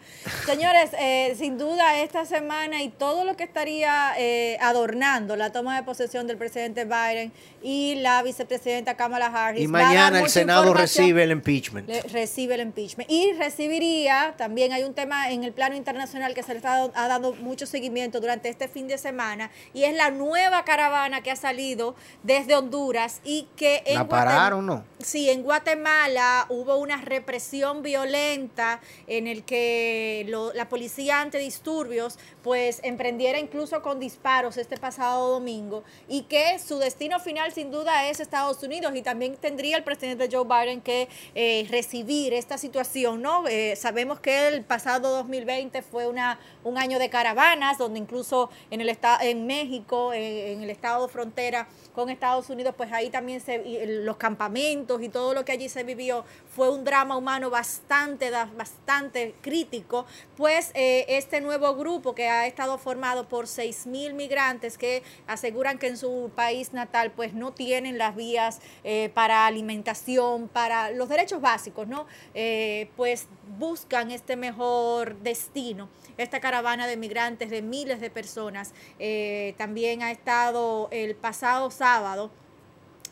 Señores, 0.47 0.91
eh, 0.99 1.35
sin 1.39 1.59
duda 1.59 1.99
esta 2.01 2.25
semana 2.25 2.83
y 2.83 2.89
todo 2.89 3.25
lo 3.25 3.37
que 3.37 3.45
estaría 3.45 4.13
eh, 4.19 4.59
adornando 4.61 5.37
la 5.37 5.53
toma 5.53 5.77
de 5.77 5.83
posesión 5.83 6.27
del 6.27 6.37
presidente 6.37 6.85
Biden 6.85 7.33
y 7.63 7.97
la 7.97 8.23
vicepresidenta 8.23 8.97
Kamala 8.97 9.27
Harris. 9.27 9.63
Y 9.63 9.69
mañana 9.69 10.21
el 10.21 10.29
Senado 10.29 10.75
recibe 10.75 11.23
el 11.25 11.31
impeachment. 11.31 11.89
Le- 11.89 12.03
recibe 12.03 12.55
el 12.55 12.63
impeachment. 12.63 13.11
Y 13.11 13.33
recibiría, 13.35 14.35
también 14.37 14.73
hay 14.73 14.85
un 14.85 14.95
tema 14.95 15.31
en 15.31 15.45
el 15.45 15.53
plano 15.53 15.77
internacional 15.77 16.35
que 16.35 16.43
se 16.43 16.53
le 16.53 16.59
está 16.59 16.91
ha 16.95 17.09
dado 17.09 17.35
mucho 17.35 17.67
seguimiento 17.67 18.21
durante 18.21 18.49
este 18.49 18.69
fin 18.69 18.89
de 18.89 18.99
semana, 18.99 19.51
y 19.75 19.85
es 19.85 19.95
la 19.95 20.11
nueva 20.11 20.65
caravana 20.65 21.23
que 21.23 21.31
ha 21.31 21.37
salido 21.37 21.95
desde 22.23 22.55
Honduras 22.55 23.21
y 23.25 23.49
que 23.57 23.83
en 23.87 23.95
¿La 23.97 24.09
pararon 24.09 24.71
o 24.71 24.77
no? 24.77 24.85
Sí, 24.99 25.29
en 25.31 25.43
Guatemala 25.43 26.47
hubo 26.49 26.77
una 26.77 26.97
represión 26.97 27.83
violenta 27.83 28.81
en 29.21 29.27
el 29.29 29.45
que 29.45 30.27
la 30.55 30.69
policía 30.71 31.21
antidisturbios 31.21 32.19
pues 32.43 32.81
emprendiera 32.83 33.39
incluso 33.39 33.83
con 33.83 34.01
disparos 34.01 34.57
este 34.57 34.79
pasado 34.79 35.29
domingo 35.33 35.85
y 36.09 36.23
que 36.23 36.59
su 36.59 36.79
destino 36.79 37.21
final 37.21 37.53
sin 37.53 37.71
duda 37.71 38.09
es 38.09 38.19
Estados 38.19 38.63
Unidos 38.63 38.93
y 38.97 39.03
también 39.03 39.37
tendría 39.37 39.77
el 39.77 39.85
presidente 39.85 40.29
Joe 40.33 40.45
Biden 40.45 40.81
que 40.81 41.09
eh, 41.35 41.67
recibir 41.71 42.33
esta 42.33 42.57
situación, 42.57 43.21
¿no? 43.21 43.47
Eh, 43.47 43.77
sabemos 43.77 44.21
que 44.21 44.49
el 44.49 44.65
pasado 44.65 45.11
2020 45.11 45.83
fue 45.83 46.07
una, 46.07 46.41
un 46.65 46.79
año 46.79 46.99
de 46.99 47.11
caravanas 47.11 47.77
donde 47.77 47.99
incluso 47.99 48.49
en 48.71 48.81
el 48.81 48.89
esta- 48.89 49.19
en 49.21 49.47
México, 49.47 50.15
en, 50.15 50.63
el 50.63 50.71
estado 50.71 51.09
frontera 51.09 51.69
con 51.95 52.09
Estados 52.09 52.49
Unidos, 52.49 52.75
pues 52.75 52.91
ahí 52.93 53.11
también 53.11 53.41
se, 53.43 53.87
los 53.87 54.17
campamentos 54.17 55.03
y 55.03 55.11
todo 55.11 55.35
lo 55.35 55.45
que 55.45 55.53
allí 55.53 55.69
se 55.69 55.83
vivió 55.85 56.25
fue 56.61 56.69
un 56.69 56.85
drama 56.85 57.17
humano 57.17 57.49
bastante, 57.49 58.31
bastante 58.31 59.35
crítico, 59.41 60.05
pues 60.37 60.73
eh, 60.75 61.07
este 61.09 61.41
nuevo 61.41 61.75
grupo 61.75 62.15
que 62.15 62.29
ha 62.29 62.47
estado 62.47 62.77
formado 62.77 63.27
por 63.31 63.47
6 63.47 63.87
mil 63.87 64.13
migrantes 64.13 64.77
que 64.77 65.03
aseguran 65.27 65.79
que 65.79 65.87
en 65.87 65.97
su 65.97 66.31
país 66.35 66.75
natal 66.75 67.13
pues 67.13 67.33
no 67.33 67.55
tienen 67.55 67.97
las 67.97 68.15
vías 68.15 68.61
eh, 68.85 69.11
para 69.15 69.47
alimentación, 69.47 70.49
para 70.49 70.91
los 70.91 71.09
derechos 71.09 71.41
básicos, 71.41 71.89
¿no? 71.89 72.07
Eh, 72.35 72.91
pues 72.95 73.29
buscan 73.59 74.11
este 74.11 74.37
mejor 74.37 75.17
destino. 75.21 75.89
Esta 76.19 76.41
caravana 76.41 76.87
de 76.87 76.99
migrantes 76.99 77.49
de 77.49 77.63
miles 77.63 78.03
de 78.03 78.11
personas 78.11 78.75
eh, 78.99 79.55
también 79.57 80.03
ha 80.03 80.11
estado 80.11 80.89
el 80.91 81.17
pasado 81.17 81.71
sábado 81.71 82.31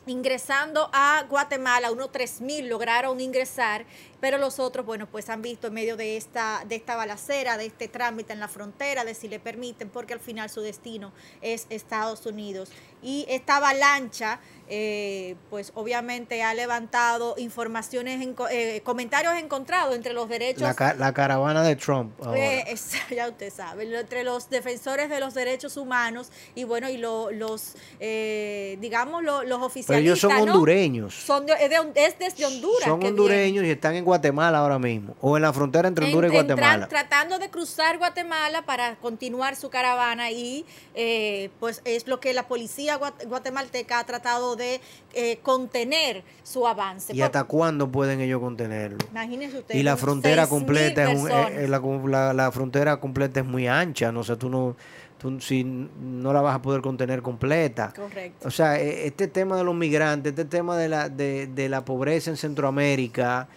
ingresando 0.08 0.90
a 0.92 1.24
Guatemala, 1.28 1.90
unos 1.90 2.10
3.000 2.10 2.68
lograron 2.68 3.20
ingresar, 3.20 3.86
pero 4.20 4.38
los 4.38 4.58
otros, 4.58 4.84
bueno, 4.84 5.06
pues 5.06 5.28
han 5.28 5.42
visto 5.42 5.68
en 5.68 5.74
medio 5.74 5.96
de 5.96 6.16
esta, 6.16 6.64
de 6.66 6.76
esta 6.76 6.96
balacera, 6.96 7.56
de 7.56 7.66
este 7.66 7.88
trámite 7.88 8.32
en 8.32 8.40
la 8.40 8.48
frontera, 8.48 9.04
de 9.04 9.14
si 9.14 9.28
le 9.28 9.38
permiten, 9.38 9.90
porque 9.90 10.14
al 10.14 10.20
final 10.20 10.50
su 10.50 10.60
destino 10.60 11.12
es 11.40 11.66
Estados 11.70 12.26
Unidos. 12.26 12.70
Y 13.02 13.26
esta 13.28 13.56
avalancha, 13.58 14.40
eh, 14.70 15.36
pues 15.48 15.72
obviamente 15.74 16.42
ha 16.42 16.52
levantado 16.52 17.34
informaciones, 17.38 18.20
en, 18.20 18.36
eh, 18.50 18.82
comentarios 18.84 19.34
encontrados 19.36 19.94
entre 19.96 20.12
los 20.12 20.28
derechos 20.28 20.60
La, 20.62 20.74
ca- 20.74 20.92
la 20.94 21.14
caravana 21.14 21.62
de 21.62 21.74
Trump. 21.76 22.12
ahora. 22.22 22.38
eh, 22.38 22.64
es- 22.68 22.92
ya 23.10 23.28
usted 23.28 23.50
sabe, 23.52 23.84
entre 23.98 24.24
los 24.24 24.50
defensores 24.50 25.08
de 25.08 25.20
los 25.20 25.32
derechos 25.32 25.76
humanos 25.78 26.30
y 26.54 26.64
bueno, 26.64 26.90
y 26.90 26.98
lo- 26.98 27.30
los, 27.30 27.76
eh, 28.00 28.76
digamos, 28.80 29.22
lo- 29.22 29.42
los 29.42 29.58
Pero 29.58 29.64
oficialistas. 29.66 29.98
ellos 30.04 30.18
son 30.20 30.32
¿no? 30.46 30.52
hondureños. 30.52 31.14
Son 31.14 31.46
de- 31.46 31.52
es, 31.54 31.70
de- 31.70 32.04
es 32.04 32.18
desde 32.18 32.44
Honduras. 32.46 32.84
Son 32.84 33.00
que 33.00 33.08
hondureños 33.08 33.64
y 33.64 33.70
están 33.70 33.94
en 33.94 34.04
Guatemala 34.04 34.58
ahora 34.58 34.78
mismo. 34.78 35.16
O 35.20 35.36
en 35.36 35.42
la 35.42 35.52
frontera 35.52 35.88
entre. 35.88 36.06
Honduras 36.06 36.32
y 36.32 36.36
En- 36.36 36.42
entran- 36.42 36.56
Guatemala. 36.56 36.88
tratando 36.88 37.38
de 37.38 37.48
cruzar 37.50 37.98
Guatemala 37.98 38.62
para 38.62 38.96
continuar 38.96 39.56
su 39.56 39.70
caravana 39.70 40.30
y 40.30 40.64
eh, 40.94 41.50
pues 41.60 41.80
es 41.84 42.06
lo 42.06 42.20
que 42.20 42.32
la 42.34 42.46
policía 42.48 42.87
guat- 42.96 43.26
guatemalteca 43.26 43.98
ha 43.98 44.06
tratado 44.06 44.56
de 44.56 44.80
eh, 45.12 45.38
contener 45.42 46.22
su 46.42 46.66
avance. 46.66 47.14
¿Y 47.14 47.20
hasta 47.20 47.44
cuándo 47.44 47.90
pueden 47.90 48.20
ellos 48.20 48.40
contenerlo? 48.40 48.98
Imagínese 49.10 49.58
usted. 49.58 49.74
Y 49.74 49.82
la 49.82 49.96
frontera 49.96 50.44
6.000 50.44 50.48
completa 50.48 51.10
es 51.12 51.18
un- 51.20 51.30
eh, 51.30 51.64
eh, 51.64 51.68
la, 51.68 51.80
la- 52.06 52.32
la 52.32 52.52
frontera 52.52 52.98
completa 53.00 53.40
es 53.40 53.46
muy 53.46 53.66
ancha, 53.66 54.10
no 54.12 54.20
o 54.20 54.24
sea, 54.24 54.36
tú 54.36 54.48
no 54.48 54.76
tú 55.18 55.40
si 55.40 55.64
no 55.64 56.32
la 56.32 56.40
vas 56.40 56.54
a 56.54 56.62
poder 56.62 56.80
contener 56.80 57.22
completa. 57.22 57.92
Correcto. 57.94 58.46
O 58.46 58.52
sea, 58.52 58.78
eh, 58.80 59.06
este 59.08 59.26
tema 59.26 59.56
de 59.56 59.64
los 59.64 59.74
migrantes, 59.74 60.30
este 60.30 60.44
tema 60.44 60.76
de 60.76 60.88
la 60.88 61.08
de, 61.08 61.48
de 61.48 61.68
la 61.68 61.84
pobreza 61.84 62.30
en 62.30 62.36
Centroamérica 62.36 63.48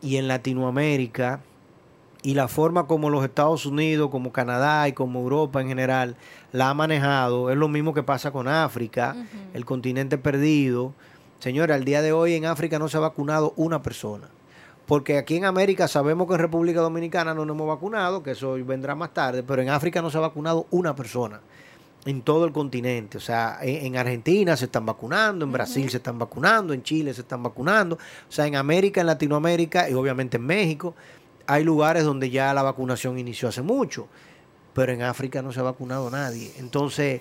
y 0.00 0.16
en 0.16 0.26
Latinoamérica 0.26 1.40
y 2.22 2.34
la 2.34 2.48
forma 2.48 2.86
como 2.86 3.10
los 3.10 3.24
Estados 3.24 3.66
Unidos, 3.66 4.10
como 4.10 4.32
Canadá 4.32 4.86
y 4.88 4.92
como 4.92 5.20
Europa 5.20 5.60
en 5.60 5.68
general 5.68 6.16
la 6.52 6.70
ha 6.70 6.74
manejado, 6.74 7.50
es 7.50 7.56
lo 7.56 7.68
mismo 7.68 7.94
que 7.94 8.02
pasa 8.02 8.30
con 8.30 8.46
África, 8.46 9.16
el 9.54 9.64
continente 9.64 10.18
perdido. 10.18 10.92
Señora, 11.40 11.74
al 11.74 11.84
día 11.84 12.02
de 12.02 12.12
hoy 12.12 12.34
en 12.34 12.46
África 12.46 12.78
no 12.78 12.88
se 12.88 12.96
ha 12.96 13.00
vacunado 13.00 13.52
una 13.56 13.82
persona. 13.82 14.28
Porque 14.86 15.16
aquí 15.16 15.36
en 15.36 15.44
América 15.44 15.88
sabemos 15.88 16.26
que 16.28 16.34
en 16.34 16.40
República 16.40 16.80
Dominicana 16.80 17.34
no 17.34 17.44
nos 17.44 17.56
hemos 17.56 17.68
vacunado, 17.68 18.22
que 18.22 18.32
eso 18.32 18.52
vendrá 18.64 18.94
más 18.94 19.14
tarde, 19.14 19.42
pero 19.42 19.62
en 19.62 19.70
África 19.70 20.02
no 20.02 20.10
se 20.10 20.18
ha 20.18 20.20
vacunado 20.20 20.66
una 20.70 20.94
persona 20.94 21.40
en 22.04 22.20
todo 22.22 22.44
el 22.44 22.52
continente. 22.52 23.16
O 23.16 23.20
sea, 23.20 23.58
en, 23.62 23.86
en 23.86 23.96
Argentina 23.96 24.56
se 24.56 24.66
están 24.66 24.84
vacunando, 24.84 25.44
en 25.44 25.52
Brasil 25.52 25.88
se 25.88 25.96
están 25.98 26.18
vacunando, 26.18 26.72
en 26.72 26.82
Chile 26.82 27.14
se 27.14 27.22
están 27.22 27.42
vacunando. 27.42 27.96
O 27.96 28.32
sea, 28.32 28.46
en 28.46 28.56
América, 28.56 29.00
en 29.00 29.06
Latinoamérica 29.06 29.88
y 29.88 29.94
obviamente 29.94 30.36
en 30.36 30.46
México 30.46 30.94
hay 31.46 31.64
lugares 31.64 32.04
donde 32.04 32.30
ya 32.30 32.52
la 32.54 32.62
vacunación 32.62 33.18
inició 33.18 33.48
hace 33.48 33.62
mucho, 33.62 34.08
pero 34.74 34.92
en 34.92 35.02
África 35.02 35.42
no 35.42 35.52
se 35.52 35.60
ha 35.60 35.64
vacunado 35.64 36.10
nadie. 36.10 36.52
Entonces, 36.58 37.20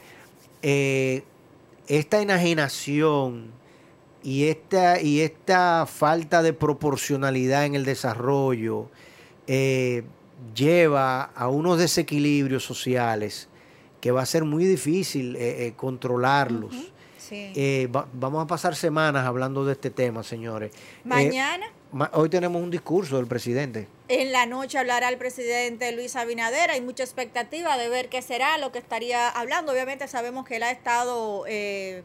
eh, 0.61 1.23
esta 1.87 2.21
enajenación 2.21 3.51
y 4.23 4.45
esta, 4.45 5.01
y 5.01 5.21
esta 5.21 5.85
falta 5.85 6.43
de 6.43 6.53
proporcionalidad 6.53 7.65
en 7.65 7.75
el 7.75 7.85
desarrollo 7.85 8.89
eh, 9.47 10.03
lleva 10.55 11.23
a 11.23 11.47
unos 11.49 11.79
desequilibrios 11.79 12.63
sociales 12.63 13.49
que 13.99 14.11
va 14.11 14.21
a 14.21 14.25
ser 14.25 14.45
muy 14.45 14.65
difícil 14.65 15.35
eh, 15.37 15.73
controlarlos. 15.75 16.91
Sí. 17.31 17.53
Eh, 17.55 17.87
va- 17.95 18.07
vamos 18.11 18.43
a 18.43 18.47
pasar 18.47 18.75
semanas 18.75 19.25
hablando 19.25 19.63
de 19.63 19.71
este 19.71 19.89
tema, 19.89 20.21
señores. 20.21 20.71
Eh, 20.73 20.99
Mañana. 21.05 21.65
ma- 21.93 22.11
hoy 22.13 22.27
tenemos 22.27 22.61
un 22.61 22.69
discurso 22.69 23.15
del 23.15 23.25
presidente. 23.27 23.87
En 24.09 24.33
la 24.33 24.45
noche 24.45 24.77
hablará 24.77 25.07
el 25.07 25.17
presidente 25.17 25.93
Luis 25.93 26.17
Abinader. 26.17 26.71
Hay 26.71 26.81
mucha 26.81 27.03
expectativa 27.03 27.77
de 27.77 27.87
ver 27.87 28.09
qué 28.09 28.21
será 28.21 28.57
lo 28.57 28.73
que 28.73 28.79
estaría 28.79 29.29
hablando. 29.29 29.71
Obviamente 29.71 30.09
sabemos 30.09 30.45
que 30.45 30.57
él 30.57 30.63
ha 30.63 30.71
estado 30.71 31.45
eh, 31.47 32.03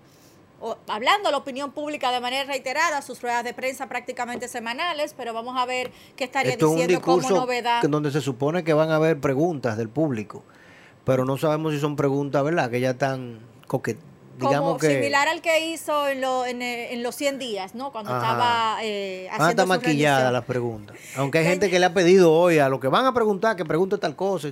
o- 0.61 0.77
hablando 0.87 1.29
a 1.29 1.33
la 1.33 1.39
opinión 1.39 1.72
pública 1.72 2.12
de 2.12 2.20
manera 2.20 2.45
reiterada, 2.45 3.03
sus 3.03 3.20
ruedas 3.20 3.43
de 3.43 3.53
prensa 3.53 3.89
prácticamente 3.89 4.47
semanales, 4.47 5.12
pero 5.16 5.35
vamos 5.35 5.57
a 5.59 5.66
ver 5.66 5.91
qué 6.14 6.22
estaría 6.22 6.53
Esto 6.53 6.66
es 6.66 6.70
un 6.70 6.77
diciendo 6.79 7.01
como 7.05 7.16
discurso 7.18 7.41
novedad. 7.43 7.83
donde 7.83 8.12
se 8.12 8.20
supone 8.20 8.62
que 8.62 8.74
van 8.74 8.91
a 8.93 8.95
haber 8.95 9.18
preguntas 9.20 9.77
del 9.77 9.89
público, 9.89 10.45
pero 11.05 11.24
no 11.24 11.37
sabemos 11.37 11.72
si 11.74 11.81
son 11.81 11.97
preguntas, 11.97 12.45
¿verdad? 12.45 12.70
Que 12.70 12.79
ya 12.79 12.91
están 12.91 13.41
coquet 13.66 13.99
digamos 14.39 14.61
como 14.68 14.78
que 14.78 14.89
similar 14.89 15.28
al 15.28 15.41
que 15.41 15.66
hizo 15.68 16.09
en, 16.09 16.20
lo- 16.20 16.45
en, 16.47 16.62
eh, 16.62 16.93
en 16.93 17.03
los 17.03 17.14
100 17.14 17.39
días, 17.39 17.74
¿no? 17.74 17.91
Cuando 17.93 18.11
Ajá. 18.14 18.20
estaba 18.26 18.78
eh, 18.82 19.26
van 19.30 19.41
a 19.41 19.45
haciendo 19.45 19.62
rendición. 20.16 20.32
las 20.32 20.45
preguntas. 20.45 20.97
Aunque 21.16 21.39
hay 21.39 21.45
gente 21.47 21.70
que 21.70 21.78
le 21.78 21.87
ha 21.87 21.95
pedido 21.95 22.32
hoy 22.32 22.59
a 22.59 22.68
lo 22.68 22.78
que 22.80 22.89
van 22.89 23.07
a 23.07 23.12
preguntar, 23.14 23.57
que 23.57 23.64
pregunte 23.64 23.99
tal 23.99 24.14
cosa. 24.16 24.49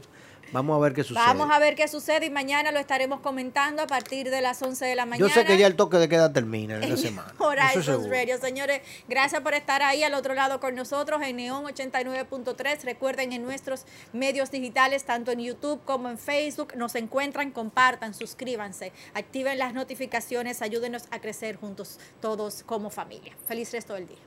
Vamos 0.53 0.77
a 0.77 0.81
ver 0.81 0.93
qué 0.95 1.03
sucede. 1.03 1.25
Vamos 1.25 1.51
a 1.51 1.59
ver 1.59 1.75
qué 1.75 1.89
sucede 1.89 2.27
y 2.27 2.31
mañana 2.31 2.71
lo 2.73 2.79
estaremos 2.79 3.21
comentando 3.21 3.83
a 3.83 3.87
partir 3.87 4.31
de 4.31 4.41
las 4.41 4.63
11 4.63 4.85
de 4.85 4.95
la 4.95 5.07
mañana. 5.07 5.29
Yo 5.29 5.33
sé 5.33 5.45
que 5.45 5.57
ya 5.59 5.67
el 5.67 5.77
toque 5.77 5.97
de 5.99 6.09
queda 6.09 6.33
termina 6.33 6.77
en 6.77 6.85
esta 6.85 6.97
semana. 7.09 7.33
Eso 7.35 7.45
Horizons. 7.45 8.09
Radio. 8.09 8.39
Señores, 8.39 8.83
gracias 9.09 9.41
por 9.43 9.55
estar 9.55 9.83
ahí 9.83 10.03
al 10.03 10.15
otro 10.15 10.35
lado 10.35 10.61
con 10.61 10.75
nosotros 10.75 11.21
en 11.23 11.37
Neon 11.37 11.65
89.3. 11.65 12.83
Recuerden 12.85 13.33
en 13.33 13.43
nuestros 13.43 13.85
medios 14.13 14.51
digitales, 14.51 15.05
tanto 15.05 15.33
en 15.33 15.41
YouTube 15.41 15.81
como 15.85 16.09
en 16.09 16.19
Facebook, 16.19 16.75
nos 16.77 16.95
encuentran, 16.95 17.51
compartan, 17.51 18.15
suscríbanse, 18.15 18.93
activen 19.15 19.59
las 19.59 19.75
notificaciones, 19.75 20.63
ayúdenos 20.63 21.05
a 21.11 21.21
crecer 21.21 21.57
juntos 21.57 21.99
todos 22.21 22.63
como 22.65 22.91
familia. 22.91 23.37
Feliz 23.47 23.73
resto 23.73 23.95
del 23.95 24.07
día. 24.07 24.19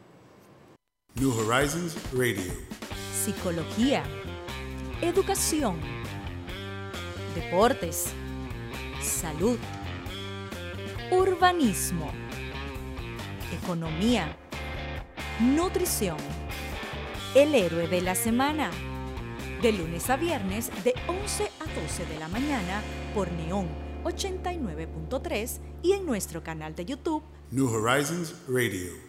New 1.16 1.32
Horizons 1.32 1.96
Radio. 2.14 2.42
psicología, 3.26 4.04
educación, 5.02 5.80
deportes, 7.38 8.08
salud, 9.02 9.60
urbanismo, 11.12 12.12
economía, 13.62 14.36
nutrición. 15.40 16.18
El 17.36 17.54
héroe 17.54 17.88
de 17.88 18.02
la 18.02 18.16
semana. 18.16 18.72
De 19.62 19.72
lunes 19.72 20.10
a 20.10 20.18
viernes 20.18 20.72
de 20.84 20.94
11 21.08 21.52
a 21.60 21.82
12 21.82 22.06
de 22.06 22.20
la 22.20 22.28
mañana 22.28 22.82
por 23.14 23.32
Neón 23.32 23.68
89.3 24.04 25.60
y 25.84 25.94
en 25.94 26.06
nuestro 26.06 26.44
canal 26.44 26.76
de 26.76 26.86
YouTube 26.86 27.24
New 27.52 27.68
Horizons 27.68 28.36
Radio. 28.48 29.07